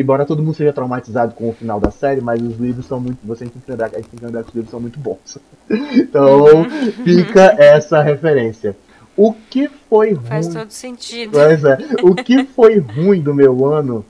[0.00, 3.18] embora todo mundo seja traumatizado com o final da série, mas os livros são muito.
[3.24, 5.38] Você tem que gente tem que lembrar que os livros são muito bons.
[5.68, 6.64] então
[7.04, 8.76] fica essa referência.
[9.16, 10.26] O que foi ruim.
[10.26, 11.32] Faz todo sentido.
[11.32, 11.78] Pois é.
[12.02, 14.04] O que foi ruim do meu ano,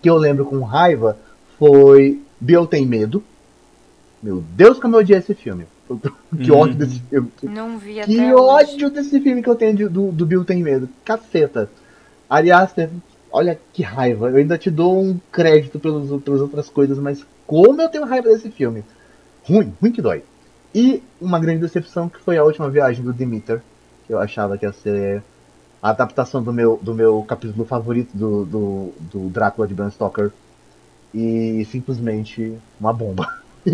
[0.00, 1.18] que eu lembro com raiva,
[1.58, 3.22] foi Bill Tem Medo.
[4.22, 5.66] Meu Deus, como eu odiei esse filme.
[6.34, 6.56] Que hum.
[6.56, 7.30] ódio desse filme.
[7.42, 8.94] Não vi até Que ódio hoje.
[8.94, 10.88] desse filme que eu tenho do, do Bill Tem Medo.
[11.04, 11.70] Caceta.
[12.28, 12.72] Aliás,
[13.30, 14.30] Olha que raiva.
[14.30, 18.28] Eu ainda te dou um crédito pelos, pelas outras coisas, mas como eu tenho raiva
[18.28, 18.84] desse filme.
[19.44, 20.22] Ruim, ruim que dói.
[20.72, 23.60] E uma grande decepção que foi a última viagem do Demeter,
[24.06, 25.20] que eu achava que ia ser
[25.82, 30.30] a adaptação do meu, do meu capítulo favorito do, do, do Drácula de Bram Stoker.
[31.14, 33.28] E simplesmente uma bomba.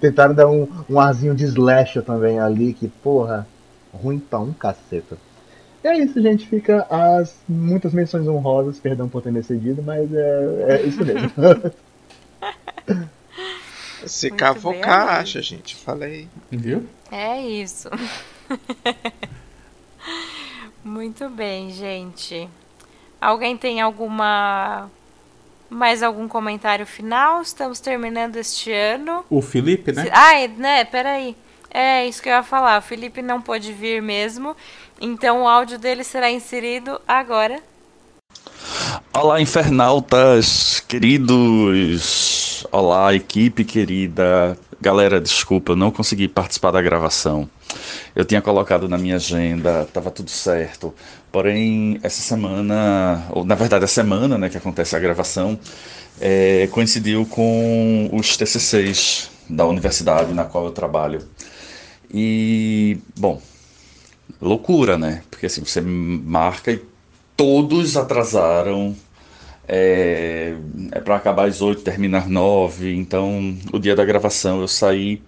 [0.00, 3.46] Tentaram dar um, um arzinho de slasher também ali, que porra,
[3.92, 5.18] ruim pra um caceta.
[5.84, 6.48] É isso, gente.
[6.48, 11.30] Fica as muitas menções honrosas, perdão por ter me cedido, mas é, é isso mesmo.
[14.06, 15.76] Se Muito cavocar, bem, acha, gente.
[15.76, 16.28] Falei.
[16.50, 16.86] Viu?
[17.10, 17.88] É isso.
[20.84, 22.48] Muito bem, gente.
[23.20, 24.90] Alguém tem alguma.
[25.74, 27.42] Mais algum comentário final?
[27.42, 29.24] Estamos terminando este ano.
[29.28, 30.08] O Felipe, né?
[30.12, 30.84] Ai, né?
[30.84, 31.36] Peraí.
[31.68, 32.78] É isso que eu ia falar.
[32.78, 34.56] O Felipe não pôde vir mesmo.
[35.00, 37.60] Então o áudio dele será inserido agora.
[39.12, 42.64] Olá, infernautas queridos.
[42.70, 44.56] Olá, equipe querida.
[44.80, 47.50] Galera, desculpa, eu não consegui participar da gravação.
[48.14, 50.94] Eu tinha colocado na minha agenda, estava tudo certo.
[51.34, 55.58] Porém, essa semana, ou na verdade a semana né, que acontece a gravação,
[56.20, 61.26] é, coincidiu com os TCCs da universidade na qual eu trabalho.
[62.08, 63.42] E, bom,
[64.40, 65.24] loucura, né?
[65.28, 66.80] Porque assim, você marca e
[67.36, 68.94] todos atrasaram.
[69.66, 70.54] É,
[70.92, 72.94] é para acabar às 8, terminar às 9.
[72.94, 75.20] Então, o dia da gravação eu saí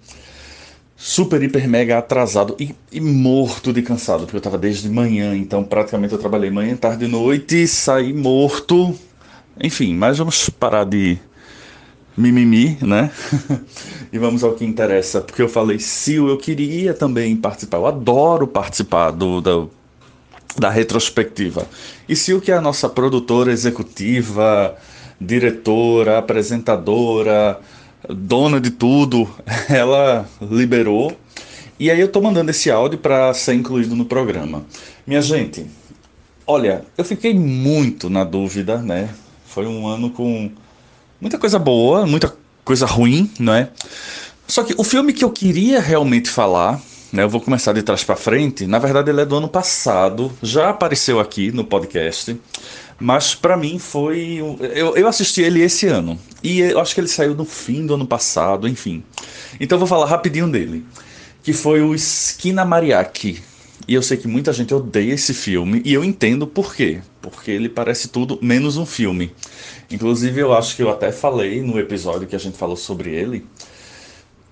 [0.96, 5.62] super, hiper, mega atrasado e, e, morto de cansado, porque eu tava desde manhã, então
[5.62, 8.98] praticamente eu trabalhei manhã, tarde e noite, saí morto.
[9.62, 11.18] Enfim, mas vamos parar de
[12.16, 13.10] mimimi, né?
[14.10, 18.46] e vamos ao que interessa, porque eu falei, Sil, eu queria também participar, eu adoro
[18.46, 19.70] participar do, do
[20.58, 21.66] da retrospectiva.
[22.08, 24.74] E Sil, que é a nossa produtora executiva,
[25.20, 27.60] diretora, apresentadora,
[28.08, 29.28] dona de tudo,
[29.68, 31.16] ela liberou.
[31.78, 34.64] E aí eu tô mandando esse áudio para ser incluído no programa.
[35.06, 35.66] Minha gente,
[36.46, 39.10] olha, eu fiquei muito na dúvida, né?
[39.46, 40.50] Foi um ano com
[41.20, 42.34] muita coisa boa, muita
[42.64, 43.68] coisa ruim, não é?
[44.48, 46.80] Só que o filme que eu queria realmente falar,
[47.12, 50.32] né, eu vou começar de trás para frente, na verdade ele é do ano passado,
[50.42, 52.38] já apareceu aqui no podcast,
[52.98, 54.36] mas para mim foi.
[54.74, 57.94] Eu, eu assisti ele esse ano, e eu acho que ele saiu no fim do
[57.94, 59.02] ano passado, enfim.
[59.60, 60.84] Então eu vou falar rapidinho dele,
[61.42, 63.42] que foi o Esquina Mariachi.
[63.86, 67.00] E eu sei que muita gente odeia esse filme, e eu entendo por quê.
[67.20, 69.32] Porque ele parece tudo menos um filme.
[69.90, 73.46] Inclusive, eu acho que eu até falei no episódio que a gente falou sobre ele,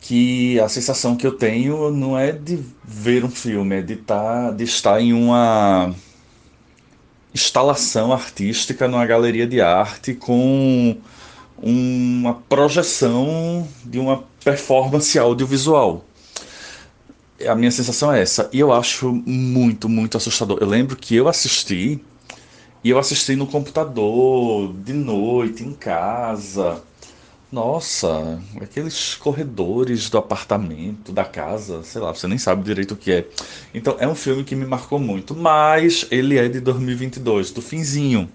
[0.01, 4.51] que a sensação que eu tenho não é de ver um filme, é de, tá,
[4.51, 5.95] de estar em uma
[7.35, 10.97] instalação artística numa galeria de arte com
[11.61, 16.05] uma projeção de uma performance audiovisual.
[17.47, 18.49] A minha sensação é essa.
[18.53, 20.59] E eu acho muito, muito assustador.
[20.61, 22.01] Eu lembro que eu assisti,
[22.83, 26.83] e eu assisti no computador, de noite, em casa.
[27.55, 33.13] Nossa, aqueles corredores do apartamento, da casa, sei lá, você nem sabe direito o que
[33.13, 33.29] é.
[33.73, 38.29] Então é um filme que me marcou muito, mas ele é de 2022, do finzinho.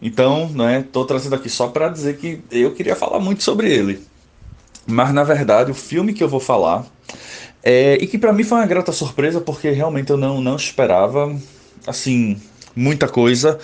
[0.00, 4.00] Então, né, tô trazendo aqui só para dizer que eu queria falar muito sobre ele.
[4.86, 6.86] Mas na verdade, o filme que eu vou falar
[7.64, 11.36] é, e que para mim foi uma grata surpresa porque realmente eu não não esperava
[11.84, 12.40] assim
[12.76, 13.58] muita coisa,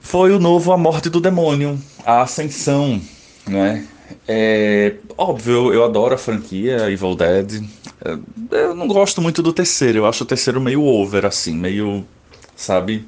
[0.00, 3.00] foi o novo A Morte do Demônio, a Ascensão,
[3.46, 3.86] né?
[4.28, 7.64] É, óbvio, eu adoro a franquia Evil Dead.
[8.04, 12.04] É, eu não gosto muito do terceiro, eu acho o terceiro meio over, assim, meio.
[12.54, 13.06] Sabe?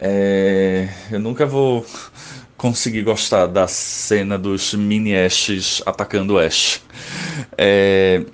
[0.00, 1.84] É, eu nunca vou
[2.56, 6.80] conseguir gostar da cena dos mini Ashes atacando Ash.
[7.56, 8.24] É,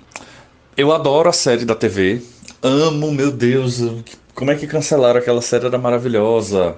[0.77, 2.21] eu adoro a série da TV.
[2.61, 3.81] Amo, meu Deus,
[4.35, 5.65] como é que cancelaram aquela série?
[5.65, 6.75] Era maravilhosa.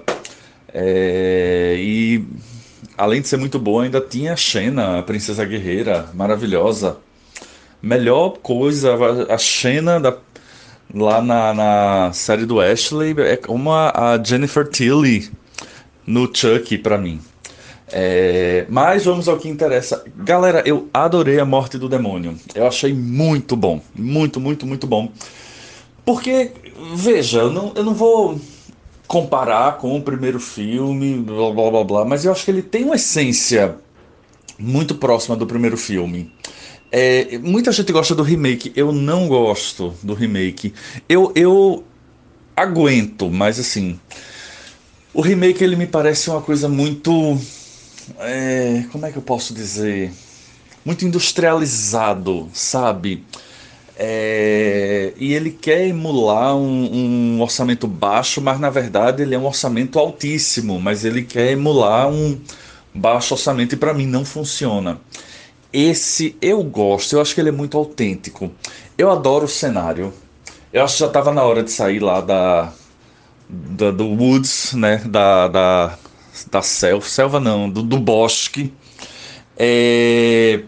[0.72, 2.24] É, e
[2.96, 6.98] além de ser muito boa, ainda tinha a Xena, a princesa guerreira, maravilhosa.
[7.82, 8.94] Melhor coisa,
[9.28, 10.16] a Xena da
[10.92, 15.30] lá na, na série do Ashley é como a Jennifer Tilly
[16.06, 17.20] no Chuck para mim.
[17.90, 20.04] É, mas vamos ao que interessa.
[20.16, 22.36] Galera, eu adorei a morte do demônio.
[22.54, 23.80] Eu achei muito bom.
[23.94, 25.10] Muito, muito, muito bom.
[26.04, 26.50] Porque,
[26.94, 28.38] veja, eu não, eu não vou
[29.06, 32.84] comparar com o primeiro filme, blá blá blá blá, mas eu acho que ele tem
[32.84, 33.76] uma essência
[34.58, 36.32] muito próxima do primeiro filme.
[36.90, 40.72] É, muita gente gosta do remake, eu não gosto do remake.
[41.08, 41.84] Eu, eu
[42.56, 43.98] aguento, mas assim.
[45.12, 47.38] O remake ele me parece uma coisa muito.
[48.18, 50.12] É, como é que eu posso dizer?
[50.84, 53.24] Muito industrializado, sabe?
[53.96, 59.46] É, e ele quer emular um, um, orçamento baixo, mas na verdade ele é um
[59.46, 60.80] orçamento altíssimo.
[60.80, 62.40] Mas ele quer emular um
[62.94, 65.00] baixo orçamento e para mim não funciona.
[65.72, 68.50] Esse eu gosto, eu acho que ele é muito autêntico.
[68.96, 70.12] Eu adoro o cenário.
[70.72, 72.72] Eu acho que já estava na hora de sair lá da,
[73.48, 74.98] da do Woods, né?
[75.06, 75.98] Da, da,
[76.50, 78.72] da selva, selva não, do, do bosque.
[79.56, 80.62] É...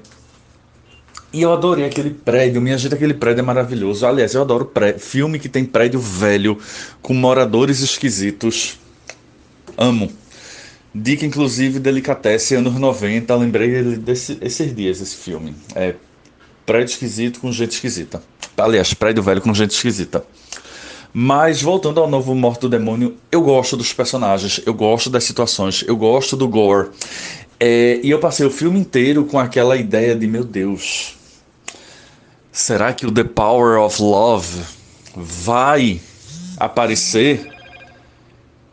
[1.37, 4.07] E eu adorei aquele prédio, minha gente, aquele prédio é maravilhoso.
[4.07, 4.95] Aliás, eu adoro pré...
[4.95, 6.59] filme que tem prédio velho,
[7.03, 8.79] com moradores esquisitos.
[9.77, 10.11] Amo.
[10.95, 13.37] Dica, inclusive, Delicatesse, anos 90.
[13.37, 15.55] Lembrei desse, esses dias, esse filme.
[15.75, 15.97] É
[16.65, 18.23] prédio esquisito com gente esquisita.
[18.57, 20.25] Aliás, prédio velho com gente esquisita.
[21.13, 25.85] Mas voltando ao novo Morto do Demônio, eu gosto dos personagens, eu gosto das situações,
[25.87, 26.89] eu gosto do gore.
[27.61, 31.16] É, e eu passei o filme inteiro com aquela ideia de, meu Deus,
[32.57, 34.63] será que o The Power of Love
[35.15, 36.01] vai
[36.57, 37.53] aparecer?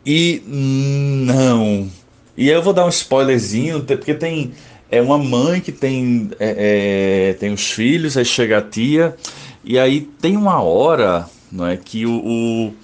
[0.06, 1.90] E não,
[2.34, 4.52] e eu vou dar um spoilerzinho, porque tem
[4.90, 9.14] é uma mãe que tem, é, é, tem os filhos, aí chega a tia,
[9.62, 12.74] e aí tem uma hora não é, que o, o,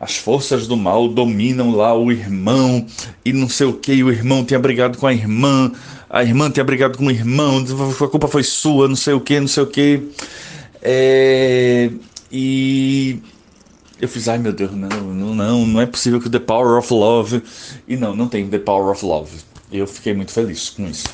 [0.00, 2.84] as forças do mal dominam lá o irmão,
[3.24, 5.70] e não sei o que, o irmão tinha brigado com a irmã,
[6.12, 7.64] a irmã tinha brigado com o irmão,
[8.00, 10.10] a culpa foi sua, não sei o que, não sei o que.
[10.82, 11.90] É,
[12.30, 13.18] e
[13.98, 14.88] eu fiz, ai meu Deus, não,
[15.34, 17.42] não, não, é possível que The Power of Love.
[17.88, 19.38] E não, não tem The Power of Love.
[19.72, 21.06] Eu fiquei muito feliz com isso.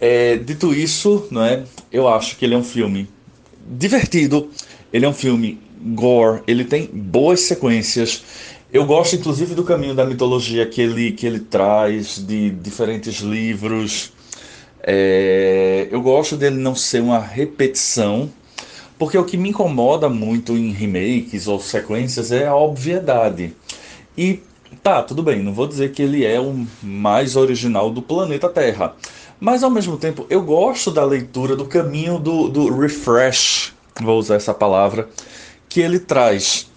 [0.00, 1.62] É, dito isso, não é?
[1.92, 3.08] Eu acho que ele é um filme
[3.64, 4.50] divertido.
[4.92, 5.60] Ele é um filme
[5.94, 6.42] gore.
[6.48, 8.24] Ele tem boas sequências.
[8.72, 14.12] Eu gosto, inclusive, do caminho da mitologia que ele, que ele traz, de diferentes livros.
[14.82, 18.30] É, eu gosto dele não ser uma repetição
[19.00, 23.56] porque o que me incomoda muito em remakes ou sequências é a obviedade.
[24.14, 24.42] E
[24.82, 28.94] tá, tudo bem, não vou dizer que ele é o mais original do planeta Terra.
[29.40, 33.72] Mas ao mesmo tempo, eu gosto da leitura do caminho do, do refresh,
[34.02, 35.08] vou usar essa palavra,
[35.66, 36.69] que ele traz.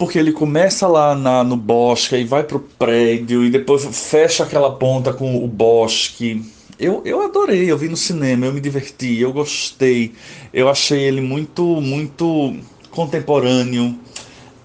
[0.00, 4.72] Porque ele começa lá na, no bosque e vai pro prédio e depois fecha aquela
[4.72, 6.42] ponta com o bosque
[6.80, 10.14] eu, eu adorei, eu vi no cinema, eu me diverti, eu gostei.
[10.50, 12.56] Eu achei ele muito, muito
[12.90, 13.98] contemporâneo.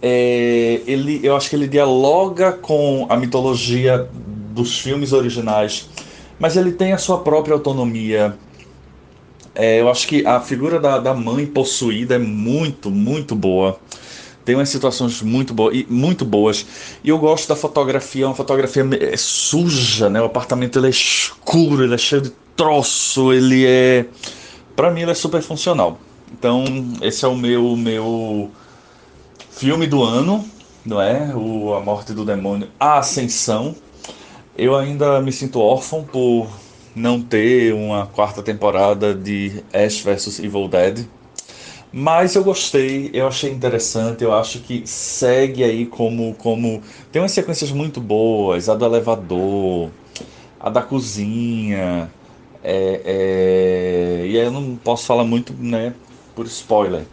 [0.01, 4.09] É, ele, eu acho que ele dialoga com a mitologia
[4.53, 5.89] dos filmes originais,
[6.39, 8.37] mas ele tem a sua própria autonomia.
[9.53, 13.77] É, eu acho que a figura da, da mãe possuída é muito, muito boa.
[14.45, 16.65] Tem umas situações muito, boas e muito boas.
[17.03, 20.21] E eu gosto da fotografia, é uma fotografia é suja, né?
[20.21, 24.05] O apartamento ele é escuro, ele é cheio de troço, ele é.
[24.75, 25.99] Para mim, ele é super funcional.
[26.31, 26.63] Então,
[27.01, 28.51] esse é o meu, meu
[29.49, 30.45] filme do ano,
[30.85, 31.33] não é?
[31.33, 33.75] O A Morte do Demônio, A Ascensão.
[34.57, 36.47] Eu ainda me sinto órfão por
[36.95, 41.05] não ter uma quarta temporada de Ash vs Evil Dead.
[41.97, 46.35] Mas eu gostei, eu achei interessante, eu acho que segue aí como.
[46.35, 49.89] como Tem umas sequências muito boas, a do elevador,
[50.59, 52.11] a da cozinha.
[52.61, 54.27] É, é...
[54.27, 55.93] E aí eu não posso falar muito, né,
[56.35, 57.05] por spoiler.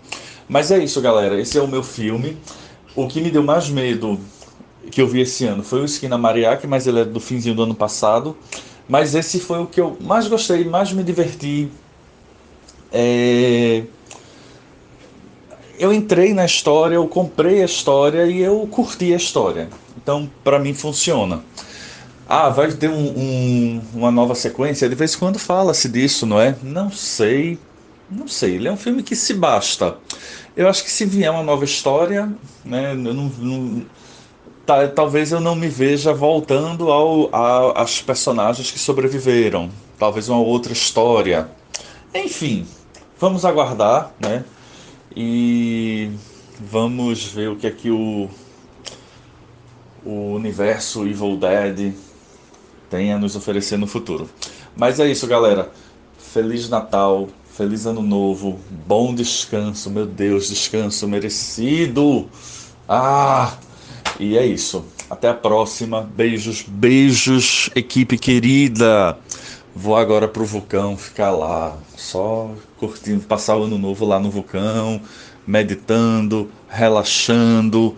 [0.49, 1.41] Mas é isso, galera.
[1.41, 2.37] Esse é o meu filme.
[2.97, 4.19] O que me deu mais medo
[4.91, 7.63] que eu vi esse ano foi o Esquina Mariachi, mas ele é do finzinho do
[7.63, 8.37] ano passado.
[8.89, 11.71] Mas esse foi o que eu mais gostei, mais me diverti.
[12.93, 13.85] É...
[15.83, 19.69] Eu entrei na história, eu comprei a história e eu curti a história.
[20.01, 21.43] Então, para mim, funciona.
[22.29, 24.89] Ah, vai ter um, um, uma nova sequência?
[24.89, 26.55] De vez em quando fala-se disso, não é?
[26.63, 27.59] Não sei.
[28.09, 28.55] Não sei.
[28.55, 29.97] Ele é um filme que se basta.
[30.57, 32.33] Eu acho que se vier uma nova história,
[32.65, 33.87] né, eu não, não
[34.65, 39.69] tá, talvez eu não me veja voltando ao, a, personagens que sobreviveram.
[39.99, 41.49] Talvez uma outra história.
[42.15, 42.69] Enfim,
[43.19, 44.45] vamos aguardar, né?
[45.17, 46.11] E
[46.61, 48.29] vamos ver o que é que o,
[50.05, 51.95] o universo Evil Dead
[52.89, 54.29] tem a nos oferecer no futuro.
[54.77, 55.71] Mas é isso, galera.
[56.19, 62.29] Feliz Natal, feliz Ano Novo, bom descanso, meu Deus, descanso merecido.
[62.89, 63.57] Ah!
[64.19, 64.85] E é isso.
[65.11, 66.03] Até a próxima.
[66.03, 69.19] Beijos, beijos, equipe querida.
[69.75, 72.51] Vou agora pro vulcão ficar lá, só
[72.83, 75.01] curtindo, passar o ano novo lá no vulcão,
[75.47, 77.95] meditando, relaxando,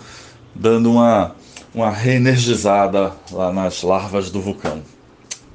[0.55, 1.35] dando uma,
[1.75, 4.83] uma reenergizada lá nas larvas do vulcão.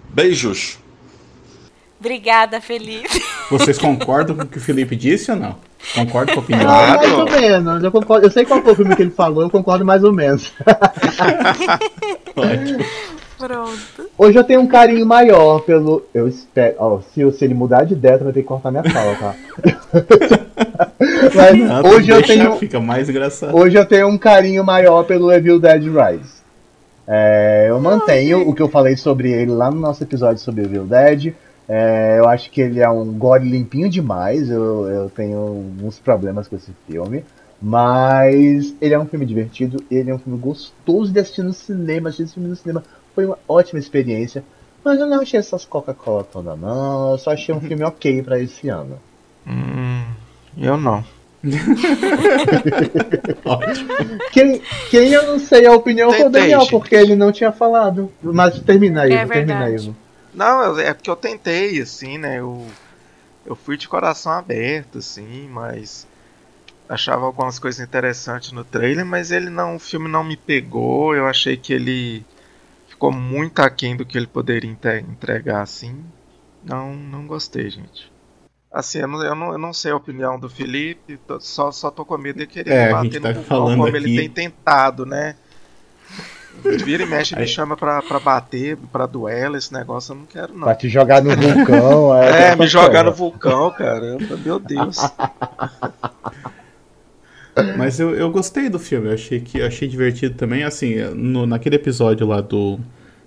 [0.09, 0.79] Beijos!
[1.99, 3.23] Obrigada, Felipe.
[3.51, 5.57] Vocês concordam com o que o Felipe disse ou não?
[5.93, 7.83] Concordo com a opinião ah, Mais ou menos.
[7.83, 10.11] Eu, concordo, eu sei qual foi o filme que ele falou, eu concordo mais ou
[10.11, 10.51] menos.
[12.35, 12.85] Ótimo.
[13.39, 14.09] Pronto.
[14.17, 16.05] Hoje eu tenho um carinho maior pelo.
[16.13, 16.75] Eu espero.
[16.77, 19.35] Oh, se, se ele mudar de ideia, vai ter que cortar minha fala, tá?
[21.33, 22.57] Mas não, hoje eu tenho.
[22.57, 23.55] Fica mais engraçado.
[23.55, 26.39] Hoje eu tenho um carinho maior pelo Evil Dead Rise.
[27.07, 30.83] É, eu mantenho o que eu falei sobre ele lá no nosso episódio sobre Evil
[30.83, 31.33] Dead.
[31.67, 34.49] É, eu acho que ele é um gore limpinho demais.
[34.49, 37.23] Eu, eu tenho uns problemas com esse filme.
[37.61, 42.09] Mas ele é um filme divertido, ele é um filme gostoso de assistir no cinema.
[42.09, 42.83] Assistir esse filme no cinema
[43.19, 44.43] foi uma ótima experiência.
[44.83, 47.11] Mas eu não achei essas Coca-Cola toda, não.
[47.11, 48.97] Eu só achei um filme ok para esse ano.
[49.45, 50.05] Hum,
[50.57, 51.03] eu não.
[54.31, 58.11] quem, quem eu não sei a opinião foi o Daniel, porque ele não tinha falado.
[58.21, 59.93] Mas termina aí, é termina aí.
[60.33, 62.39] Não, é porque eu tentei, assim, né?
[62.39, 62.65] Eu,
[63.45, 66.05] eu fui de coração aberto, assim, mas
[66.87, 71.15] achava algumas coisas interessantes no trailer, mas ele não, o filme não me pegou.
[71.15, 72.25] Eu achei que ele
[72.99, 76.03] ficou muito aquém do que ele poderia entregar, assim.
[76.65, 78.11] Não, não gostei, gente.
[78.69, 82.17] Assim, eu não, eu não, sei a opinião do Felipe, tô, só, só tô com
[82.17, 83.95] medo de querer é, bater tá no falando como aqui...
[83.95, 85.35] ele tem tentado, né?
[86.83, 90.53] Vira e mexe me chama pra, pra bater, pra duelo, esse negócio eu não quero,
[90.53, 90.63] não.
[90.65, 92.21] Pra te jogar no vulcão.
[92.21, 94.17] É, é me jogar no vulcão, cara.
[94.43, 94.97] Meu Deus.
[97.77, 100.63] Mas eu, eu gostei do filme, eu achei que achei divertido também.
[100.63, 102.79] Assim, no, naquele episódio lá do,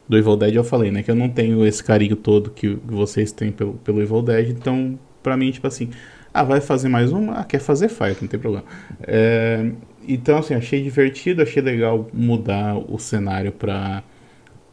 [0.09, 1.03] do Evil Dead eu falei, né?
[1.03, 4.99] Que eu não tenho esse carinho todo que vocês têm pelo, pelo Evil Dead, então,
[5.23, 5.91] pra mim, tipo assim,
[6.35, 7.35] ah, vai fazer mais uma?
[7.35, 8.65] Ah, quer fazer, faz, não tem problema.
[9.03, 9.71] É,
[10.07, 14.03] então, assim, achei divertido, achei legal mudar o cenário pra,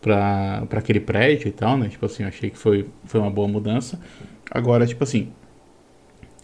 [0.01, 1.89] pra, pra aquele prédio e tal, né?
[1.89, 3.99] Tipo assim, achei que foi, foi uma boa mudança.
[4.49, 5.29] Agora, tipo assim,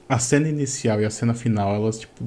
[0.08, 2.24] a cena inicial e a cena final, elas, tipo,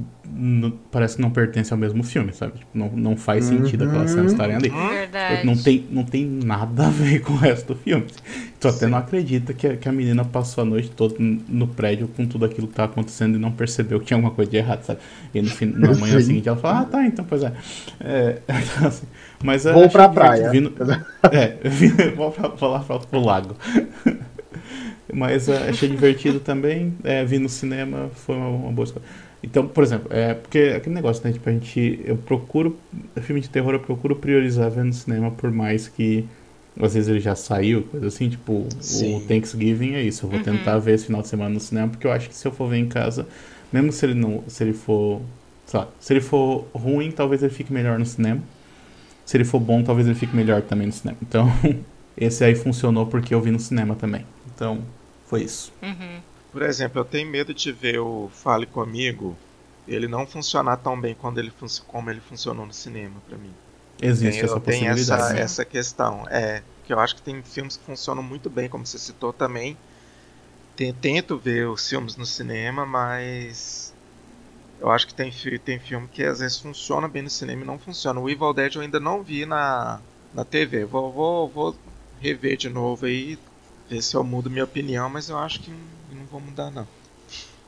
[0.90, 2.58] parece que não pertencem ao mesmo filme, sabe?
[2.58, 3.90] Tipo, não, não faz sentido uhum.
[3.90, 4.68] aquelas cenas estarem ali.
[4.68, 5.46] Verdade.
[5.46, 8.04] Não tem, não tem nada a ver com o resto do filme.
[8.58, 12.08] Tu até não acredita que a, que a menina passou a noite toda no prédio
[12.08, 14.82] com tudo aquilo que tá acontecendo e não percebeu que tinha alguma coisa de errado,
[14.82, 14.98] sabe?
[15.32, 17.52] E no fim, na manhã seguinte ela fala, ah, tá, então, pois é.
[18.00, 19.06] é então, assim,
[19.42, 20.50] mas Vou pra praia.
[20.50, 20.74] Vindo,
[21.30, 23.56] é, vou pra, pra lá pra, pro lago.
[25.12, 26.94] Mas uh, achei divertido também.
[27.04, 29.04] É, vi no cinema, foi uma, uma boa escolha.
[29.42, 31.32] Então, por exemplo, é porque aquele negócio, né?
[31.32, 32.00] Tipo, a gente.
[32.04, 32.76] Eu procuro.
[33.22, 36.26] Filme de terror eu procuro priorizar ver no cinema, por mais que
[36.80, 39.16] às vezes ele já saiu, coisa assim, tipo, Sim.
[39.16, 40.24] o Thanksgiving é isso.
[40.24, 40.44] Eu vou uhum.
[40.44, 42.68] tentar ver esse final de semana no cinema, porque eu acho que se eu for
[42.68, 43.26] ver em casa,
[43.72, 44.42] mesmo se ele não.
[44.46, 45.20] Se ele for.
[45.66, 48.40] Sei lá, se ele for ruim, talvez ele fique melhor no cinema.
[49.24, 51.18] Se ele for bom, talvez ele fique melhor também no cinema.
[51.20, 51.52] Então,
[52.16, 54.24] esse aí funcionou porque eu vi no cinema também.
[54.54, 54.78] Então,
[55.28, 55.72] foi isso.
[55.82, 56.20] Uhum.
[56.50, 59.36] Por exemplo, eu tenho medo de ver o Fale Comigo
[59.86, 61.52] ele não funcionar tão bem quando ele
[61.86, 63.52] como ele funcionou no cinema para mim.
[64.00, 65.06] Existe tem, essa possibilidade.
[65.06, 66.26] Tem essa, essa questão.
[66.28, 69.76] É, que eu acho que tem filmes que funcionam muito bem, como você citou também.
[71.00, 73.92] Tento ver os filmes no cinema, mas
[74.80, 75.32] eu acho que tem,
[75.64, 78.20] tem filme que às vezes funciona bem no cinema e não funciona.
[78.20, 80.00] O Evil Dead eu ainda não vi na,
[80.32, 80.84] na TV.
[80.84, 81.76] Vou, vou, vou
[82.20, 83.36] rever de novo aí,
[83.88, 86.86] ver se eu mudo minha opinião, mas eu acho que não vou mudar não.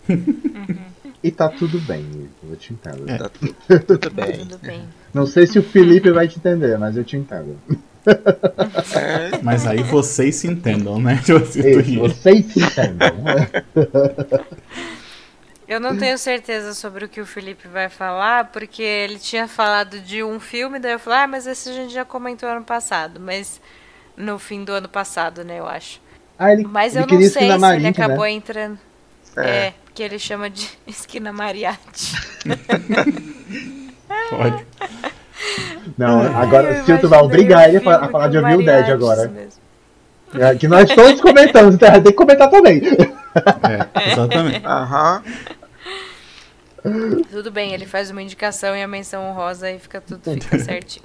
[0.08, 0.90] Uhum.
[1.22, 3.08] E tá tudo bem, eu te entendo.
[3.08, 3.18] É.
[3.18, 3.54] Tá tudo,
[3.86, 4.38] tudo, bem.
[4.38, 4.82] tudo bem.
[5.12, 7.58] Não sei se o Felipe vai te entender, mas eu te entendo.
[8.94, 9.42] É.
[9.42, 11.20] Mas aí vocês se entendam, né?
[11.22, 13.10] Isso, vocês se entendam.
[15.68, 20.00] Eu não tenho certeza sobre o que o Felipe vai falar, porque ele tinha falado
[20.00, 23.20] de um filme, daí eu falei, ah, mas esse a gente já comentou ano passado,
[23.20, 23.60] mas
[24.16, 26.00] no fim do ano passado, né, eu acho.
[26.40, 27.88] Ah, ele, mas ele eu não sei se ele né?
[27.90, 28.30] acabou né?
[28.30, 28.78] entrando.
[29.36, 29.50] É.
[29.50, 32.16] é, que ele chama de esquina mariachi.
[34.30, 34.66] Pode.
[35.98, 39.30] Não, agora se tu vai obrigar ele a falar de Evil Dead agora.
[40.34, 42.80] É, que nós todos comentamos, então tem que comentar também.
[42.86, 44.64] É, exatamente.
[44.64, 45.22] Aham.
[47.30, 51.04] Tudo bem, ele faz uma indicação e a menção honrosa e fica tudo fica certinho.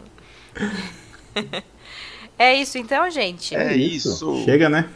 [2.39, 3.53] é isso então, gente.
[3.53, 4.43] É isso.
[4.45, 4.87] Chega, né?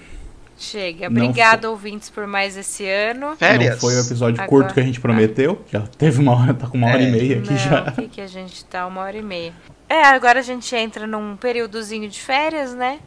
[0.60, 1.07] Chega.
[1.07, 3.38] Obrigado, ouvintes, por mais esse ano.
[3.38, 3.76] Férias.
[3.76, 4.49] Não foi o episódio Agora...
[4.49, 5.64] curto que a gente prometeu.
[5.72, 7.07] Já teve uma hora, tá com uma hora é.
[7.07, 7.80] e meia aqui Não, já.
[7.80, 9.53] Aqui que a gente tá uma hora e meia.
[9.88, 12.99] É, agora a gente entra num períodozinho de férias, né?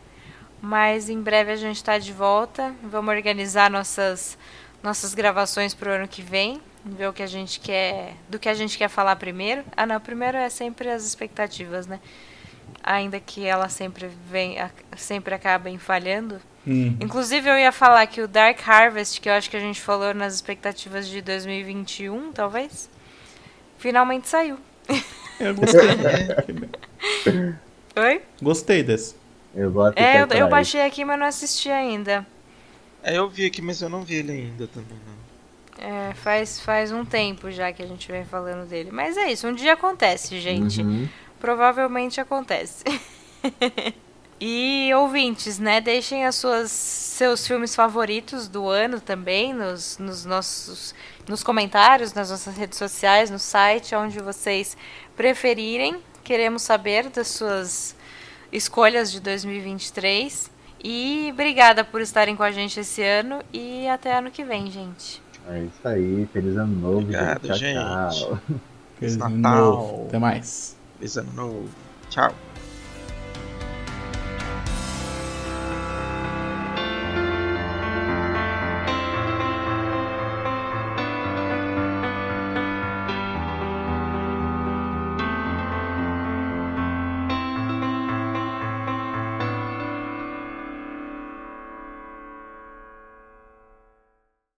[0.62, 2.74] Mas em breve a gente tá de volta.
[2.83, 4.39] Vamos organizar nossas,
[4.83, 6.59] nossas gravações pro ano que vem.
[6.87, 8.15] Ver o que a gente quer.
[8.31, 9.62] Do que a gente quer falar primeiro.
[9.77, 12.01] Ah não, primeiro é sempre as expectativas, né?
[12.83, 14.57] Ainda que ela sempre vem,
[14.97, 16.97] sempre acabem falhando Hum.
[17.01, 20.14] Inclusive, eu ia falar que o Dark Harvest, que eu acho que a gente falou
[20.14, 22.89] nas expectativas de 2021, talvez,
[23.78, 24.59] finalmente saiu.
[25.40, 25.80] Eu gostei.
[27.97, 28.22] Oi?
[28.40, 29.16] Gostei desse.
[29.55, 32.26] Eu gosto É, eu, eu baixei aqui, mas não assisti ainda.
[33.02, 35.22] É, eu vi aqui, mas eu não vi ele ainda também, não.
[35.84, 38.90] É, faz, faz um tempo já que a gente vem falando dele.
[38.93, 40.80] Mas é isso, um dia acontece, gente.
[40.80, 41.09] Uhum.
[41.40, 42.84] Provavelmente acontece.
[44.44, 50.93] E ouvintes, né, deixem as suas, seus filmes favoritos do ano também nos, nos nossos
[51.28, 54.77] nos comentários, nas nossas redes sociais, no site, onde vocês
[55.16, 56.01] preferirem.
[56.24, 57.94] Queremos saber das suas
[58.51, 60.51] escolhas de 2023.
[60.82, 65.23] E obrigada por estarem com a gente esse ano e até ano que vem, gente.
[65.48, 66.98] É isso aí, feliz ano novo.
[66.98, 67.78] Obrigado, gente.
[67.78, 68.60] Tchau, gente.
[68.98, 70.06] Feliz Natal.
[70.09, 70.77] Até mais.
[70.98, 71.69] Feliz ano novo.
[72.10, 72.35] Tchau.